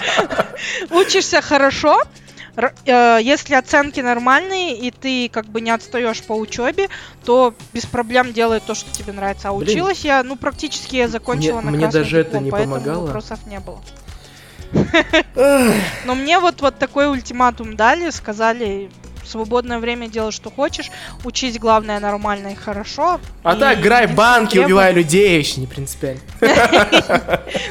Учишься 0.90 1.42
хорошо, 1.42 2.02
если 2.84 3.54
оценки 3.54 4.00
нормальные, 4.00 4.76
и 4.76 4.90
ты 4.90 5.28
как 5.28 5.46
бы 5.46 5.60
не 5.60 5.70
отстаешь 5.70 6.22
по 6.22 6.32
учебе, 6.32 6.88
то 7.24 7.54
без 7.72 7.86
проблем 7.86 8.32
делай 8.32 8.60
то, 8.60 8.74
что 8.74 8.90
тебе 8.92 9.12
нравится. 9.12 9.48
А 9.48 9.52
Блин, 9.52 9.68
училась 9.68 10.04
я, 10.04 10.22
ну, 10.22 10.36
практически 10.36 10.96
я 10.96 11.08
закончила 11.08 11.60
мне, 11.60 11.70
на 11.70 11.76
Мне 11.76 11.88
даже 11.88 12.24
диплом, 12.24 12.26
это 12.26 12.44
не 12.44 12.50
поэтому 12.50 12.74
помогало. 12.74 13.06
вопросов 13.06 13.40
не 13.46 13.60
было. 13.60 13.80
Но 16.04 16.14
мне 16.14 16.38
вот, 16.38 16.60
вот 16.60 16.78
такой 16.78 17.10
ультиматум 17.10 17.76
дали, 17.76 18.10
сказали, 18.10 18.90
свободное 19.24 19.78
время 19.78 20.08
делай, 20.08 20.32
что 20.32 20.50
хочешь, 20.50 20.90
учись, 21.24 21.58
главное, 21.58 22.00
нормально 22.00 22.48
и 22.48 22.54
хорошо. 22.54 23.20
А 23.42 23.56
так, 23.56 23.80
играй 23.80 24.06
в 24.06 24.14
банки, 24.14 24.58
убивай 24.58 24.92
людей, 24.92 25.38
еще 25.38 25.60
не 25.60 25.66
принципиально. 25.66 26.20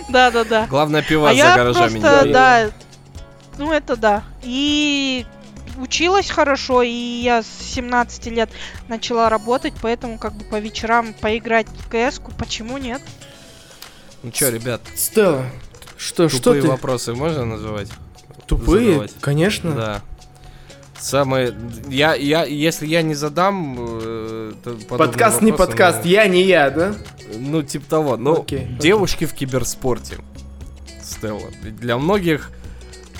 Да-да-да. 0.09 0.67
Главное, 0.67 1.01
пиво 1.01 1.29
а 1.29 1.35
за 1.35 1.55
гаражами 1.55 1.99
да, 1.99 2.69
ну, 3.59 3.71
это 3.73 3.95
да. 3.95 4.23
И 4.41 5.25
училась 5.77 6.29
хорошо, 6.29 6.81
и 6.81 6.89
я 6.89 7.43
с 7.43 7.47
17 7.75 8.27
лет 8.27 8.49
начала 8.87 9.29
работать, 9.29 9.73
поэтому 9.81 10.17
как 10.17 10.33
бы 10.33 10.45
по 10.45 10.59
вечерам 10.59 11.13
поиграть 11.13 11.67
в 11.67 11.89
кс 11.89 12.19
почему 12.37 12.77
нет? 12.77 13.01
Ну 14.23 14.31
чё, 14.31 14.49
ребят? 14.49 14.81
Стелла, 14.95 15.45
что, 15.97 16.27
Тупые 16.29 16.41
что 16.41 16.53
ты? 16.61 16.67
вопросы 16.67 17.13
можно 17.13 17.45
называть? 17.45 17.89
Тупые? 18.47 18.87
Задавать? 18.87 19.11
Конечно. 19.21 19.71
Да. 19.73 20.01
Самое... 20.97 21.53
Я, 21.87 22.15
я, 22.15 22.43
если 22.43 22.85
я 22.85 23.01
не 23.01 23.15
задам... 23.15 23.77
э, 23.79 24.53
Подкаст 24.89 25.41
не 25.41 25.53
подкаст, 25.53 25.99
ну, 26.03 26.09
я 26.09 26.27
не 26.27 26.43
я, 26.43 26.69
да? 26.69 26.95
Ну, 27.37 27.63
типа 27.63 27.89
того. 27.89 28.17
Ну, 28.17 28.41
Окей, 28.41 28.63
окей. 28.63 28.77
девушки 28.77 29.25
в 29.25 29.33
киберспорте. 29.33 30.17
Стелла. 31.01 31.47
Для 31.61 31.97
многих 31.97 32.51
э, 32.51 32.58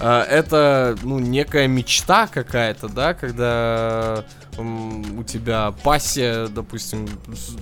это, 0.06 0.97
ну, 1.04 1.20
некая 1.20 1.68
мечта 1.68 2.28
какая-то, 2.28 2.88
да, 2.88 3.14
когда 3.14 4.24
у 4.58 5.24
тебя 5.24 5.74
пассия, 5.84 6.47
допустим, 6.47 7.08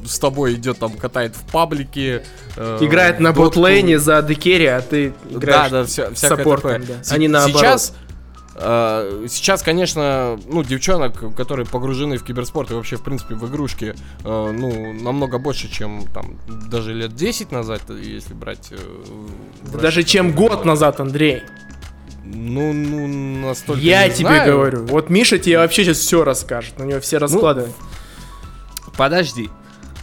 с, 0.06 0.18
тобой 0.20 0.56
идет 0.56 0.80
там, 0.80 0.92
катает 0.94 1.36
в 1.36 1.52
паблике. 1.52 2.24
э, 2.56 2.78
Играет 2.82 3.20
на 3.20 3.32
в 3.32 3.36
дотку. 3.36 3.60
ботлейне 3.60 4.00
за 4.00 4.22
декери, 4.24 4.66
а 4.66 4.82
ты 4.82 5.14
Да, 5.30 5.38
играешь 5.38 5.72
да, 5.72 5.84
вся, 5.86 6.12
всякое 6.14 6.38
саппортом, 6.38 6.86
да. 6.86 6.94
А 7.10 7.18
не 7.20 7.28
наоборот. 7.28 7.60
Сейчас, 7.62 7.94
э, 8.56 9.26
сейчас, 9.30 9.62
конечно, 9.62 10.40
ну, 10.48 10.64
девчонок, 10.64 11.36
которые 11.36 11.68
погружены 11.68 12.18
в 12.18 12.24
киберспорт 12.24 12.72
и 12.72 12.74
вообще, 12.74 12.96
в 12.96 13.04
принципе, 13.04 13.36
в 13.36 13.48
игрушки, 13.48 13.94
э, 14.24 14.52
ну, 14.58 14.94
намного 14.94 15.38
больше, 15.38 15.70
чем 15.72 16.08
там 16.14 16.40
даже 16.70 16.94
лет 16.94 17.14
10 17.16 17.52
назад, 17.52 17.82
э, 17.90 18.00
если 18.02 18.34
брать... 18.34 18.70
э, 18.72 18.78
Да 19.72 19.78
даже 19.80 20.02
чем 20.04 20.32
год 20.32 20.66
назад, 20.66 21.00
Андрей. 21.00 21.44
Ну, 22.34 22.74
ну, 22.74 23.08
настолько 23.48 23.82
Я 23.82 24.08
не 24.08 24.14
тебе 24.14 24.28
знаю. 24.28 24.52
говорю. 24.54 24.86
Вот 24.86 25.10
Миша 25.10 25.38
тебе 25.40 25.58
вообще 25.58 25.84
сейчас 25.86 25.98
все 25.98 26.24
расскажет. 26.24 26.74
У 26.80 26.84
него 26.84 27.00
все 27.00 27.18
расклады. 27.18 27.68
Подожди. 28.98 29.50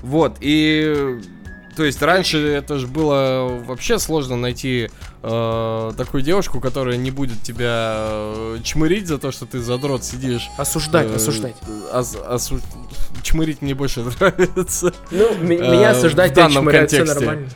Вот, 0.03 0.37
и... 0.41 1.19
То 1.77 1.83
есть 1.85 2.01
раньше 2.03 2.39
это 2.39 2.79
же 2.79 2.87
было 2.87 3.61
вообще 3.67 3.99
сложно 3.99 4.37
найти 4.37 4.91
э, 5.25 5.93
такую 5.97 6.23
девушку, 6.23 6.61
которая 6.61 6.97
не 6.97 7.11
будет 7.11 7.43
тебя 7.43 7.97
э, 7.99 8.59
чмырить 8.63 9.09
за 9.09 9.19
то, 9.19 9.33
что 9.33 9.45
ты 9.45 9.59
задрот 9.59 10.05
сидишь. 10.05 10.49
осуждать, 10.57 11.09
Э, 11.11 11.17
осуждать. 11.17 11.57
ос- 11.93 12.17
осу- 12.29 12.61
Чмырить 13.25 13.61
мне 13.61 13.75
больше 13.75 14.03
нравится. 14.21 14.95
Ну, 15.11 15.27
э, 15.33 15.37
меня 15.43 15.91
осуждать, 15.91 16.31
в 16.31 16.35
да, 16.35 16.43
данном 16.47 16.67
контексте. 16.67 17.03
нормально. 17.13 17.49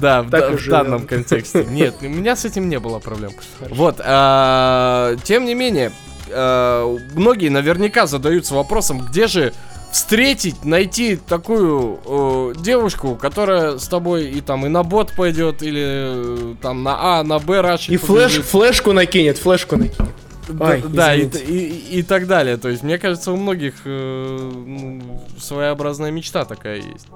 Да, 0.00 0.22
в, 0.22 0.28
в 0.28 0.68
данном 0.68 1.06
контексте. 1.06 1.64
Нет, 1.70 1.96
у 2.00 2.08
меня 2.08 2.36
с 2.36 2.44
этим 2.44 2.68
не 2.68 2.78
было 2.78 2.98
проблем. 2.98 3.32
Вот, 3.68 4.00
а, 4.04 5.16
тем 5.24 5.44
не 5.44 5.54
менее, 5.54 5.92
а, 6.30 6.96
многие 7.14 7.48
наверняка 7.48 8.06
задаются 8.06 8.54
вопросом, 8.54 9.00
где 9.00 9.26
же 9.26 9.52
встретить, 9.92 10.64
найти 10.64 11.16
такую 11.16 11.98
э, 12.06 12.54
девушку, 12.60 13.16
которая 13.16 13.76
с 13.76 13.88
тобой 13.88 14.26
и 14.30 14.40
там 14.40 14.64
и 14.64 14.68
на 14.68 14.84
бот 14.84 15.12
пойдет, 15.16 15.64
или 15.64 16.52
э, 16.52 16.54
там 16.62 16.84
на 16.84 17.18
А, 17.18 17.24
на 17.24 17.40
Б 17.40 17.60
рашить 17.60 17.90
И 17.90 17.96
флеш, 17.96 18.34
флешку 18.40 18.92
накинет, 18.92 19.38
флешку 19.38 19.76
накинет. 19.76 20.12
Да, 20.48 20.66
Ай, 20.66 20.84
да, 20.88 21.14
и, 21.14 21.26
и- 21.26 21.98
и 21.98 22.02
так 22.02 22.26
далее. 22.28 22.56
То 22.56 22.68
есть, 22.68 22.82
мне 22.84 22.98
кажется, 22.98 23.32
у 23.32 23.36
многих 23.36 23.74
э, 23.84 24.50
ну, 24.66 25.24
своеобразная 25.38 26.10
мечта 26.12 26.44
такая 26.44 26.76
есть. 26.76 27.08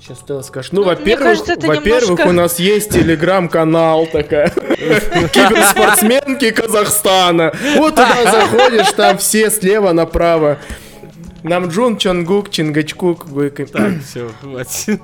Сейчас 0.00 0.18
Стелла 0.20 0.42
скажет. 0.42 0.72
Ну, 0.72 0.80
Ну, 0.80 0.86
во-первых, 0.88 1.38
во-первых, 1.46 1.84
немножко- 1.84 2.26
у 2.28 2.32
нас 2.32 2.58
есть 2.58 2.90
телеграм-канал 2.90 4.06
такая. 4.06 4.48
Киберспортсменки 4.50 6.50
Казахстана. 6.50 7.52
Вот 7.76 7.94
туда 7.96 8.16
заходишь, 8.24 8.90
там 8.92 9.18
все 9.18 9.50
слева 9.50 9.92
направо. 9.92 10.58
Намджун, 11.42 11.96
Чонгук, 11.96 12.50
Чингачкук. 12.50 13.24
ка- 13.56 13.64
Так, 13.66 13.92
все, 14.06 14.30
хватит. 14.42 15.00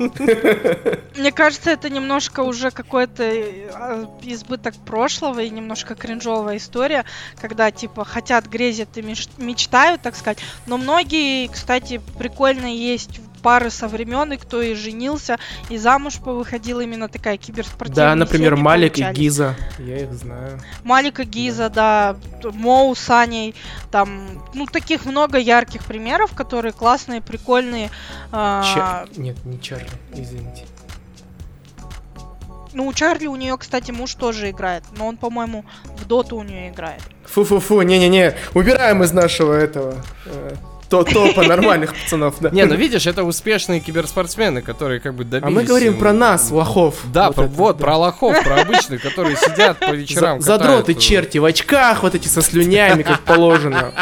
Мне 1.17 1.33
кажется, 1.33 1.71
это 1.71 1.89
немножко 1.89 2.41
уже 2.41 2.71
какой-то 2.71 3.23
э, 3.23 4.05
избыток 4.23 4.75
прошлого 4.85 5.41
и 5.41 5.49
немножко 5.49 5.95
кринжовая 5.95 6.59
история, 6.59 7.07
когда 7.41 7.71
типа 7.71 8.05
хотят, 8.05 8.47
грезят 8.49 8.91
и 8.97 9.03
мечтают, 9.39 10.03
так 10.03 10.15
сказать. 10.15 10.37
Но 10.67 10.77
многие, 10.77 11.49
кстати, 11.49 12.03
прикольно 12.19 12.67
есть 12.67 13.19
пары 13.47 13.71
со 13.71 13.87
времен, 13.87 14.33
и 14.33 14.39
кто 14.39 14.61
и 14.61 14.75
женился, 14.75 15.39
и 15.71 15.79
замуж 15.79 16.15
повыходила 16.19 16.81
именно 16.81 17.09
такая 17.09 17.37
киберспортивная. 17.37 18.09
Да, 18.09 18.15
например, 18.17 18.57
Малик 18.57 18.99
и 18.99 19.03
получались. 19.03 19.19
Гиза. 19.19 19.55
Я 19.79 19.99
их 19.99 20.13
знаю. 20.15 20.61
Малика 20.83 21.23
Гиза, 21.25 21.69
да, 21.71 22.17
т- 22.43 22.51
Моу 22.51 22.93
с 22.97 23.09
Аней, 23.09 23.55
там, 23.93 24.43
ну, 24.53 24.67
таких 24.67 25.05
много 25.07 25.39
ярких 25.39 25.85
примеров, 25.85 26.35
которые 26.35 26.73
классные, 26.73 27.21
прикольные. 27.23 27.91
а, 28.33 28.65
Ча- 28.75 29.07
Нет, 29.17 29.37
не 29.45 29.61
Чарли, 29.61 29.91
извините. 30.13 30.65
Ну, 32.73 32.89
у 32.89 32.93
Чарли, 32.93 33.27
у 33.29 33.37
нее, 33.37 33.57
кстати, 33.57 33.93
муж 33.93 34.15
тоже 34.17 34.51
играет, 34.51 34.83
но 34.99 35.07
он, 35.07 35.17
по-моему, 35.17 35.65
в 35.85 36.05
Доту 36.07 36.37
у 36.37 36.43
нее 36.43 36.71
играет. 36.71 37.01
Фу-фу-фу, 37.27 37.83
не-не-не, 37.83 38.35
убираем 38.55 39.05
из 39.05 39.13
нашего 39.13 39.53
этого 39.55 39.95
э, 40.27 40.55
то 40.89 41.03
топа 41.05 41.43
нормальных 41.43 41.95
пацанов, 41.95 42.37
да. 42.41 42.51
Не, 42.51 42.65
ну 42.65 42.75
видишь, 42.77 43.07
это 43.07 43.25
успешные 43.25 43.81
киберспортсмены, 43.81 44.63
которые 44.63 45.01
как 45.01 45.15
бы 45.15 45.25
добились... 45.25 45.47
А 45.47 45.51
мы 45.51 45.65
говорим 45.65 45.99
про 45.99 46.13
нас, 46.13 46.51
лохов. 46.51 47.01
Да, 47.13 47.31
про- 47.33 47.45
это, 47.45 47.53
вот, 47.53 47.77
да. 47.79 47.85
про 47.85 47.97
лохов, 47.97 48.43
про 48.45 48.61
обычных, 48.61 49.03
которые 49.03 49.37
сидят 49.37 49.79
по 49.79 49.91
вечерам. 49.91 50.41
За- 50.41 50.47
Задроты 50.59 50.93
катают, 50.95 51.01
черти 51.01 51.39
в 51.39 51.45
очках, 51.45 52.03
вот 52.03 52.15
эти 52.15 52.29
со 52.29 52.43
слюнями, 52.43 53.03
как 53.03 53.21
положено. 53.21 53.93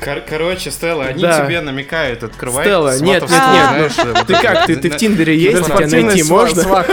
Кор- 0.00 0.22
короче, 0.28 0.70
Стелла, 0.70 1.06
они 1.06 1.20
Да. 1.22 1.44
тебе 1.44 1.60
намекают, 1.60 2.22
открывай. 2.22 2.64
Стелла, 2.64 2.98
нет, 3.00 3.22
нет, 3.28 3.92
нет, 3.98 4.26
Ты 4.26 4.34
как, 4.34 4.66
ты, 4.66 4.76
ты 4.76 4.90
в 4.90 4.96
Тиндере 4.96 5.36
есть, 5.36 5.64
тебя 5.64 5.86
найти 5.88 6.22
можно? 6.22 6.84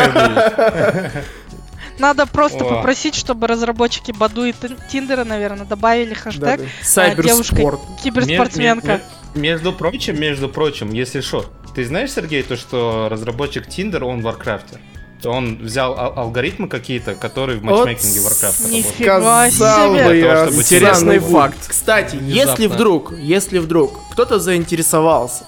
Надо 1.99 2.25
просто 2.25 2.63
О. 2.65 2.69
попросить, 2.75 3.15
чтобы 3.15 3.47
разработчики 3.47 4.11
Badoo 4.11 4.45
и 4.45 4.51
Тин- 4.51 4.77
Тиндера, 4.91 5.23
наверное, 5.23 5.65
добавили 5.65 6.13
хэштег 6.13 6.41
Да, 6.41 6.57
да. 6.57 6.63
Сайберспорт. 6.83 7.79
киберспортсменка. 8.03 8.87
Ме- 8.87 9.01
ме- 9.35 9.41
Между 9.51 9.73
прочим, 9.73 10.19
между 10.19 10.49
прочим, 10.49 10.91
если 10.91 11.21
что, 11.21 11.45
ты 11.75 11.85
знаешь, 11.85 12.11
Сергей, 12.11 12.43
то, 12.43 12.55
что 12.55 13.07
разработчик 13.09 13.67
Tinder, 13.67 14.03
он 14.03 14.19
в 14.21 14.23
Варкрафте? 14.23 14.79
Он 15.25 15.57
взял 15.57 15.97
ал- 15.97 16.13
алгоритмы 16.19 16.67
какие-то, 16.67 17.15
которые 17.15 17.57
в 17.57 17.63
матчмейкинге 17.63 18.19
Вот 18.19 18.29
Варкрафта 18.31 18.67
нифига 18.67 19.15
работают. 19.19 19.53
Сказал 19.53 19.93
себе. 19.95 20.03
бы 20.05 20.15
я. 20.17 20.45
Интересный 20.49 21.19
факт. 21.19 21.57
Кстати, 21.67 22.15
Внезапно. 22.17 22.51
если 22.61 22.67
вдруг, 22.67 23.13
если 23.17 23.59
вдруг 23.59 23.99
кто-то 24.11 24.39
заинтересовался, 24.39 25.45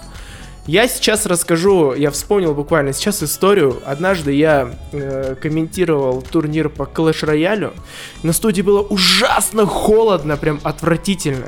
я 0.68 0.88
сейчас 0.88 1.28
расскажу, 1.28 1.94
я 1.94 2.10
вспомнил 2.10 2.56
буквально 2.56 2.92
сейчас 2.92 3.22
историю. 3.22 3.82
Однажды 3.86 4.34
я 4.34 4.74
э, 4.92 5.36
комментировал 5.40 6.24
турнир 6.24 6.70
по 6.70 6.84
Clash 6.84 7.24
Royale. 7.24 7.74
На 8.24 8.34
студии 8.34 8.64
было 8.64 8.82
ужасно 8.82 9.68
холодно, 9.68 10.38
прям 10.38 10.60
отвратительно. 10.64 11.48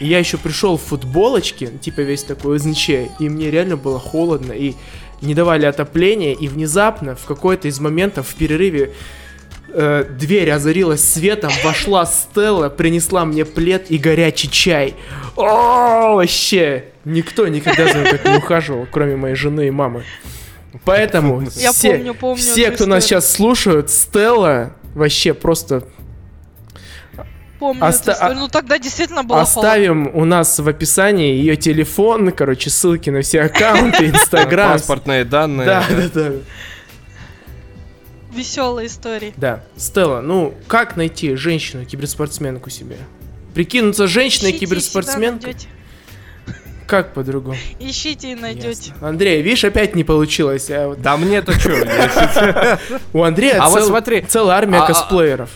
И 0.00 0.06
я 0.08 0.18
еще 0.18 0.36
пришел 0.36 0.76
в 0.76 0.82
футболочке, 0.82 1.68
типа 1.80 2.00
весь 2.00 2.24
такой 2.24 2.56
ИЗНЧ, 2.56 2.88
и 3.20 3.28
мне 3.28 3.52
реально 3.52 3.76
было 3.76 4.00
холодно, 4.00 4.52
и 4.52 4.74
не 5.22 5.34
давали 5.34 5.64
отопления, 5.64 6.34
и 6.34 6.48
внезапно 6.48 7.14
в 7.14 7.24
какой-то 7.24 7.68
из 7.68 7.78
моментов 7.78 8.28
в 8.28 8.34
перерыве 8.34 8.92
э, 9.68 10.04
дверь 10.10 10.50
озарилась 10.50 11.04
светом, 11.04 11.52
вошла 11.62 12.04
Стелла, 12.04 12.68
принесла 12.68 13.24
мне 13.24 13.44
плед 13.44 13.92
и 13.92 13.96
горячий 13.96 14.50
чай. 14.50 14.94
О, 15.36 16.16
вообще! 16.16 16.86
Никто 17.06 17.46
никогда 17.46 17.86
за 17.86 17.98
мной 17.98 18.10
так 18.18 18.24
не 18.24 18.36
ухаживал, 18.36 18.84
кроме 18.90 19.14
моей 19.14 19.36
жены 19.36 19.68
и 19.68 19.70
мамы. 19.70 20.02
Поэтому 20.84 21.40
Я 21.54 21.72
все, 21.72 21.92
помню, 21.94 22.14
помню 22.14 22.42
все, 22.42 22.70
кто 22.72 22.86
нас 22.86 23.04
сейчас 23.04 23.32
слушают, 23.32 23.90
Стелла 23.90 24.74
вообще 24.94 25.32
просто 25.32 25.86
Помню 27.60 27.82
Оста- 27.86 28.10
эту 28.10 28.18
историю. 28.18 28.38
Ну 28.40 28.48
тогда 28.48 28.78
действительно 28.78 29.22
было 29.22 29.40
оставим 29.40 30.10
у 30.14 30.24
нас 30.24 30.58
в 30.58 30.68
описании 30.68 31.32
ее 31.36 31.56
телефон, 31.56 32.32
короче, 32.32 32.70
ссылки 32.70 33.08
на 33.08 33.22
все 33.22 33.42
аккаунты, 33.42 34.06
Инстаграм. 34.10 34.72
Паспортные 34.72 35.24
данные. 35.24 35.64
Да, 35.64 35.84
да, 35.88 36.08
да. 36.12 36.32
Веселые 38.34 38.88
истории. 38.88 39.32
Да. 39.36 39.64
Стелла, 39.76 40.20
ну 40.20 40.54
как 40.66 40.96
найти 40.96 41.36
женщину-киберспортсменку 41.36 42.68
себе? 42.68 42.96
Прикинуться 43.54 44.06
женщиной 44.08 44.50
Ищите, 44.50 44.66
киберспортсменкой? 44.66 45.54
всегда 45.54 45.75
Как 46.86 47.14
по-другому? 47.14 47.56
Ищите 47.80 48.32
и 48.32 48.34
найдете. 48.34 48.90
Ясно. 48.90 49.08
Андрей, 49.08 49.42
видишь, 49.42 49.64
опять 49.64 49.94
не 49.96 50.04
получилось. 50.04 50.70
А 50.70 50.88
вот 50.88 51.02
Да 51.02 51.16
мне-то 51.16 51.52
что? 51.58 52.78
у 53.12 53.22
Андрея 53.22 53.58
А 53.60 53.68
вот 53.68 53.80
цел- 53.80 53.88
смотри, 53.88 54.22
целая 54.22 54.56
армия 54.56 54.78
а- 54.78 54.84
а- 54.84 54.86
косплееров. 54.86 55.50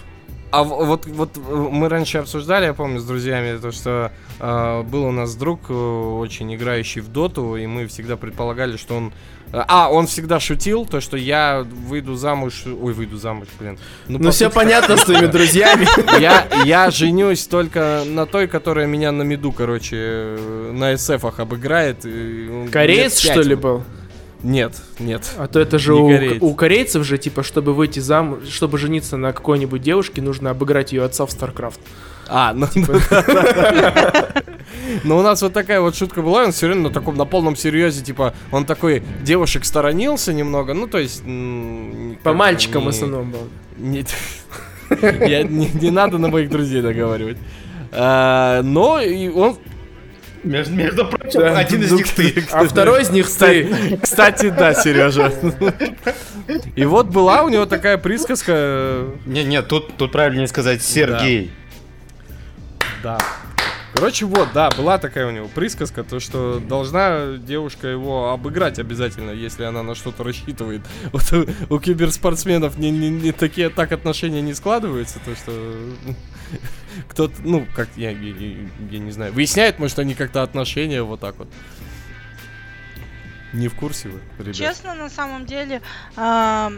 А 0.51 0.65
вот, 0.65 1.07
вот 1.07 1.37
мы 1.37 1.89
раньше 1.89 2.19
обсуждали, 2.19 2.65
я 2.65 2.75
помню, 2.75 2.99
с 2.99 3.05
друзьями, 3.05 3.57
то, 3.59 3.71
что 3.71 4.11
э, 4.41 4.83
был 4.83 5.05
у 5.05 5.13
нас 5.13 5.37
друг, 5.37 5.61
э, 5.69 5.73
очень 5.73 6.53
играющий 6.53 7.03
в 7.03 7.09
доту, 7.09 7.55
и 7.55 7.67
мы 7.69 7.87
всегда 7.87 8.17
предполагали, 8.17 8.77
что 8.77 8.97
он... 8.97 9.13
А, 9.53 9.89
он 9.91 10.07
всегда 10.07 10.39
шутил, 10.39 10.87
то, 10.87 11.01
что 11.01 11.17
я 11.17 11.67
выйду 11.87 12.15
замуж... 12.15 12.63
Ой, 12.67 12.93
выйду 12.93 13.17
замуж, 13.17 13.49
блин. 13.59 13.79
Ну 14.07 14.19
по 14.19 14.31
все 14.31 14.49
понятно 14.49 14.97
с 14.97 15.03
твоими 15.03 15.27
друзьями. 15.31 15.89
Я, 16.21 16.47
я 16.65 16.91
женюсь 16.91 17.47
только 17.47 18.03
на 18.07 18.27
той, 18.27 18.47
которая 18.47 18.87
меня 18.87 19.11
на 19.11 19.23
меду, 19.23 19.51
короче, 19.53 20.37
на 20.73 20.95
эсэфах 20.95 21.41
обыграет. 21.41 22.05
ну, 22.05 22.69
Кореец, 22.71 23.19
что 23.19 23.41
ли, 23.41 23.57
был? 23.57 23.83
Нет, 24.43 24.73
нет. 24.99 25.23
А 25.37 25.49
то 25.49 25.61
это 25.61 25.79
же 25.79 25.95
у, 25.95 26.09
кореец. 26.09 26.39
у 26.41 26.55
корейцев 26.55 27.05
же, 27.05 27.19
типа, 27.19 27.43
чтобы 27.43 27.75
выйти 27.75 28.01
замуж, 28.01 28.49
чтобы 28.49 28.79
жениться 28.79 29.17
на 29.17 29.33
какой-нибудь 29.33 29.83
девушке, 29.83 30.23
нужно 30.23 30.51
обыграть 30.51 30.93
ее 30.93 31.05
отца 31.05 31.27
в 31.27 31.31
StarCraft. 31.31 31.81
А, 32.31 32.55
ну... 32.55 32.67
Ну, 35.05 35.19
у 35.19 35.23
нас 35.23 35.43
вот 35.43 35.53
такая 35.53 35.81
вот 35.81 35.97
шутка 35.97 36.23
была, 36.23 36.45
он 36.45 36.53
все 36.53 36.67
время 36.67 36.83
на 36.83 36.91
таком, 36.91 37.17
на 37.17 37.25
полном 37.25 37.57
серьезе, 37.57 38.03
типа, 38.03 38.35
он 38.51 38.65
такой 38.65 39.03
девушек 39.23 39.65
сторонился 39.65 40.33
немного, 40.33 40.75
ну, 40.75 40.87
то 40.87 40.99
есть... 40.99 41.23
По 42.23 42.33
мальчикам 42.33 42.85
в 42.85 42.89
основном 42.89 43.31
был. 43.31 43.49
Не, 43.79 44.05
Я- 45.29 45.43
не, 45.43 45.69
не 45.69 45.91
надо 45.91 46.19
на 46.19 46.29
моих 46.29 46.51
друзей 46.51 46.83
договаривать. 46.83 47.37
А, 47.93 48.63
но 48.63 49.01
и 49.01 49.29
он... 49.29 49.59
Между, 50.43 50.75
между 50.75 51.05
прочим, 51.05 51.41
Да. 51.41 51.59
один 51.59 51.83
из 51.83 51.93
них 51.93 52.09
ты. 52.09 52.45
А 52.53 52.65
второй 52.65 53.03
из 53.03 53.11
них 53.11 53.29
ты. 53.31 53.99
Кстати, 54.01 54.51
да, 54.51 54.73
Сережа. 54.75 55.33
И 56.77 56.85
вот 56.85 57.09
была 57.09 57.43
у 57.43 57.49
него 57.49 57.67
такая 57.67 57.99
присказка. 57.99 59.05
Не, 59.27 59.45
не, 59.45 59.61
тут, 59.63 59.97
тут 59.97 60.13
правильнее 60.13 60.47
сказать 60.49 60.83
Сергей. 60.83 61.51
Да. 63.03 63.19
Короче, 63.93 64.25
вот, 64.25 64.53
да, 64.55 64.71
была 64.71 64.99
такая 64.99 65.27
у 65.27 65.31
него 65.31 65.49
присказка, 65.49 66.05
то 66.05 66.21
что 66.21 66.61
должна 66.61 67.37
девушка 67.37 67.89
его 67.89 68.31
обыграть 68.31 68.79
обязательно, 68.79 69.31
если 69.33 69.65
она 69.65 69.83
на 69.83 69.95
что-то 69.95 70.23
рассчитывает. 70.23 70.83
Вот 71.13 71.33
у, 71.33 71.75
у 71.75 71.81
киберспортсменов 71.81 72.79
не, 72.79 72.91
не, 72.91 73.11
не 73.11 73.33
такие 73.33 73.69
так 73.69 73.91
отношения 73.93 74.43
не 74.43 74.55
складываются, 74.55 75.19
то 75.25 75.35
что 75.35 75.51
ну, 76.05 76.15
кто-то, 77.09 77.35
ну, 77.43 77.67
как 77.75 77.89
я, 77.97 78.11
я, 78.11 78.35
я- 78.91 78.99
не 78.99 79.11
знаю, 79.11 79.33
выясняет, 79.33 79.79
может, 79.79 79.99
они 79.99 80.15
как-то 80.15 80.43
отношения 80.43 81.03
вот 81.03 81.21
так 81.21 81.37
вот. 81.37 81.49
Не 83.53 83.67
в 83.67 83.75
курсе 83.75 84.09
вы, 84.09 84.21
ребят? 84.39 84.55
Честно, 84.55 84.95
на 84.95 85.11
самом 85.11 85.45
деле, 85.47 85.83
а, 86.17 86.73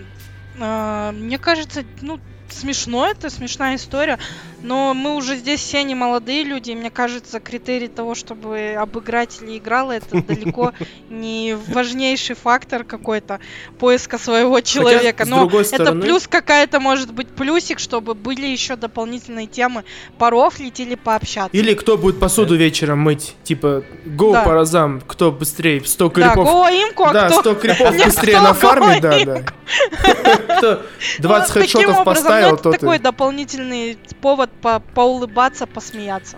а, 0.58 1.12
мне 1.12 1.38
кажется, 1.38 1.84
ну, 2.00 2.18
смешно 2.52 3.06
это, 3.08 3.30
смешная 3.30 3.76
история, 3.76 4.18
но 4.62 4.94
мы 4.94 5.16
уже 5.16 5.36
здесь 5.36 5.60
все 5.60 5.82
не 5.82 5.94
молодые 5.94 6.44
люди, 6.44 6.70
и 6.70 6.74
мне 6.74 6.90
кажется, 6.90 7.40
критерий 7.40 7.88
того, 7.88 8.14
чтобы 8.14 8.76
обыграть 8.78 9.40
или 9.42 9.58
играла, 9.58 9.92
это 9.92 10.22
далеко 10.22 10.72
не 11.10 11.56
важнейший 11.68 12.36
фактор 12.36 12.84
какой-то 12.84 13.40
поиска 13.78 14.18
своего 14.18 14.60
человека. 14.60 15.24
Но 15.26 15.48
это 15.48 15.92
плюс 15.92 16.26
какая-то 16.28 16.80
может 16.80 17.12
быть 17.12 17.28
плюсик, 17.28 17.78
чтобы 17.78 18.14
были 18.14 18.46
еще 18.46 18.76
дополнительные 18.76 19.46
темы 19.46 19.84
порофлить 20.18 20.78
или 20.80 20.94
пообщаться. 20.94 21.56
Или 21.56 21.74
кто 21.74 21.96
будет 21.98 22.20
посуду 22.20 22.56
вечером 22.56 23.00
мыть? 23.00 23.34
Типа, 23.42 23.82
го 24.04 24.32
Да. 24.32 24.42
по 24.42 24.52
разам, 24.52 25.00
кто 25.06 25.32
быстрее, 25.32 25.82
100 25.84 26.08
Да, 26.08 26.14
крипов. 26.14 26.44
го 26.48 26.68
имку, 26.68 27.04
а 27.04 27.12
да, 27.12 27.28
кто... 27.28 27.40
100 27.40 27.54
крипов 27.56 27.96
быстрее 28.04 28.40
на 28.40 28.54
фарме, 28.54 29.00
да, 29.00 29.24
да. 29.24 29.42
Кто 30.58 30.82
20 31.18 31.54
Ну, 31.54 31.60
таким 31.60 31.80
хедшотов 31.80 32.00
образом, 32.00 32.24
ну, 32.48 32.54
это 32.54 32.62
тот 32.64 32.72
такой 32.78 32.96
и... 32.96 33.00
дополнительный 33.00 33.98
повод 34.20 34.50
по 34.60 34.80
поулыбаться, 34.80 35.66
посмеяться. 35.66 36.36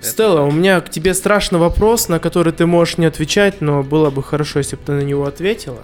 Стелла, 0.00 0.42
у 0.42 0.50
меня 0.50 0.80
к 0.80 0.90
тебе 0.90 1.14
страшный 1.14 1.58
вопрос, 1.58 2.08
на 2.08 2.18
который 2.18 2.52
ты 2.52 2.66
можешь 2.66 2.98
не 2.98 3.06
отвечать, 3.06 3.60
но 3.60 3.82
было 3.82 4.10
бы 4.10 4.22
хорошо, 4.22 4.58
если 4.58 4.76
бы 4.76 4.82
ты 4.84 4.92
на 4.92 5.00
него 5.00 5.24
ответила. 5.24 5.82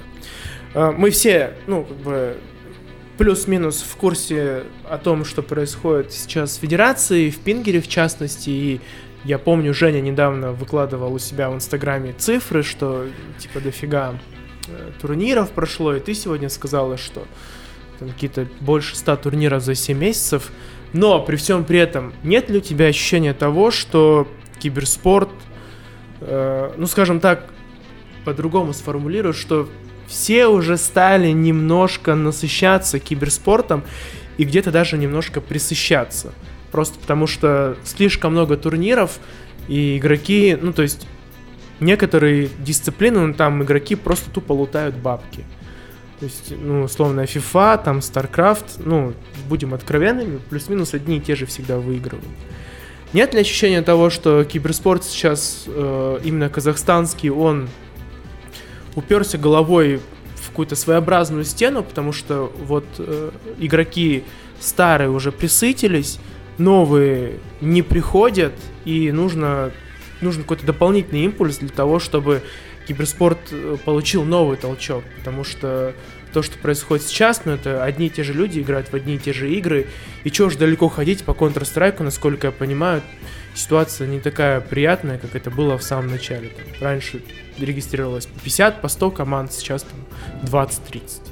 А, 0.75 0.93
Мы 0.93 1.11
все, 1.11 1.55
ну, 1.67 1.85
как 1.85 1.97
бы, 1.99 2.37
плюс-минус 3.17 3.83
в 3.83 3.97
курсе 3.97 4.65
о 4.89 4.99
том, 4.99 5.25
что 5.25 5.43
происходит 5.43 6.13
сейчас 6.13 6.57
в 6.57 6.61
Федерации, 6.61 7.31
в 7.31 7.39
Пингере 7.39 7.81
в 7.81 7.89
частности, 7.89 8.51
и 8.51 8.81
я 9.25 9.39
помню, 9.39 9.75
Женя 9.75 10.01
недавно 10.01 10.53
выкладывал 10.53 11.13
у 11.13 11.19
себя 11.19 11.51
в 11.51 11.55
Инстаграме 11.55 12.15
цифры, 12.17 12.63
что, 12.63 13.07
типа, 13.39 13.61
дофига 13.61 14.15
э, 14.69 14.91
турниров 15.01 15.51
прошло, 15.51 15.95
и 15.95 16.01
ты 16.01 16.15
сегодня 16.15 16.49
сказала, 16.49 16.97
что 16.97 17.27
там 18.01 18.09
какие-то 18.09 18.49
больше 18.61 18.97
100 18.97 19.17
турниров 19.17 19.63
за 19.63 19.75
7 19.75 19.97
месяцев. 19.97 20.51
Но 20.93 21.21
при 21.21 21.37
всем 21.37 21.65
при 21.65 21.79
этом, 21.79 22.13
нет 22.25 22.51
ли 22.51 22.59
у 22.59 22.61
тебя 22.61 22.87
ощущения 22.87 23.33
того, 23.33 23.71
что 23.71 24.27
киберспорт, 24.59 25.29
э, 26.21 26.73
ну 26.77 26.87
скажем 26.87 27.21
так, 27.21 27.45
по-другому 28.25 28.73
сформулирую, 28.73 29.35
что 29.35 29.69
все 30.09 30.49
уже 30.49 30.77
стали 30.77 31.31
немножко 31.31 32.17
насыщаться 32.17 32.99
киберспортом 32.99 33.85
и 34.37 34.45
где-то 34.45 34.73
даже 34.73 34.99
немножко 34.99 35.41
присыщаться. 35.41 36.33
Просто 36.73 36.99
потому 36.99 37.27
что 37.27 37.77
слишком 37.85 38.33
много 38.33 38.57
турниров, 38.57 39.21
и 39.69 39.99
игроки, 39.99 40.59
ну 40.61 40.73
то 40.73 40.83
есть 40.83 41.07
некоторые 41.79 42.49
дисциплины, 42.59 43.27
ну, 43.27 43.35
там 43.35 43.63
игроки 43.63 43.95
просто 43.95 44.31
тупо 44.31 44.53
лутают 44.53 44.97
бабки. 44.97 45.45
То 46.21 46.27
есть, 46.27 46.53
ну, 46.57 46.83
условно, 46.83 47.23
FIFA, 47.23 47.83
там, 47.83 47.99
StarCraft, 47.99 48.83
ну, 48.85 49.15
будем 49.49 49.73
откровенными, 49.73 50.39
плюс-минус 50.51 50.93
одни 50.93 51.17
и 51.17 51.21
те 51.21 51.35
же 51.35 51.47
всегда 51.47 51.79
выигрывают. 51.79 52.29
Нет 53.15 53.33
ли 53.33 53.41
ощущения 53.41 53.81
того, 53.81 54.11
что 54.11 54.45
киберспорт 54.45 55.03
сейчас, 55.03 55.65
э, 55.67 56.21
именно 56.23 56.51
казахстанский, 56.51 57.31
он 57.31 57.71
уперся 58.95 59.39
головой 59.39 60.03
в 60.37 60.51
какую-то 60.51 60.77
своеобразную 60.77 61.45
стену, 61.45 61.83
потому 61.83 62.13
что 62.13 62.53
вот 62.67 62.85
э, 62.99 63.31
игроки 63.59 64.23
старые 64.61 65.09
уже 65.09 65.33
присытились, 65.33 66.19
новые 66.59 67.39
не 67.63 67.81
приходят, 67.81 68.53
и 68.85 69.11
нужно, 69.11 69.73
нужен 70.21 70.43
какой-то 70.43 70.67
дополнительный 70.67 71.25
импульс 71.25 71.57
для 71.57 71.71
того, 71.71 71.99
чтобы 71.99 72.43
киберспорт 72.87 73.39
э, 73.51 73.77
получил 73.85 74.25
новый 74.25 74.57
толчок, 74.57 75.05
потому 75.19 75.45
что 75.45 75.95
то, 76.33 76.43
что 76.43 76.59
происходит 76.59 77.07
сейчас, 77.07 77.45
ну, 77.45 77.53
это 77.53 77.83
одни 77.83 78.07
и 78.07 78.11
те 78.11 78.23
же 78.23 78.33
люди 78.33 78.61
играют 78.61 78.89
в 78.89 78.95
одни 78.95 79.17
и 79.17 79.19
те 79.19 79.33
же 79.33 79.51
игры, 79.53 79.87
и 80.25 80.31
чего 80.31 80.49
ж 80.49 80.57
далеко 80.57 80.89
ходить 80.89 81.25
по 81.25 81.33
Counter-Strike, 81.33 82.03
насколько 82.03 82.49
я 82.49 82.53
понимаю, 82.53 83.03
ситуация 83.55 84.07
не 84.07 84.21
такая 84.21 84.61
приятная, 84.61 85.19
как 85.19 85.35
это 85.35 85.51
было 85.51 85.77
в 85.77 85.83
самом 85.83 86.09
начале. 86.09 86.49
Там, 86.49 86.65
раньше 86.81 87.23
регистрировалось 87.59 88.27
по 88.27 88.39
50, 88.41 88.81
по 88.81 88.89
100 88.89 89.11
команд, 89.11 89.53
сейчас 89.53 89.83
там 89.83 90.01
20-30. 90.45 91.30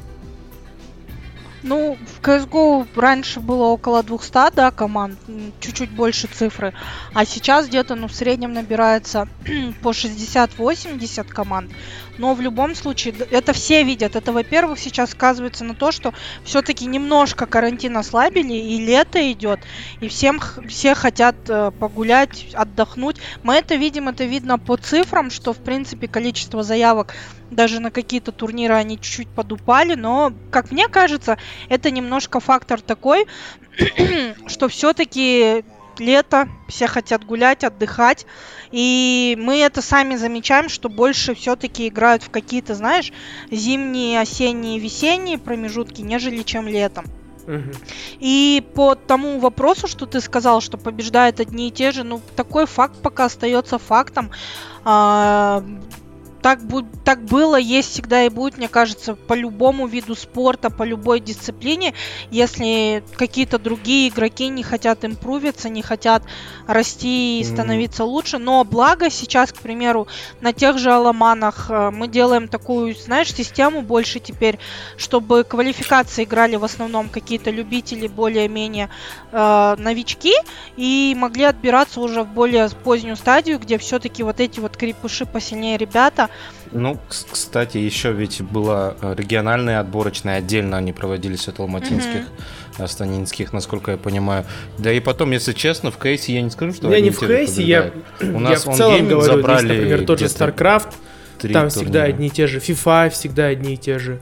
Ну, 1.63 1.97
в 1.97 2.21
CSGO 2.21 2.87
раньше 2.95 3.41
было 3.41 3.65
около 3.65 4.03
200, 4.03 4.55
да, 4.55 4.71
команд, 4.71 5.19
чуть-чуть 5.61 5.91
больше 5.91 6.29
цифры, 6.29 6.73
а 7.15 7.25
сейчас 7.25 7.67
где-то, 7.69 7.97
ну, 7.97 8.07
в 8.07 8.15
среднем 8.15 8.53
набирается 8.53 9.29
по 9.83 9.91
60-80 9.91 11.25
команд. 11.29 11.71
Но 12.19 12.35
в 12.35 12.41
любом 12.41 12.75
случае, 12.75 13.15
это 13.31 13.53
все 13.53 13.85
видят. 13.85 14.17
Это, 14.17 14.33
во-первых, 14.33 14.79
сейчас 14.79 15.11
сказывается 15.11 15.65
на 15.65 15.75
то, 15.75 15.93
что 15.93 16.13
все-таки 16.45 16.85
немножко 16.87 17.47
карантин 17.47 17.97
ослабили, 17.97 18.55
и 18.55 18.85
лето 18.85 19.33
идет, 19.33 19.61
и 20.01 20.09
всем 20.09 20.41
все 20.69 20.95
хотят 20.95 21.37
э, 21.49 21.71
погулять, 21.71 22.49
отдохнуть. 22.55 23.17
Мы 23.43 23.55
это 23.55 23.77
видим, 23.77 24.09
это 24.09 24.25
видно 24.25 24.59
по 24.59 24.77
цифрам, 24.77 25.31
что, 25.31 25.53
в 25.53 25.59
принципе, 25.59 26.09
количество 26.09 26.63
заявок 26.63 27.15
даже 27.51 27.81
на 27.81 27.91
какие-то 27.91 28.33
турниры 28.33 28.75
они 28.75 29.01
чуть-чуть 29.01 29.29
подупали, 29.29 29.95
но, 29.95 30.33
как 30.51 30.71
мне 30.71 30.89
кажется, 30.89 31.39
это 31.69 31.91
немножко 31.91 32.41
фактор 32.41 32.81
такой, 32.81 33.27
что 34.47 34.69
все-таки 34.69 35.65
лето, 36.01 36.49
все 36.69 36.87
хотят 36.87 37.25
гулять, 37.25 37.65
отдыхать, 37.65 38.27
и 38.71 39.37
мы 39.41 39.59
это 39.59 39.83
сами 39.83 40.17
замечаем, 40.17 40.69
что 40.69 40.89
больше 40.89 41.35
все-таки 41.35 41.89
играют 41.89 42.23
в 42.23 42.31
какие-то, 42.31 42.75
знаешь, 42.75 43.13
зимние, 43.51 44.21
осенние, 44.21 44.79
весенние 44.79 45.39
промежутки, 45.39 46.01
нежели 46.03 46.43
чем 46.43 46.69
летом. 46.69 47.05
И 48.19 48.63
по 48.75 48.95
тому 48.95 49.39
вопросу, 49.39 49.89
что 49.89 50.05
ты 50.05 50.21
сказал, 50.21 50.61
что 50.61 50.77
побеждают 50.77 51.41
одни 51.41 51.69
и 51.69 51.71
те 51.71 51.93
же, 51.93 52.05
ну, 52.05 52.21
такой 52.37 52.67
факт 52.67 53.01
пока 53.03 53.25
остается 53.25 53.79
фактом. 53.79 54.31
Так, 56.43 56.61
бу- 56.61 56.87
так 57.05 57.25
было, 57.25 57.57
есть 57.57 57.91
всегда 57.91 58.25
и 58.25 58.29
будет, 58.29 58.59
мне 58.59 58.69
кажется, 58.69 59.15
по 59.15 59.35
любому 59.35 59.87
виду 59.87 60.15
спорта, 60.15 60.71
по 60.71 60.85
любой 60.85 61.21
дисциплине, 61.21 61.95
если 62.31 63.03
какие-то 63.17 63.59
другие 63.59 64.09
игроки 64.09 64.49
не 64.49 64.63
хотят 64.63 65.05
импровиться, 65.05 65.69
не 65.69 65.83
хотят 65.83 66.23
расти 66.67 67.41
и 67.41 67.45
становиться 67.45 68.05
лучше. 68.05 68.39
Но 68.39 68.63
благо 68.65 69.11
сейчас, 69.11 69.53
к 69.53 69.59
примеру, 69.59 70.07
на 70.41 70.53
тех 70.53 70.79
же 70.79 70.93
Аламанах 70.93 71.67
э, 71.71 71.91
мы 71.91 72.07
делаем 72.07 72.47
такую, 72.47 72.95
знаешь, 72.95 73.35
систему 73.35 73.83
больше 73.83 74.21
теперь, 74.21 74.59
чтобы 74.97 75.45
квалификации 75.45 76.25
играли 76.25 76.57
в 76.57 76.65
основном 76.65 77.09
какие-то 77.09 77.51
любители, 77.51 78.07
более-менее 78.07 78.91
э, 79.33 79.77
новички, 79.79 80.35
и 80.77 81.17
могли 81.19 81.45
отбираться 81.45 82.01
уже 82.01 82.23
в 82.23 82.29
более 82.29 82.69
позднюю 82.69 83.17
стадию, 83.17 83.59
где 83.59 83.77
все-таки 83.79 84.23
вот 84.23 84.41
эти 84.41 84.61
вот 84.61 84.77
крепыши 84.77 85.27
посильнее 85.27 85.77
ребята. 85.77 86.28
Ну, 86.73 86.99
кс- 87.09 87.27
кстати, 87.31 87.79
еще 87.79 88.13
ведь 88.13 88.43
было 88.43 88.97
э, 89.01 89.15
региональные 89.17 89.79
отборочные, 89.79 90.37
отдельно 90.37 90.77
они 90.77 90.93
проводились 90.93 91.49
от 91.49 91.61
алматинских, 91.61 92.27
астанинских, 92.79 93.53
насколько 93.53 93.93
я 93.93 93.97
понимаю. 93.97 94.45
Да 94.77 94.93
и 94.93 95.01
потом, 95.01 95.31
если 95.31 95.53
честно, 95.53 95.91
в 95.91 95.99
кейсе 95.99 96.35
я 96.35 96.43
не 96.43 96.51
скажу, 96.51 96.75
что 96.75 96.91
Я 96.93 97.01
не 97.01 97.11
в 97.11 97.19
же 97.21 97.27
кейсе, 97.27 97.63
я. 97.63 97.91
У 98.21 98.25
я 98.27 98.39
нас 98.39 98.67
в 98.67 98.75
целом 98.75 99.09
говорю, 99.09 99.21
забрали 99.23 99.67
здесь, 99.67 99.79
например, 99.79 100.05
тот 100.05 100.19
же 100.19 100.27
StarCraft, 100.27 100.93
Там 101.53 101.71
всегда 101.71 102.01
турнира. 102.01 102.03
одни 102.05 102.27
и 102.27 102.31
те 102.31 102.47
же. 102.47 102.59
FIFA 102.59 103.11
всегда 103.11 103.47
одни 103.47 103.75
и 103.75 103.77
те 103.77 103.99
же. 103.99 104.21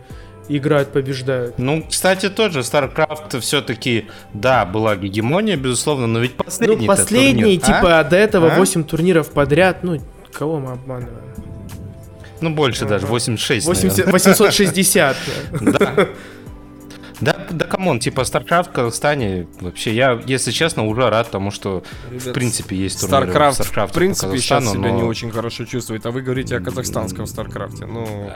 Играют, 0.48 0.92
побеждают. 0.92 1.58
Ну, 1.58 1.84
кстати, 1.90 2.28
тоже 2.28 2.60
StarCraft 2.60 3.40
все-таки, 3.40 4.06
да, 4.32 4.64
была 4.64 4.94
гегемония, 4.94 5.56
безусловно, 5.56 6.06
но 6.06 6.20
ведь 6.20 6.34
последний 6.36 6.86
ну, 6.86 6.86
последний, 6.86 7.58
турнир, 7.58 7.60
типа, 7.60 7.98
а 7.98 8.04
до 8.04 8.16
этого 8.16 8.52
А? 8.52 8.56
8 8.56 8.84
турниров 8.84 9.30
подряд. 9.30 9.82
Ну, 9.82 10.00
кого 10.32 10.60
мы 10.60 10.72
обманываем? 10.72 11.25
Ну, 12.40 12.50
больше 12.50 12.84
даже, 12.84 13.06
86, 13.06 13.66
80 13.66 14.06
860. 14.12 15.16
Да. 15.60 16.08
Да, 17.18 17.34
да, 17.50 17.64
come 17.64 17.84
on, 17.84 17.98
типа 17.98 18.20
StarCraft 18.20 18.64
в 18.68 18.72
Казахстане, 18.72 19.46
вообще, 19.60 19.94
я, 19.94 20.20
если 20.26 20.50
честно, 20.50 20.84
уже 20.86 21.08
рад 21.08 21.30
тому, 21.30 21.50
что 21.50 21.82
в 22.10 22.32
принципе 22.32 22.76
есть 22.76 23.00
турниры 23.00 23.32
StarCraft, 23.32 23.60
StarCraft 23.60 23.86
в 23.88 23.92
принципе, 23.92 24.38
сейчас 24.38 24.64
Казахстану, 24.64 24.82
себя 24.82 24.92
но- 24.92 24.96
не 25.00 25.02
очень 25.08 25.30
хорошо 25.30 25.64
чувствует, 25.64 26.04
а 26.04 26.10
вы 26.10 26.20
говорите 26.20 26.56
о 26.56 26.60
казахстанском 26.60 27.24
StarCraft. 27.24 27.86
Ну, 27.86 28.06
Ну, 28.06 28.30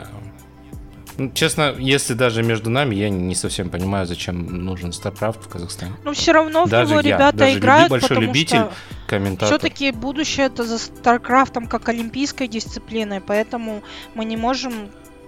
Честно, 1.33 1.75
если 1.77 2.13
даже 2.13 2.43
между 2.43 2.69
нами, 2.69 2.95
я 2.95 3.09
не 3.09 3.35
совсем 3.35 3.69
понимаю, 3.69 4.05
зачем 4.07 4.45
нужен 4.65 4.89
StarCraft 4.91 5.43
в 5.43 5.47
Казахстане. 5.49 5.93
Но 6.03 6.13
все 6.13 6.31
равно 6.31 6.65
в 6.65 6.69
Даже 6.69 6.91
него 6.91 7.01
я, 7.01 7.15
ребята 7.15 7.37
даже 7.37 7.51
люби- 7.51 7.59
играют, 7.59 7.89
большой 7.89 8.09
потому 8.09 8.27
любитель, 8.27 8.57
что 8.57 8.71
Комментатор. 9.07 9.47
все-таки 9.59 9.91
будущее 9.91 10.45
это 10.47 10.63
за 10.63 10.77
Старкрафтом 10.79 11.67
как 11.67 11.89
олимпийской 11.89 12.47
дисциплиной, 12.47 13.21
поэтому 13.21 13.81
мы 14.15 14.25
не 14.25 14.37
можем... 14.37 14.73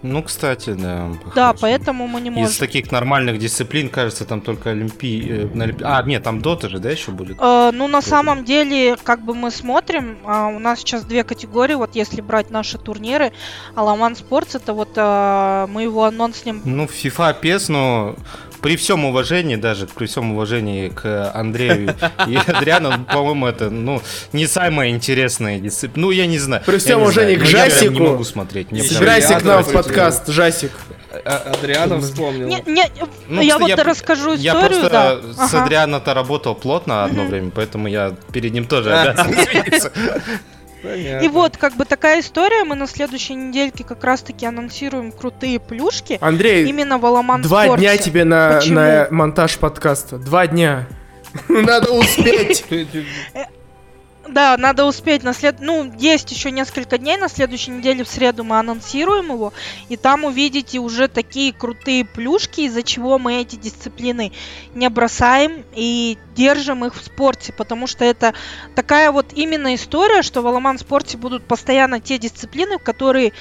Ну, 0.03 0.21
кстати, 0.21 0.73
да. 0.73 1.09
Да, 1.33 1.53
поэтому 1.59 2.07
мы 2.07 2.19
не 2.19 2.29
Из 2.29 2.35
можем... 2.35 2.59
таких 2.59 2.91
нормальных 2.91 3.39
дисциплин, 3.39 3.89
кажется, 3.89 4.25
там 4.25 4.41
только 4.41 4.71
Олимпи... 4.71 5.47
э, 5.53 5.73
А, 5.81 6.03
нет, 6.03 6.23
там 6.23 6.41
Дота 6.41 6.67
же, 6.69 6.79
да, 6.79 6.91
еще 6.91 7.11
будет? 7.11 7.37
Э, 7.39 7.71
ну, 7.73 7.87
на 7.87 8.01
самом 8.01 8.43
деле, 8.43 8.97
как 9.01 9.21
бы 9.23 9.33
мы 9.33 9.49
смотрим, 9.49 10.17
а, 10.25 10.47
у 10.47 10.59
нас 10.59 10.79
сейчас 10.79 11.05
две 11.05 11.23
категории, 11.23 11.75
вот 11.75 11.95
если 11.95 12.19
брать 12.21 12.49
наши 12.49 12.77
турниры, 12.77 13.31
Аламан 13.75 14.15
Спортс, 14.17 14.55
это 14.55 14.73
вот 14.73 14.89
а, 14.97 15.67
мы 15.67 15.83
его 15.83 16.03
анонснем 16.03 16.61
Ну, 16.65 16.83
FIFA, 16.83 17.35
PES, 17.41 17.65
но 17.71 18.15
при 18.63 18.77
всем 18.77 19.03
уважении, 19.05 19.57
даже 19.57 19.87
при 19.87 20.05
всем 20.05 20.31
уважении 20.31 20.87
к 20.89 21.31
Андрею 21.35 21.93
и 22.27 22.35
Адриану, 22.47 23.03
по-моему, 23.05 23.45
это, 23.45 23.69
ну, 23.69 24.01
не 24.31 24.47
самая 24.47 24.89
интересная 24.89 25.59
дисциплина. 25.59 26.07
Ну, 26.07 26.11
я 26.11 26.25
не 26.25 26.39
знаю. 26.39 26.63
При 26.65 26.73
Я 26.73 26.79
всем 26.79 27.01
уважении 27.01 27.35
к 27.35 27.39
Ну, 27.39 27.45
я 27.45 27.69
Жасику. 27.69 27.93
не 27.93 27.99
могу 27.99 28.23
смотреть. 28.23 28.67
Собирайся 28.87 29.39
к 29.39 29.43
нам 29.43 29.63
в 29.63 29.71
подкаст, 29.71 30.27
Жасик. 30.29 30.71
Адриана 31.25 31.99
вспомнил. 32.01 32.47
Не, 32.47 32.63
не, 32.65 32.85
Ну, 33.27 33.41
я 33.41 33.59
вот 33.59 33.77
расскажу 33.79 34.33
Я 34.33 34.53
историю, 34.53 34.79
просто 34.79 35.21
да. 35.37 35.47
с 35.47 35.53
Ага. 35.53 35.63
Адриано-то 35.65 36.13
работал 36.15 36.55
плотно 36.55 37.03
одно 37.03 37.25
время, 37.25 37.51
поэтому 37.53 37.87
я 37.87 38.15
перед 38.31 38.53
ним 38.53 38.65
тоже 38.65 38.91
обязан 38.97 39.31
извиниться. 39.31 39.91
И 40.83 41.27
вот, 41.29 41.57
как 41.57 41.75
бы 41.75 41.85
такая 41.85 42.19
история, 42.19 42.63
мы 42.63 42.75
на 42.75 42.87
следующей 42.87 43.35
недельке 43.35 43.83
как 43.83 44.03
раз-таки 44.03 44.45
анонсируем 44.45 45.11
крутые 45.11 45.59
плюшки, 45.59 46.17
Андрей, 46.21 46.65
именно 46.67 46.97
в 46.97 47.05
Аламан 47.05 47.41
два 47.41 47.63
Спорте. 47.65 47.81
дня 47.81 47.97
тебе 47.97 48.23
на, 48.25 48.55
Почему? 48.57 48.75
на 48.75 49.07
монтаж 49.09 49.57
подкаста. 49.57 50.17
Два 50.17 50.47
дня. 50.47 50.87
Надо 51.47 51.91
успеть. 51.91 52.65
Да, 54.33 54.57
надо 54.57 54.85
успеть 54.85 55.21
на 55.21 55.31
след... 55.31 55.59
Ну, 55.59 55.93
есть 55.99 56.31
еще 56.31 56.49
несколько 56.49 56.97
дней, 56.97 57.17
на 57.17 57.29
следующей 57.29 57.69
неделе 57.69 58.03
в 58.03 58.07
среду 58.07 58.43
мы 58.43 58.57
анонсируем 58.57 59.31
его, 59.31 59.53
и 59.89 59.95
там 59.95 60.25
увидите 60.25 60.79
уже 60.79 61.07
такие 61.07 61.53
крутые 61.53 62.03
плюшки, 62.03 62.61
из-за 62.61 62.81
чего 62.81 63.19
мы 63.19 63.35
эти 63.35 63.57
дисциплины 63.57 64.31
не 64.73 64.89
бросаем 64.89 65.63
и 65.75 66.17
держим 66.35 66.83
их 66.83 66.95
в 66.95 67.05
спорте, 67.05 67.53
потому 67.53 67.85
что 67.85 68.05
это 68.05 68.33
такая 68.73 69.11
вот 69.11 69.33
именно 69.33 69.75
история, 69.75 70.23
что 70.23 70.41
в 70.41 70.47
Аламан 70.47 70.79
спорте 70.79 71.15
будут 71.15 71.45
постоянно 71.45 71.99
те 71.99 72.17
дисциплины, 72.17 72.79
которые 72.79 73.33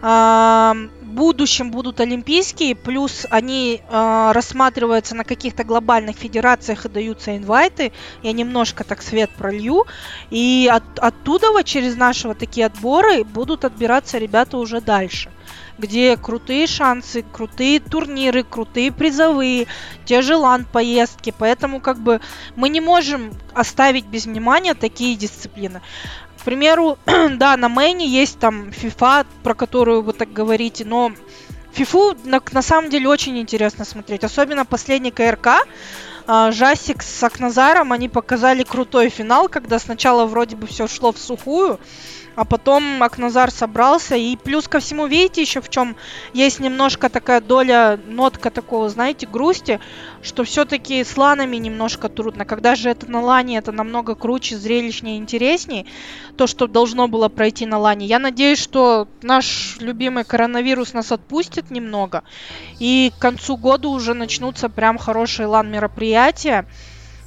в 0.00 0.88
будущем 1.02 1.70
будут 1.70 2.00
олимпийские, 2.00 2.76
плюс 2.76 3.26
они 3.30 3.82
а, 3.88 4.32
рассматриваются 4.32 5.16
на 5.16 5.24
каких-то 5.24 5.64
глобальных 5.64 6.16
федерациях 6.16 6.86
и 6.86 6.88
даются 6.88 7.36
инвайты. 7.36 7.92
Я 8.22 8.32
немножко 8.32 8.84
так 8.84 9.02
свет 9.02 9.30
пролью. 9.36 9.86
И 10.30 10.70
от- 10.72 10.98
оттуда 10.98 11.50
вот 11.50 11.64
через 11.64 11.96
наши 11.96 12.28
вот 12.28 12.38
такие 12.38 12.66
отборы 12.66 13.24
будут 13.24 13.64
отбираться 13.64 14.18
ребята 14.18 14.56
уже 14.58 14.80
дальше 14.80 15.30
где 15.78 16.16
крутые 16.16 16.66
шансы, 16.66 17.22
крутые 17.32 17.80
турниры, 17.80 18.42
крутые 18.42 18.92
призовые, 18.92 19.68
те 20.04 20.22
же 20.22 20.36
ланд-поездки. 20.36 21.32
Поэтому 21.38 21.80
как 21.80 21.98
бы 21.98 22.20
мы 22.56 22.68
не 22.68 22.80
можем 22.80 23.32
оставить 23.54 24.06
без 24.06 24.26
внимания 24.26 24.74
такие 24.74 25.16
дисциплины. 25.16 25.80
К 26.40 26.44
примеру, 26.44 26.98
да, 27.06 27.56
на 27.56 27.68
мейне 27.68 28.06
есть 28.06 28.38
там 28.38 28.68
FIFA, 28.68 29.26
про 29.42 29.54
которую 29.54 30.02
вы 30.02 30.12
так 30.12 30.32
говорите, 30.32 30.84
но 30.84 31.12
фифу 31.72 32.14
на, 32.24 32.40
на 32.52 32.62
самом 32.62 32.90
деле 32.90 33.08
очень 33.08 33.38
интересно 33.38 33.84
смотреть. 33.84 34.24
Особенно 34.24 34.64
последний 34.64 35.10
КРК. 35.10 35.66
а, 36.26 36.52
Жасик 36.52 37.02
с 37.02 37.22
Акназаром, 37.22 37.92
они 37.92 38.08
показали 38.08 38.62
крутой 38.62 39.08
финал, 39.08 39.48
когда 39.48 39.78
сначала 39.78 40.26
вроде 40.26 40.56
бы 40.56 40.66
все 40.66 40.86
шло 40.86 41.12
в 41.12 41.18
сухую, 41.18 41.80
а 42.38 42.44
потом 42.44 43.02
Акназар 43.02 43.50
собрался. 43.50 44.14
И 44.14 44.36
плюс 44.36 44.68
ко 44.68 44.78
всему, 44.78 45.06
видите, 45.06 45.42
еще 45.42 45.60
в 45.60 45.68
чем 45.68 45.96
есть 46.32 46.60
немножко 46.60 47.08
такая 47.08 47.40
доля, 47.40 47.98
нотка 48.06 48.52
такого, 48.52 48.88
знаете, 48.88 49.26
грусти, 49.26 49.80
что 50.22 50.44
все-таки 50.44 51.02
с 51.02 51.16
ланами 51.16 51.56
немножко 51.56 52.08
трудно. 52.08 52.44
Когда 52.44 52.76
же 52.76 52.90
это 52.90 53.10
на 53.10 53.20
лане, 53.20 53.58
это 53.58 53.72
намного 53.72 54.14
круче, 54.14 54.56
зрелищнее, 54.56 55.16
интереснее, 55.16 55.86
то, 56.36 56.46
что 56.46 56.68
должно 56.68 57.08
было 57.08 57.28
пройти 57.28 57.66
на 57.66 57.76
лане. 57.76 58.06
Я 58.06 58.20
надеюсь, 58.20 58.60
что 58.60 59.08
наш 59.20 59.76
любимый 59.80 60.22
коронавирус 60.22 60.92
нас 60.92 61.10
отпустит 61.10 61.72
немного, 61.72 62.22
и 62.78 63.12
к 63.16 63.20
концу 63.20 63.56
года 63.56 63.88
уже 63.88 64.14
начнутся 64.14 64.68
прям 64.68 64.96
хорошие 64.96 65.46
лан 65.46 65.72
мероприятия, 65.72 66.66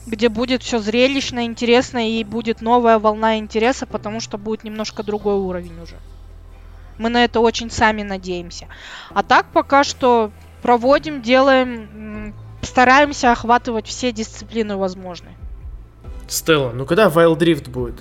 где 0.06 0.30
будет 0.30 0.64
все 0.64 0.80
зрелищно, 0.80 1.46
интересно, 1.46 2.10
и 2.10 2.24
будет 2.24 2.62
новая 2.62 3.00
волна 3.00 3.38
интереса, 3.38 3.86
потому 3.86 4.20
что 4.20 4.38
будет 4.38 4.64
немножко 4.64 5.04
другой 5.04 5.36
уровень 5.36 5.80
уже. 5.82 5.98
Мы 6.98 7.10
на 7.10 7.24
это 7.24 7.40
очень 7.40 7.72
сами 7.72 8.04
надеемся. 8.04 8.68
А 9.14 9.24
так 9.24 9.48
пока 9.54 9.84
что 9.84 10.32
проводим, 10.62 11.22
делаем, 11.22 12.34
стараемся 12.62 13.32
охватывать 13.32 13.88
все 13.88 14.12
дисциплины 14.12 14.76
возможные. 14.76 15.36
Стелла, 16.28 16.72
ну 16.72 16.86
когда 16.86 17.08
Wild 17.08 17.40
Rift 17.40 17.70
будет? 17.70 17.96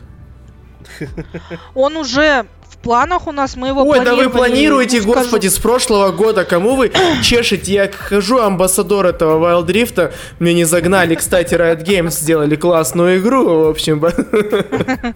Он 1.75 1.97
уже 1.97 2.47
планах 2.83 3.27
у 3.27 3.33
нас, 3.33 3.57
мы 3.57 3.69
его 3.69 3.83
Ой, 3.83 4.05
да 4.05 4.15
вы 4.15 4.29
планируете, 4.31 4.97
ну, 4.99 5.03
скажу- 5.03 5.19
господи, 5.21 5.49
с 5.49 5.59
прошлого 5.59 6.13
года. 6.13 6.45
Кому 6.45 6.77
вы 6.77 6.93
чешете? 7.23 7.73
Я 7.73 7.91
хожу 7.91 8.39
амбассадор 8.39 9.07
этого 9.07 9.39
Wild 9.39 9.67
Rift. 9.67 10.13
Мне 10.39 10.55
не 10.55 10.65
загнали, 10.65 11.15
кстати, 11.15 11.55
Riot 11.55 11.85
Games 11.85 12.11
сделали 12.11 12.57
классную 12.57 13.21
игру. 13.21 13.65
В 13.65 13.69
общем, 13.69 14.01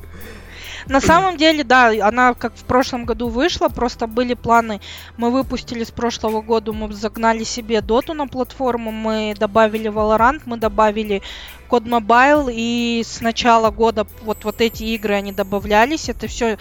На 0.87 1.01
самом 1.01 1.37
деле, 1.39 1.65
да, 1.65 1.93
она 2.07 2.35
как 2.35 2.55
в 2.55 2.65
прошлом 2.65 3.07
году 3.07 3.29
вышла, 3.29 3.69
просто 3.69 4.07
были 4.07 4.35
планы. 4.35 4.81
Мы 5.17 5.31
выпустили 5.31 5.83
с 5.83 5.91
прошлого 5.91 6.43
года, 6.43 6.73
мы 6.73 6.93
загнали 6.93 7.45
себе 7.45 7.81
доту 7.81 8.12
на 8.12 8.27
платформу, 8.27 8.91
мы 8.91 9.35
добавили 9.39 9.91
Valorant, 9.91 10.43
мы 10.45 10.59
добавили 10.59 11.23
Код 11.69 11.85
Mobile, 11.85 12.53
и 12.53 13.03
с 13.05 13.21
начала 13.21 13.71
года 13.71 14.07
вот, 14.23 14.45
вот 14.45 14.61
эти 14.61 14.85
игры, 14.85 15.15
они 15.15 15.33
добавлялись. 15.33 16.09
Это 16.09 16.27
все, 16.27 16.59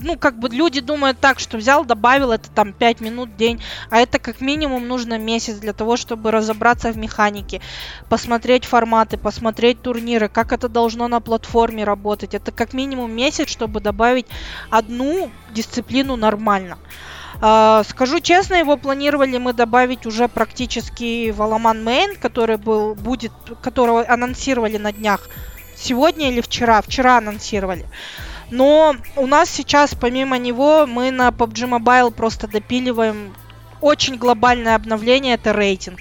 ну, 0.00 0.18
как 0.18 0.38
бы 0.38 0.48
люди 0.48 0.80
думают 0.80 1.18
так, 1.20 1.38
что 1.38 1.56
взял, 1.56 1.84
добавил, 1.84 2.32
это 2.32 2.50
там 2.50 2.72
5 2.72 3.00
минут, 3.00 3.36
день, 3.36 3.62
а 3.90 3.98
это 3.98 4.18
как 4.18 4.40
минимум 4.40 4.86
нужно 4.86 5.18
месяц 5.18 5.56
для 5.56 5.72
того, 5.72 5.96
чтобы 5.96 6.30
разобраться 6.30 6.92
в 6.92 6.96
механике, 6.96 7.60
посмотреть 8.08 8.64
форматы, 8.64 9.16
посмотреть 9.16 9.82
турниры, 9.82 10.28
как 10.28 10.52
это 10.52 10.68
должно 10.68 11.08
на 11.08 11.20
платформе 11.20 11.84
работать. 11.84 12.34
Это 12.34 12.52
как 12.52 12.72
минимум 12.72 13.12
месяц, 13.12 13.48
чтобы 13.48 13.80
добавить 13.80 14.26
одну 14.70 15.30
дисциплину 15.52 16.16
нормально. 16.16 16.78
Скажу 17.42 18.20
честно, 18.20 18.54
его 18.54 18.76
планировали 18.76 19.36
мы 19.36 19.52
добавить 19.52 20.06
уже 20.06 20.28
практически 20.28 21.32
в 21.32 21.42
Аламан 21.42 21.82
Мейн, 21.82 22.14
который 22.14 22.56
был, 22.56 22.94
будет, 22.94 23.32
которого 23.60 24.08
анонсировали 24.08 24.76
на 24.76 24.92
днях. 24.92 25.28
Сегодня 25.74 26.30
или 26.30 26.40
вчера? 26.40 26.80
Вчера 26.80 27.18
анонсировали. 27.18 27.84
Но 28.50 28.94
у 29.16 29.26
нас 29.26 29.50
сейчас, 29.50 29.96
помимо 29.96 30.38
него, 30.38 30.86
мы 30.86 31.10
на 31.10 31.30
PUBG 31.30 31.80
Mobile 31.80 32.12
просто 32.12 32.46
допиливаем 32.46 33.34
очень 33.80 34.18
глобальное 34.18 34.76
обновление, 34.76 35.34
это 35.34 35.52
рейтинг 35.52 35.98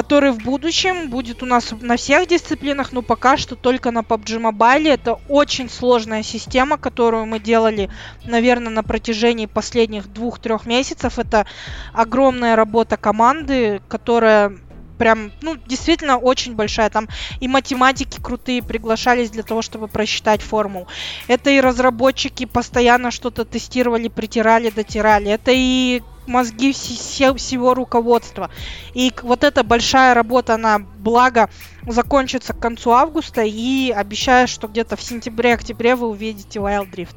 который 0.00 0.30
в 0.30 0.38
будущем 0.38 1.10
будет 1.10 1.42
у 1.42 1.46
нас 1.46 1.74
на 1.78 1.98
всех 1.98 2.26
дисциплинах, 2.26 2.92
но 2.92 3.02
пока 3.02 3.36
что 3.36 3.54
только 3.54 3.90
на 3.90 3.98
PUBG 3.98 4.50
Mobile. 4.50 4.88
Это 4.88 5.20
очень 5.28 5.68
сложная 5.68 6.22
система, 6.22 6.78
которую 6.78 7.26
мы 7.26 7.38
делали, 7.38 7.90
наверное, 8.24 8.72
на 8.72 8.82
протяжении 8.82 9.44
последних 9.44 10.10
двух-трех 10.10 10.64
месяцев. 10.64 11.18
Это 11.18 11.44
огромная 11.92 12.56
работа 12.56 12.96
команды, 12.96 13.82
которая 13.88 14.56
прям, 14.96 15.32
ну, 15.42 15.56
действительно 15.66 16.16
очень 16.16 16.54
большая. 16.54 16.88
Там 16.88 17.06
и 17.38 17.46
математики 17.46 18.18
крутые 18.22 18.62
приглашались 18.62 19.28
для 19.28 19.42
того, 19.42 19.60
чтобы 19.60 19.86
просчитать 19.86 20.40
формулу. 20.40 20.86
Это 21.28 21.50
и 21.50 21.60
разработчики 21.60 22.46
постоянно 22.46 23.10
что-то 23.10 23.44
тестировали, 23.44 24.08
притирали, 24.08 24.70
дотирали. 24.70 25.30
Это 25.30 25.50
и 25.54 26.00
мозги 26.30 26.72
все, 26.72 27.34
всего 27.34 27.74
руководства. 27.74 28.50
И 28.94 29.12
вот 29.22 29.44
эта 29.44 29.62
большая 29.62 30.14
работа, 30.14 30.54
она, 30.54 30.78
благо, 30.78 31.50
закончится 31.86 32.54
к 32.54 32.58
концу 32.58 32.92
августа, 32.92 33.42
и 33.42 33.90
обещаю, 33.90 34.48
что 34.48 34.68
где-то 34.68 34.96
в 34.96 35.02
сентябре-октябре 35.02 35.94
вы 35.96 36.08
увидите 36.08 36.58
Wild 36.58 36.90
Drift. 36.90 37.16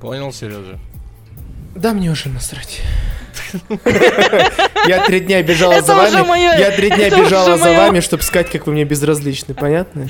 Понял, 0.00 0.32
Сережа? 0.32 0.78
Да, 1.74 1.92
мне 1.92 2.10
уже 2.10 2.28
насрать. 2.28 2.82
Я 4.88 5.04
три 5.04 5.20
дня 5.20 5.42
бежала 5.42 5.80
за 5.80 5.94
вами. 5.94 6.58
Я 6.58 6.70
три 6.70 6.90
дня 6.90 7.10
бежала 7.10 7.56
за 7.56 7.72
вами, 7.72 8.00
чтобы 8.00 8.22
сказать, 8.22 8.50
как 8.50 8.66
вы 8.66 8.72
мне 8.72 8.84
безразличны, 8.84 9.54
понятно? 9.54 10.08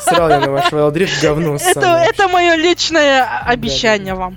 Срал 0.00 0.28
я 0.30 0.40
на 0.40 0.50
ваш 0.50 0.72
Wild 0.72 1.22
говно. 1.22 1.56
Это 1.56 2.28
мое 2.28 2.54
личное 2.54 3.24
обещание 3.44 4.14
вам. 4.14 4.36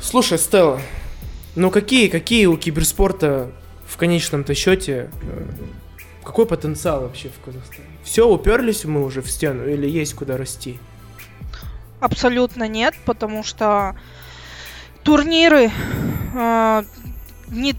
Слушай, 0.00 0.38
Стелла, 0.38 0.80
ну 1.56 1.70
какие, 1.70 2.08
какие 2.08 2.46
у 2.46 2.56
киберспорта 2.56 3.50
в 3.86 3.96
конечном-то 3.96 4.54
счете, 4.54 5.10
э, 5.22 5.46
какой 6.22 6.46
потенциал 6.46 7.02
вообще 7.02 7.28
в 7.28 7.44
Казахстане? 7.44 7.88
Все, 8.04 8.28
уперлись 8.28 8.84
мы 8.84 9.04
уже 9.04 9.22
в 9.22 9.30
стену 9.30 9.68
или 9.68 9.88
есть 9.88 10.14
куда 10.14 10.36
расти? 10.36 10.78
Абсолютно 11.98 12.66
нет, 12.68 12.94
потому 13.04 13.42
что 13.42 13.94
турниры 15.02 15.70
э, 16.34 16.82
не 17.48 17.74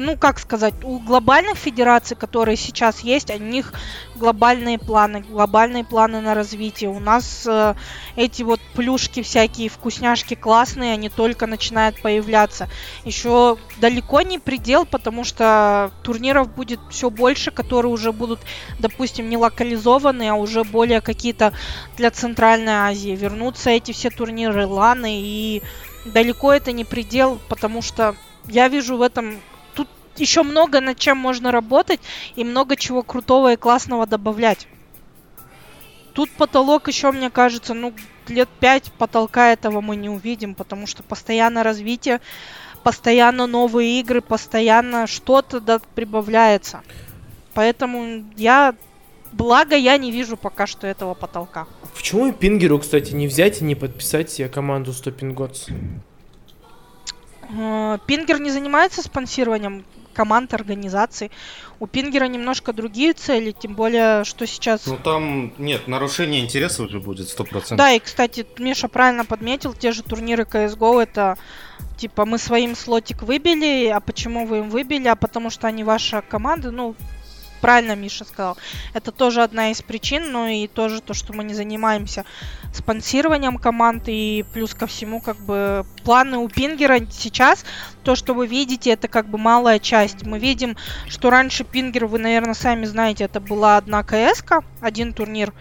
ну, 0.00 0.16
как 0.16 0.38
сказать, 0.38 0.72
у 0.82 0.98
глобальных 0.98 1.58
федераций, 1.58 2.16
которые 2.16 2.56
сейчас 2.56 3.00
есть, 3.00 3.30
у 3.30 3.36
них 3.36 3.74
глобальные 4.16 4.78
планы, 4.78 5.20
глобальные 5.20 5.84
планы 5.84 6.22
на 6.22 6.34
развитие. 6.34 6.88
У 6.88 6.98
нас 6.98 7.46
э, 7.46 7.74
эти 8.16 8.42
вот 8.42 8.60
плюшки 8.74 9.22
всякие, 9.22 9.68
вкусняшки 9.68 10.34
классные, 10.34 10.94
они 10.94 11.10
только 11.10 11.46
начинают 11.46 12.00
появляться. 12.00 12.70
Еще 13.04 13.58
далеко 13.78 14.22
не 14.22 14.38
предел, 14.38 14.86
потому 14.86 15.22
что 15.22 15.90
турниров 16.02 16.48
будет 16.48 16.80
все 16.88 17.10
больше, 17.10 17.50
которые 17.50 17.92
уже 17.92 18.12
будут, 18.12 18.40
допустим, 18.78 19.28
не 19.28 19.36
локализованы, 19.36 20.30
а 20.30 20.34
уже 20.34 20.64
более 20.64 21.02
какие-то 21.02 21.52
для 21.98 22.10
Центральной 22.10 22.72
Азии. 22.72 23.14
Вернутся 23.14 23.68
эти 23.68 23.92
все 23.92 24.08
турниры, 24.08 24.66
ланы, 24.66 25.20
и 25.20 25.62
далеко 26.06 26.54
это 26.54 26.72
не 26.72 26.86
предел, 26.86 27.38
потому 27.50 27.82
что 27.82 28.16
я 28.48 28.68
вижу 28.68 28.96
в 28.96 29.02
этом 29.02 29.36
еще 30.16 30.42
много 30.42 30.80
над 30.80 30.98
чем 30.98 31.18
можно 31.18 31.52
работать 31.52 32.00
и 32.36 32.44
много 32.44 32.76
чего 32.76 33.02
крутого 33.02 33.52
и 33.52 33.56
классного 33.56 34.06
добавлять. 34.06 34.66
Тут 36.12 36.30
потолок 36.32 36.88
еще, 36.88 37.12
мне 37.12 37.30
кажется, 37.30 37.72
ну, 37.72 37.94
лет 38.28 38.48
пять 38.60 38.92
потолка 38.92 39.52
этого 39.52 39.80
мы 39.80 39.96
не 39.96 40.08
увидим, 40.08 40.54
потому 40.54 40.86
что 40.86 41.02
постоянно 41.02 41.62
развитие, 41.62 42.20
постоянно 42.82 43.46
новые 43.46 44.00
игры, 44.00 44.20
постоянно 44.20 45.06
что-то 45.06 45.60
да, 45.60 45.80
прибавляется. 45.94 46.82
Поэтому 47.54 48.24
я, 48.36 48.74
благо, 49.32 49.76
я 49.76 49.96
не 49.98 50.10
вижу 50.10 50.36
пока 50.36 50.66
что 50.66 50.86
этого 50.86 51.14
потолка. 51.14 51.66
Почему 51.94 52.32
Пингеру, 52.32 52.78
кстати, 52.78 53.12
не 53.12 53.26
взять 53.26 53.60
и 53.60 53.64
не 53.64 53.74
подписать 53.74 54.30
себе 54.30 54.48
команду 54.48 54.92
Stopping 54.92 55.34
Gods? 55.34 55.72
Э, 57.56 57.98
Пингер 58.06 58.40
не 58.40 58.50
занимается 58.50 59.02
спонсированием 59.02 59.84
команд, 60.20 60.52
организаций. 60.52 61.30
У 61.78 61.86
Пингера 61.86 62.26
немножко 62.26 62.74
другие 62.74 63.14
цели, 63.14 63.52
тем 63.52 63.74
более, 63.74 64.24
что 64.24 64.46
сейчас... 64.46 64.84
Ну 64.84 64.98
там, 64.98 65.54
нет, 65.56 65.88
нарушение 65.88 66.42
интереса 66.42 66.82
уже 66.82 67.00
будет 67.00 67.28
100%. 67.28 67.76
Да, 67.76 67.92
и, 67.92 67.98
кстати, 67.98 68.46
Миша 68.58 68.88
правильно 68.88 69.24
подметил, 69.24 69.72
те 69.72 69.92
же 69.92 70.02
турниры 70.02 70.42
CSGO, 70.42 71.02
это 71.02 71.38
типа 71.96 72.26
мы 72.26 72.36
своим 72.36 72.76
слотик 72.76 73.22
выбили, 73.22 73.86
а 73.86 74.00
почему 74.00 74.46
вы 74.46 74.58
им 74.58 74.68
выбили? 74.68 75.08
А 75.08 75.16
потому 75.16 75.48
что 75.48 75.68
они 75.68 75.84
ваша 75.84 76.20
команда, 76.20 76.70
ну, 76.70 76.94
правильно 77.60 77.94
Миша 77.94 78.24
сказал. 78.24 78.56
Это 78.94 79.12
тоже 79.12 79.42
одна 79.42 79.70
из 79.70 79.82
причин, 79.82 80.32
но 80.32 80.48
и 80.48 80.66
тоже 80.66 81.00
то, 81.00 81.14
что 81.14 81.32
мы 81.32 81.44
не 81.44 81.54
занимаемся 81.54 82.24
спонсированием 82.72 83.56
команд, 83.58 84.04
и 84.06 84.44
плюс 84.52 84.74
ко 84.74 84.86
всему, 84.86 85.20
как 85.20 85.36
бы, 85.38 85.84
планы 86.04 86.38
у 86.38 86.48
Пингера 86.48 87.00
сейчас, 87.10 87.64
то, 88.02 88.14
что 88.14 88.34
вы 88.34 88.46
видите, 88.46 88.90
это 88.90 89.08
как 89.08 89.28
бы 89.28 89.38
малая 89.38 89.78
часть. 89.78 90.24
Мы 90.24 90.38
видим, 90.38 90.76
что 91.08 91.30
раньше 91.30 91.64
Пингер, 91.64 92.06
вы, 92.06 92.18
наверное, 92.18 92.54
сами 92.54 92.84
знаете, 92.86 93.24
это 93.24 93.40
была 93.40 93.76
одна 93.76 94.02
кс 94.02 94.42
один 94.80 95.12
турнир, 95.12 95.52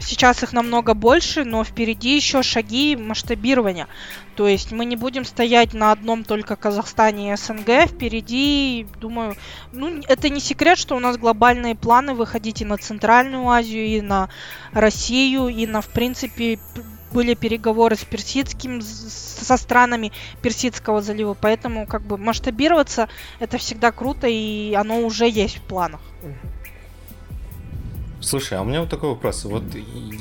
Сейчас 0.00 0.42
их 0.42 0.52
намного 0.52 0.94
больше, 0.94 1.44
но 1.44 1.62
впереди 1.62 2.16
еще 2.16 2.42
шаги 2.42 2.96
масштабирования. 2.96 3.86
То 4.34 4.48
есть 4.48 4.72
мы 4.72 4.86
не 4.86 4.96
будем 4.96 5.24
стоять 5.24 5.74
на 5.74 5.92
одном 5.92 6.24
только 6.24 6.56
Казахстане 6.56 7.32
и 7.32 7.36
СНГ. 7.36 7.86
Впереди, 7.88 8.86
думаю, 8.98 9.36
ну, 9.72 10.00
это 10.08 10.30
не 10.30 10.40
секрет, 10.40 10.78
что 10.78 10.96
у 10.96 11.00
нас 11.00 11.18
глобальные 11.18 11.74
планы 11.74 12.14
выходить 12.14 12.62
и 12.62 12.64
на 12.64 12.78
Центральную 12.78 13.48
Азию, 13.48 13.86
и 13.86 14.00
на 14.00 14.30
Россию, 14.72 15.48
и 15.48 15.66
на, 15.66 15.82
в 15.82 15.88
принципе, 15.88 16.58
были 17.12 17.34
переговоры 17.34 17.96
с 17.96 18.04
персидским, 18.04 18.80
со 18.82 19.56
странами 19.56 20.12
Персидского 20.42 21.02
залива, 21.02 21.36
поэтому 21.38 21.86
как 21.86 22.02
бы 22.02 22.16
масштабироваться 22.16 23.08
это 23.38 23.58
всегда 23.58 23.90
круто, 23.92 24.26
и 24.28 24.74
оно 24.74 25.00
уже 25.00 25.28
есть 25.28 25.58
в 25.58 25.62
планах. 25.62 26.00
Слушай, 28.20 28.58
а 28.58 28.62
у 28.62 28.64
меня 28.64 28.80
вот 28.80 28.90
такой 28.90 29.10
вопрос. 29.10 29.44
Вот 29.44 29.64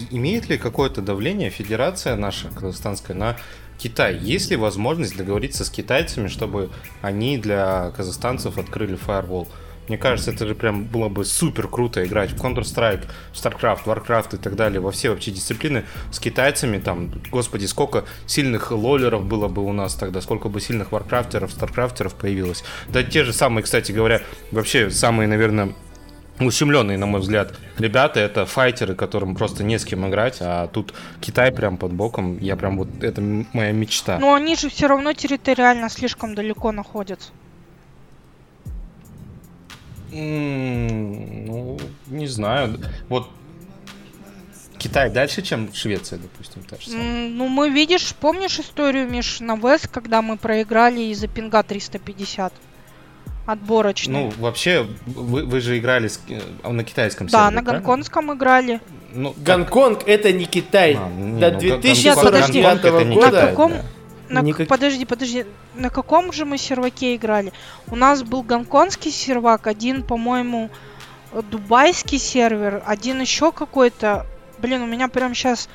имеет 0.09 0.49
ли 0.49 0.57
какое-то 0.57 1.01
давление 1.01 1.49
федерация 1.49 2.15
наша 2.15 2.47
казахстанская 2.49 3.15
на 3.15 3.35
Китай? 3.77 4.17
Есть 4.17 4.51
ли 4.51 4.55
возможность 4.55 5.17
договориться 5.17 5.65
с 5.65 5.69
китайцами, 5.69 6.29
чтобы 6.29 6.69
они 7.01 7.37
для 7.37 7.91
казахстанцев 7.95 8.57
открыли 8.57 8.97
Firewall? 8.97 9.47
Мне 9.89 9.97
кажется, 9.97 10.31
это 10.31 10.47
же 10.47 10.53
прям 10.53 10.85
было 10.85 11.09
бы 11.09 11.25
супер 11.25 11.67
круто 11.67 12.05
играть 12.05 12.31
в 12.31 12.35
Counter-Strike, 12.35 13.05
StarCraft, 13.33 13.85
Warcraft 13.85 14.35
и 14.35 14.37
так 14.37 14.55
далее, 14.55 14.79
во 14.79 14.91
все 14.91 15.09
вообще 15.09 15.31
дисциплины 15.31 15.83
с 16.11 16.19
китайцами, 16.19 16.77
там, 16.77 17.11
господи, 17.31 17.65
сколько 17.65 18.05
сильных 18.27 18.71
лолеров 18.71 19.25
было 19.25 19.47
бы 19.47 19.65
у 19.65 19.73
нас 19.73 19.95
тогда, 19.95 20.21
сколько 20.21 20.47
бы 20.47 20.61
сильных 20.61 20.91
варкрафтеров, 20.91 21.51
старкрафтеров 21.51 22.13
появилось. 22.13 22.63
Да 22.87 23.01
те 23.01 23.23
же 23.23 23.33
самые, 23.33 23.63
кстати 23.63 23.91
говоря, 23.91 24.21
вообще 24.51 24.91
самые, 24.91 25.27
наверное, 25.27 25.73
ущемленные, 26.39 26.97
на 26.97 27.05
мой 27.05 27.21
взгляд, 27.21 27.53
ребята, 27.77 28.19
это 28.19 28.45
файтеры, 28.45 28.95
которым 28.95 29.35
просто 29.35 29.63
не 29.63 29.77
с 29.77 29.85
кем 29.85 30.07
играть, 30.07 30.37
а 30.41 30.67
тут 30.67 30.93
Китай 31.21 31.51
прям 31.51 31.77
под 31.77 31.93
боком, 31.93 32.37
я 32.39 32.55
прям 32.55 32.77
вот, 32.77 32.87
это 33.01 33.21
моя 33.53 33.71
мечта. 33.71 34.19
Но 34.19 34.33
они 34.33 34.55
же 34.55 34.69
все 34.69 34.87
равно 34.87 35.13
территориально 35.13 35.89
слишком 35.89 36.35
далеко 36.35 36.71
находятся. 36.71 37.31
ну, 40.11 41.77
не 42.07 42.27
знаю. 42.27 42.79
Вот 43.09 43.29
Китай 44.79 45.09
дальше, 45.11 45.41
чем 45.41 45.73
Швеция, 45.73 46.19
допустим, 46.19 46.63
та 46.63 46.77
же 46.77 46.89
самая. 46.89 47.27
Ну, 47.27 47.47
мы 47.47 47.69
видишь, 47.69 48.15
помнишь 48.15 48.59
историю, 48.59 49.09
Миш, 49.09 49.41
на 49.41 49.55
ВЭС, 49.55 49.87
когда 49.91 50.21
мы 50.21 50.37
проиграли 50.37 51.01
из-за 51.11 51.27
пинга 51.27 51.63
350? 51.63 52.53
Отборочный. 53.51 54.25
Ну, 54.25 54.33
вообще, 54.37 54.85
вы, 55.05 55.43
вы 55.43 55.59
же 55.59 55.77
играли 55.77 56.07
с, 56.07 56.21
э, 56.29 56.69
на 56.69 56.83
китайском 56.83 57.27
Да, 57.27 57.47
сервере, 57.47 57.55
на 57.55 57.61
гонконгском 57.61 58.25
правильно? 58.25 58.39
играли. 58.39 58.81
Ну, 59.13 59.33
Гонконг 59.37 60.07
это 60.07 60.31
не 60.31 60.45
Китай. 60.45 60.97
А, 60.99 61.09
не, 61.09 61.39
До 61.39 61.51
2049 61.51 62.83
ну, 63.05 63.15
года. 63.15 63.31
На 63.31 63.47
каком... 63.47 63.73
На, 64.29 64.41
Никак... 64.41 64.67
Подожди, 64.67 65.05
подожди, 65.05 65.45
на 65.73 65.89
каком 65.89 66.31
же 66.31 66.45
мы 66.45 66.59
серваке 66.59 67.15
играли? 67.15 67.51
У 67.87 67.95
нас 67.95 68.21
был 68.21 68.43
гонконгский 68.43 69.11
сервак, 69.11 69.65
один, 69.65 70.03
по-моему, 70.03 70.69
дубайский 71.49 72.19
сервер, 72.19 72.83
один 72.85 73.21
еще 73.21 73.51
какой-то. 73.51 74.27
Блин, 74.59 74.83
у 74.83 74.85
меня 74.85 75.07
прям 75.07 75.33
сейчас 75.33 75.67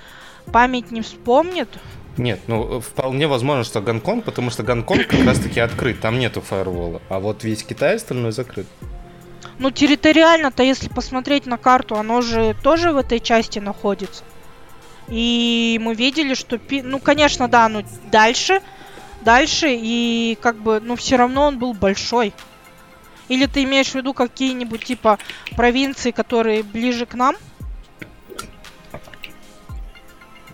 память 0.52 0.92
не 0.92 1.00
вспомнит. 1.00 1.68
Нет, 2.16 2.40
ну 2.46 2.80
вполне 2.80 3.26
возможно, 3.26 3.64
что 3.64 3.80
Гонконг, 3.80 4.24
потому 4.24 4.50
что 4.50 4.62
Гонконг 4.62 5.06
как 5.08 5.24
раз 5.26 5.38
таки 5.38 5.60
открыт, 5.60 6.00
там 6.00 6.18
нету 6.18 6.40
фаервола, 6.40 7.02
а 7.08 7.18
вот 7.18 7.42
весь 7.42 7.64
Китай 7.64 7.96
остальной 7.96 8.32
закрыт. 8.32 8.66
Ну 9.58 9.70
территориально-то, 9.70 10.62
если 10.62 10.88
посмотреть 10.88 11.46
на 11.46 11.58
карту, 11.58 11.96
оно 11.96 12.20
же 12.20 12.56
тоже 12.62 12.92
в 12.92 12.96
этой 12.96 13.20
части 13.20 13.58
находится. 13.58 14.24
И 15.08 15.78
мы 15.82 15.94
видели, 15.94 16.34
что, 16.34 16.58
ну, 16.70 16.98
конечно, 16.98 17.48
да, 17.48 17.68
ну 17.68 17.84
дальше, 18.10 18.62
дальше, 19.20 19.68
и 19.70 20.38
как 20.40 20.56
бы, 20.56 20.80
ну, 20.80 20.96
все 20.96 21.16
равно 21.16 21.46
он 21.46 21.58
был 21.58 21.74
большой. 21.74 22.32
Или 23.28 23.46
ты 23.46 23.64
имеешь 23.64 23.90
в 23.90 23.94
виду 23.94 24.12
какие-нибудь 24.12 24.84
типа 24.84 25.18
провинции, 25.56 26.10
которые 26.10 26.62
ближе 26.62 27.06
к 27.06 27.14
нам? 27.14 27.36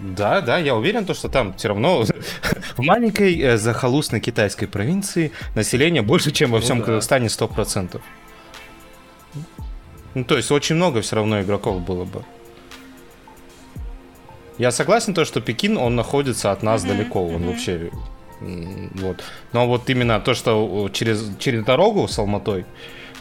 Да, 0.01 0.41
да, 0.41 0.59
я 0.59 0.75
уверен, 0.75 1.05
то, 1.05 1.15
что 1.15 1.29
там 1.29 1.55
все 1.55 1.69
равно 1.69 2.05
в 2.77 2.83
маленькой 2.83 3.39
э, 3.39 3.57
захолустной 3.57 4.21
китайской 4.21 4.67
провинции 4.67 5.33
население 5.55 6.03
больше, 6.03 6.31
чем 6.31 6.53
во 6.53 6.61
всем 6.61 6.79
ну, 6.79 6.85
да. 6.85 6.87
Казахстане 6.87 7.27
100%. 7.27 8.01
Ну, 10.15 10.25
то 10.25 10.37
есть 10.37 10.51
очень 10.51 10.77
много 10.77 11.03
все 11.03 11.17
равно 11.17 11.41
игроков 11.43 11.83
было 11.83 12.05
бы. 12.05 12.25
Я 14.59 14.73
согласен 14.73 15.15
то, 15.15 15.25
что 15.25 15.41
Пекин, 15.41 15.77
он 15.77 15.97
находится 15.97 16.51
от 16.51 16.63
нас 16.63 16.83
далеко, 16.83 17.27
он 17.27 17.47
вообще 17.47 17.91
вот. 18.41 19.23
Но 19.53 19.67
вот 19.67 19.91
именно 19.91 20.19
то, 20.21 20.35
что 20.35 20.89
через 20.93 21.31
через 21.39 21.65
дорогу 21.65 22.09
с 22.09 22.19
Алматой. 22.19 22.65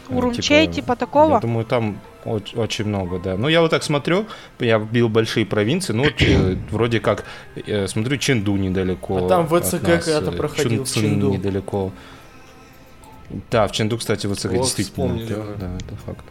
э, 0.08 0.14
Урумчей, 0.14 0.66
типа 0.66 0.96
такого? 0.96 1.34
Я 1.34 1.40
думаю, 1.40 1.66
там 1.66 2.00
оч- 2.24 2.56
очень 2.58 2.84
много, 2.86 3.18
да. 3.18 3.36
Ну, 3.36 3.48
я 3.48 3.60
вот 3.60 3.70
так 3.70 3.82
смотрю, 3.82 4.26
я 4.58 4.78
бил 4.78 5.08
большие 5.08 5.44
провинции, 5.46 5.92
ну, 5.92 6.04
вот, 6.04 6.14
э, 6.20 6.56
вроде 6.70 7.00
как, 7.00 7.24
э, 7.66 7.86
смотрю, 7.86 8.16
Ченду 8.18 8.56
недалеко. 8.56 9.24
А 9.24 9.28
там 9.28 9.46
ВЦК 9.48 9.80
когда-то 9.80 10.30
э, 10.30 10.36
проходил 10.36 10.84
в 10.84 10.86
Чунцин 10.86 11.02
Ченду. 11.02 11.30
недалеко. 11.32 11.92
Да, 13.50 13.66
в 13.68 13.72
Ченду, 13.72 13.96
кстати, 13.98 14.26
ВЦК 14.26 14.46
Ох, 14.46 14.52
действительно. 14.62 15.14
да, 15.58 15.76
это 15.76 15.96
факт. 16.04 16.24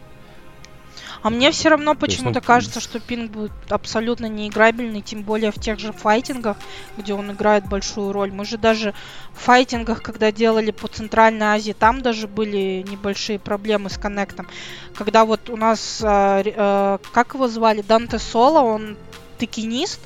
А 1.22 1.28
мне 1.30 1.50
все 1.50 1.68
равно 1.68 1.94
почему-то 1.94 2.40
ну, 2.40 2.46
кажется, 2.46 2.80
что 2.80 2.98
пинг 2.98 3.30
будет 3.30 3.52
абсолютно 3.68 4.26
неиграбельный, 4.26 5.02
тем 5.02 5.22
более 5.22 5.50
в 5.52 5.60
тех 5.60 5.78
же 5.78 5.92
файтингах, 5.92 6.56
где 6.96 7.12
он 7.12 7.30
играет 7.32 7.68
большую 7.68 8.12
роль. 8.12 8.32
Мы 8.32 8.46
же 8.46 8.56
даже 8.56 8.94
в 9.34 9.40
файтингах, 9.40 10.02
когда 10.02 10.32
делали 10.32 10.70
по 10.70 10.88
Центральной 10.88 11.46
Азии, 11.46 11.72
там 11.78 12.00
даже 12.00 12.26
были 12.26 12.84
небольшие 12.88 13.38
проблемы 13.38 13.90
с 13.90 13.98
коннектом. 13.98 14.48
Когда 14.94 15.26
вот 15.26 15.50
у 15.50 15.56
нас, 15.56 16.00
ре- 16.00 16.54
а, 16.56 16.98
как 17.12 17.34
его 17.34 17.48
звали, 17.48 17.82
Данте 17.82 18.18
Соло, 18.18 18.60
он 18.60 18.96
текинист, 19.38 20.00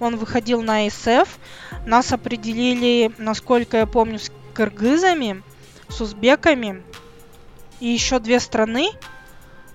он 0.00 0.16
выходил 0.16 0.62
на 0.62 0.86
SF, 0.88 1.28
нас 1.86 2.12
определили, 2.12 3.12
насколько 3.18 3.76
я 3.76 3.86
помню, 3.86 4.18
с 4.18 4.32
кыргызами, 4.52 5.42
с 5.88 6.00
узбеками 6.00 6.82
и 7.78 7.86
еще 7.86 8.18
две 8.18 8.40
страны, 8.40 8.90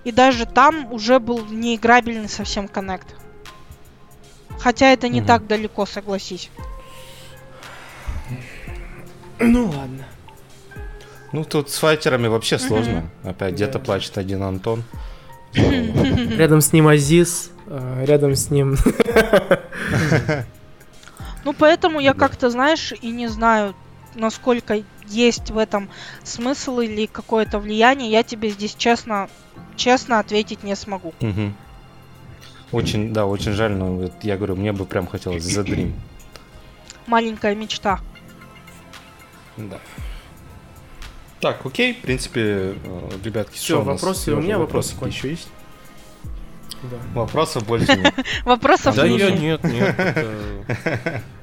и 0.04 0.12
даже 0.12 0.46
там 0.46 0.92
уже 0.92 1.18
был 1.18 1.44
неиграбельный 1.46 2.28
совсем 2.28 2.68
коннект. 2.68 3.14
Хотя 4.58 4.92
это 4.92 5.08
не 5.08 5.20
Мгм. 5.20 5.26
так 5.26 5.46
далеко, 5.46 5.86
согласись. 5.86 6.50
Ну 9.38 9.66
ладно. 9.66 10.04
Ну, 11.32 11.44
тут 11.44 11.70
с 11.70 11.78
файтерами 11.78 12.28
вообще 12.28 12.58
сложно. 12.58 13.10
Опять 13.24 13.54
где-то 13.54 13.78
плачет 13.78 14.18
один 14.18 14.42
Антон. 14.42 14.84
Рядом 15.54 16.60
с 16.60 16.72
ним 16.72 16.88
Азиз, 16.88 17.50
а, 17.66 18.04
рядом 18.04 18.34
с 18.34 18.50
ним... 18.50 18.76
Ну, 21.44 21.52
поэтому 21.54 21.98
я 21.98 22.14
как-то, 22.14 22.50
знаешь, 22.50 22.92
и 23.00 23.10
не 23.10 23.26
знаю, 23.26 23.74
насколько 24.14 24.82
есть 25.08 25.50
в 25.50 25.58
этом 25.58 25.88
смысл 26.22 26.78
или 26.80 27.06
какое-то 27.06 27.58
влияние. 27.58 28.10
Я 28.12 28.22
тебе 28.22 28.50
здесь 28.50 28.74
честно, 28.76 29.28
честно 29.76 30.18
ответить 30.18 30.62
не 30.62 30.74
смогу. 30.76 31.14
Мгм. 31.20 31.54
Очень, 32.72 33.12
да, 33.12 33.26
очень 33.26 33.52
жаль, 33.52 33.72
но 33.72 33.94
вот 33.94 34.12
я 34.22 34.36
говорю, 34.36 34.56
мне 34.56 34.72
бы 34.72 34.86
прям 34.86 35.06
хотелось 35.06 35.44
The 35.44 35.64
Dream. 35.64 35.92
Маленькая 37.06 37.54
мечта. 37.54 38.00
Да. 39.56 39.78
Так, 41.40 41.66
окей, 41.66 41.94
в 41.94 41.98
принципе, 42.02 42.40
э, 42.84 43.10
ребятки, 43.24 43.56
Все, 43.56 43.64
что 43.74 43.82
у 43.82 43.84
нас? 43.84 44.00
вопросы, 44.00 44.20
у 44.20 44.24
Серёжа, 44.24 44.42
меня 44.46 44.58
вопросы 44.58 44.94
еще 45.04 45.30
есть. 45.30 45.48
Да. 46.84 46.96
Вопросов 47.14 47.66
больше 47.66 47.94
нет. 47.96 48.14
Вопросов 48.44 48.94
Да 48.94 49.06
нет. 49.08 49.20
я 49.20 49.30
нет, 49.36 49.64
нет. 49.64 51.22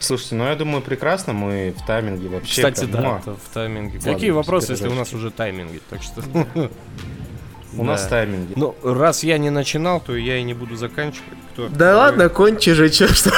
Слушайте, 0.00 0.34
ну 0.34 0.48
я 0.48 0.56
думаю, 0.56 0.82
прекрасно, 0.82 1.32
мы 1.34 1.74
в 1.76 1.86
тайминге 1.86 2.28
вообще. 2.28 2.62
Кстати, 2.62 2.86
да, 2.86 3.20
это 3.20 3.34
в 3.34 3.54
тайминге. 3.54 4.00
Какие 4.00 4.30
вопросы, 4.30 4.72
если 4.72 4.88
у 4.88 4.94
нас 4.94 5.12
уже 5.12 5.30
тайминги? 5.30 5.80
Так 5.88 6.02
что... 6.02 6.22
У 7.76 7.84
нас 7.84 8.06
тайминги. 8.08 8.54
Ну, 8.56 8.74
раз 8.82 9.22
я 9.22 9.38
не 9.38 9.50
начинал, 9.50 10.00
то 10.00 10.16
я 10.16 10.38
и 10.38 10.42
не 10.42 10.54
буду 10.54 10.74
заканчивать. 10.74 11.38
Кто? 11.52 11.68
Да 11.68 11.98
ладно, 11.98 12.28
кончи 12.28 12.72
же, 12.72 12.88
чё 12.88 13.06
что. 13.06 13.30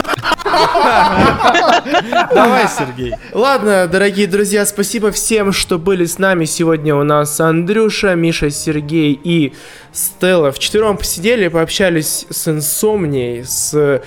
Давай, 2.33 2.67
Сергей. 2.69 3.15
Ладно, 3.33 3.87
дорогие 3.89 4.27
друзья, 4.27 4.65
спасибо 4.65 5.11
всем, 5.11 5.53
что 5.53 5.79
были 5.79 6.07
с 6.07 6.19
нами. 6.19 6.47
Сегодня 6.47 6.95
у 6.95 7.03
нас 7.03 7.41
Андрюша, 7.41 8.15
Миша, 8.15 8.51
Сергей 8.51 9.21
и 9.23 9.53
Стелла. 9.93 10.51
Вчетвером 10.51 10.97
посидели, 10.97 11.49
пообщались 11.49 12.27
с 12.31 12.49
инсомнией, 12.49 13.45
с 13.45 14.03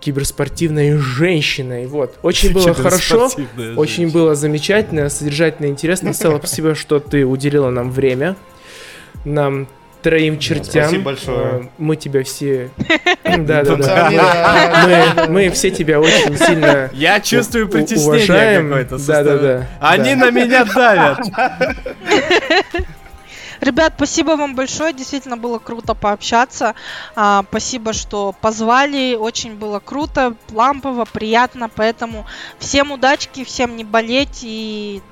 киберспортивной 0.00 0.96
женщиной. 0.96 1.86
Вот. 1.86 2.18
Очень 2.22 2.52
было 2.52 2.74
хорошо. 2.74 3.28
Киберспортивная 3.28 3.76
Очень 3.76 3.94
женщина. 4.04 4.12
было 4.20 4.34
замечательно, 4.34 5.08
содержательно, 5.10 5.66
интересно. 5.66 6.12
Стелла, 6.12 6.38
спасибо, 6.38 6.74
что 6.74 6.98
ты 7.00 7.24
уделила 7.26 7.70
нам 7.70 7.90
время. 7.90 8.36
Нам 9.24 9.68
троим 10.02 10.38
чертям. 10.38 10.84
спасибо 10.84 11.04
большое. 11.04 11.38
Э, 11.38 11.62
Мы 11.76 11.96
тебя 11.96 12.24
все... 12.24 12.70
Да-да-да. 13.24 14.10
Да. 14.10 15.26
Мы, 15.28 15.28
мы 15.32 15.50
все 15.50 15.70
тебя 15.70 16.00
очень 16.00 16.38
сильно 16.38 16.88
Я 16.94 17.20
чувствую 17.20 17.68
притеснение 17.68 18.62
какое-то. 18.62 18.98
со 18.98 19.06
Да-да-да. 19.08 19.36
стороны. 19.38 19.66
Они 19.80 20.14
Да. 20.14 20.24
на 20.26 20.30
меня 20.30 20.64
давят. 20.64 21.18
Ребят, 23.60 23.92
спасибо 23.96 24.30
вам 24.36 24.54
большое, 24.54 24.92
действительно 24.92 25.36
было 25.36 25.58
круто 25.58 25.94
пообщаться. 25.94 26.74
А, 27.14 27.44
спасибо, 27.48 27.92
что 27.92 28.34
позвали, 28.40 29.14
очень 29.14 29.54
было 29.54 29.80
круто, 29.80 30.34
лампово, 30.50 31.04
приятно, 31.04 31.68
поэтому 31.68 32.26
всем 32.58 32.92
удачки, 32.92 33.44
всем 33.44 33.76
не 33.76 33.84
болеть 33.84 34.40
и 34.42 35.02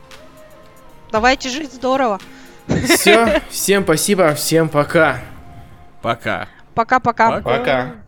давайте 1.13 1.51
жить 1.51 1.73
здорово. 1.73 2.21
Все, 2.89 3.43
всем 3.51 3.83
спасибо, 3.85 4.35
всем 4.35 4.69
пока. 4.69 5.21
Пока. 6.03 6.49
Пока-пока. 6.75 7.41
Пока. 7.41 8.08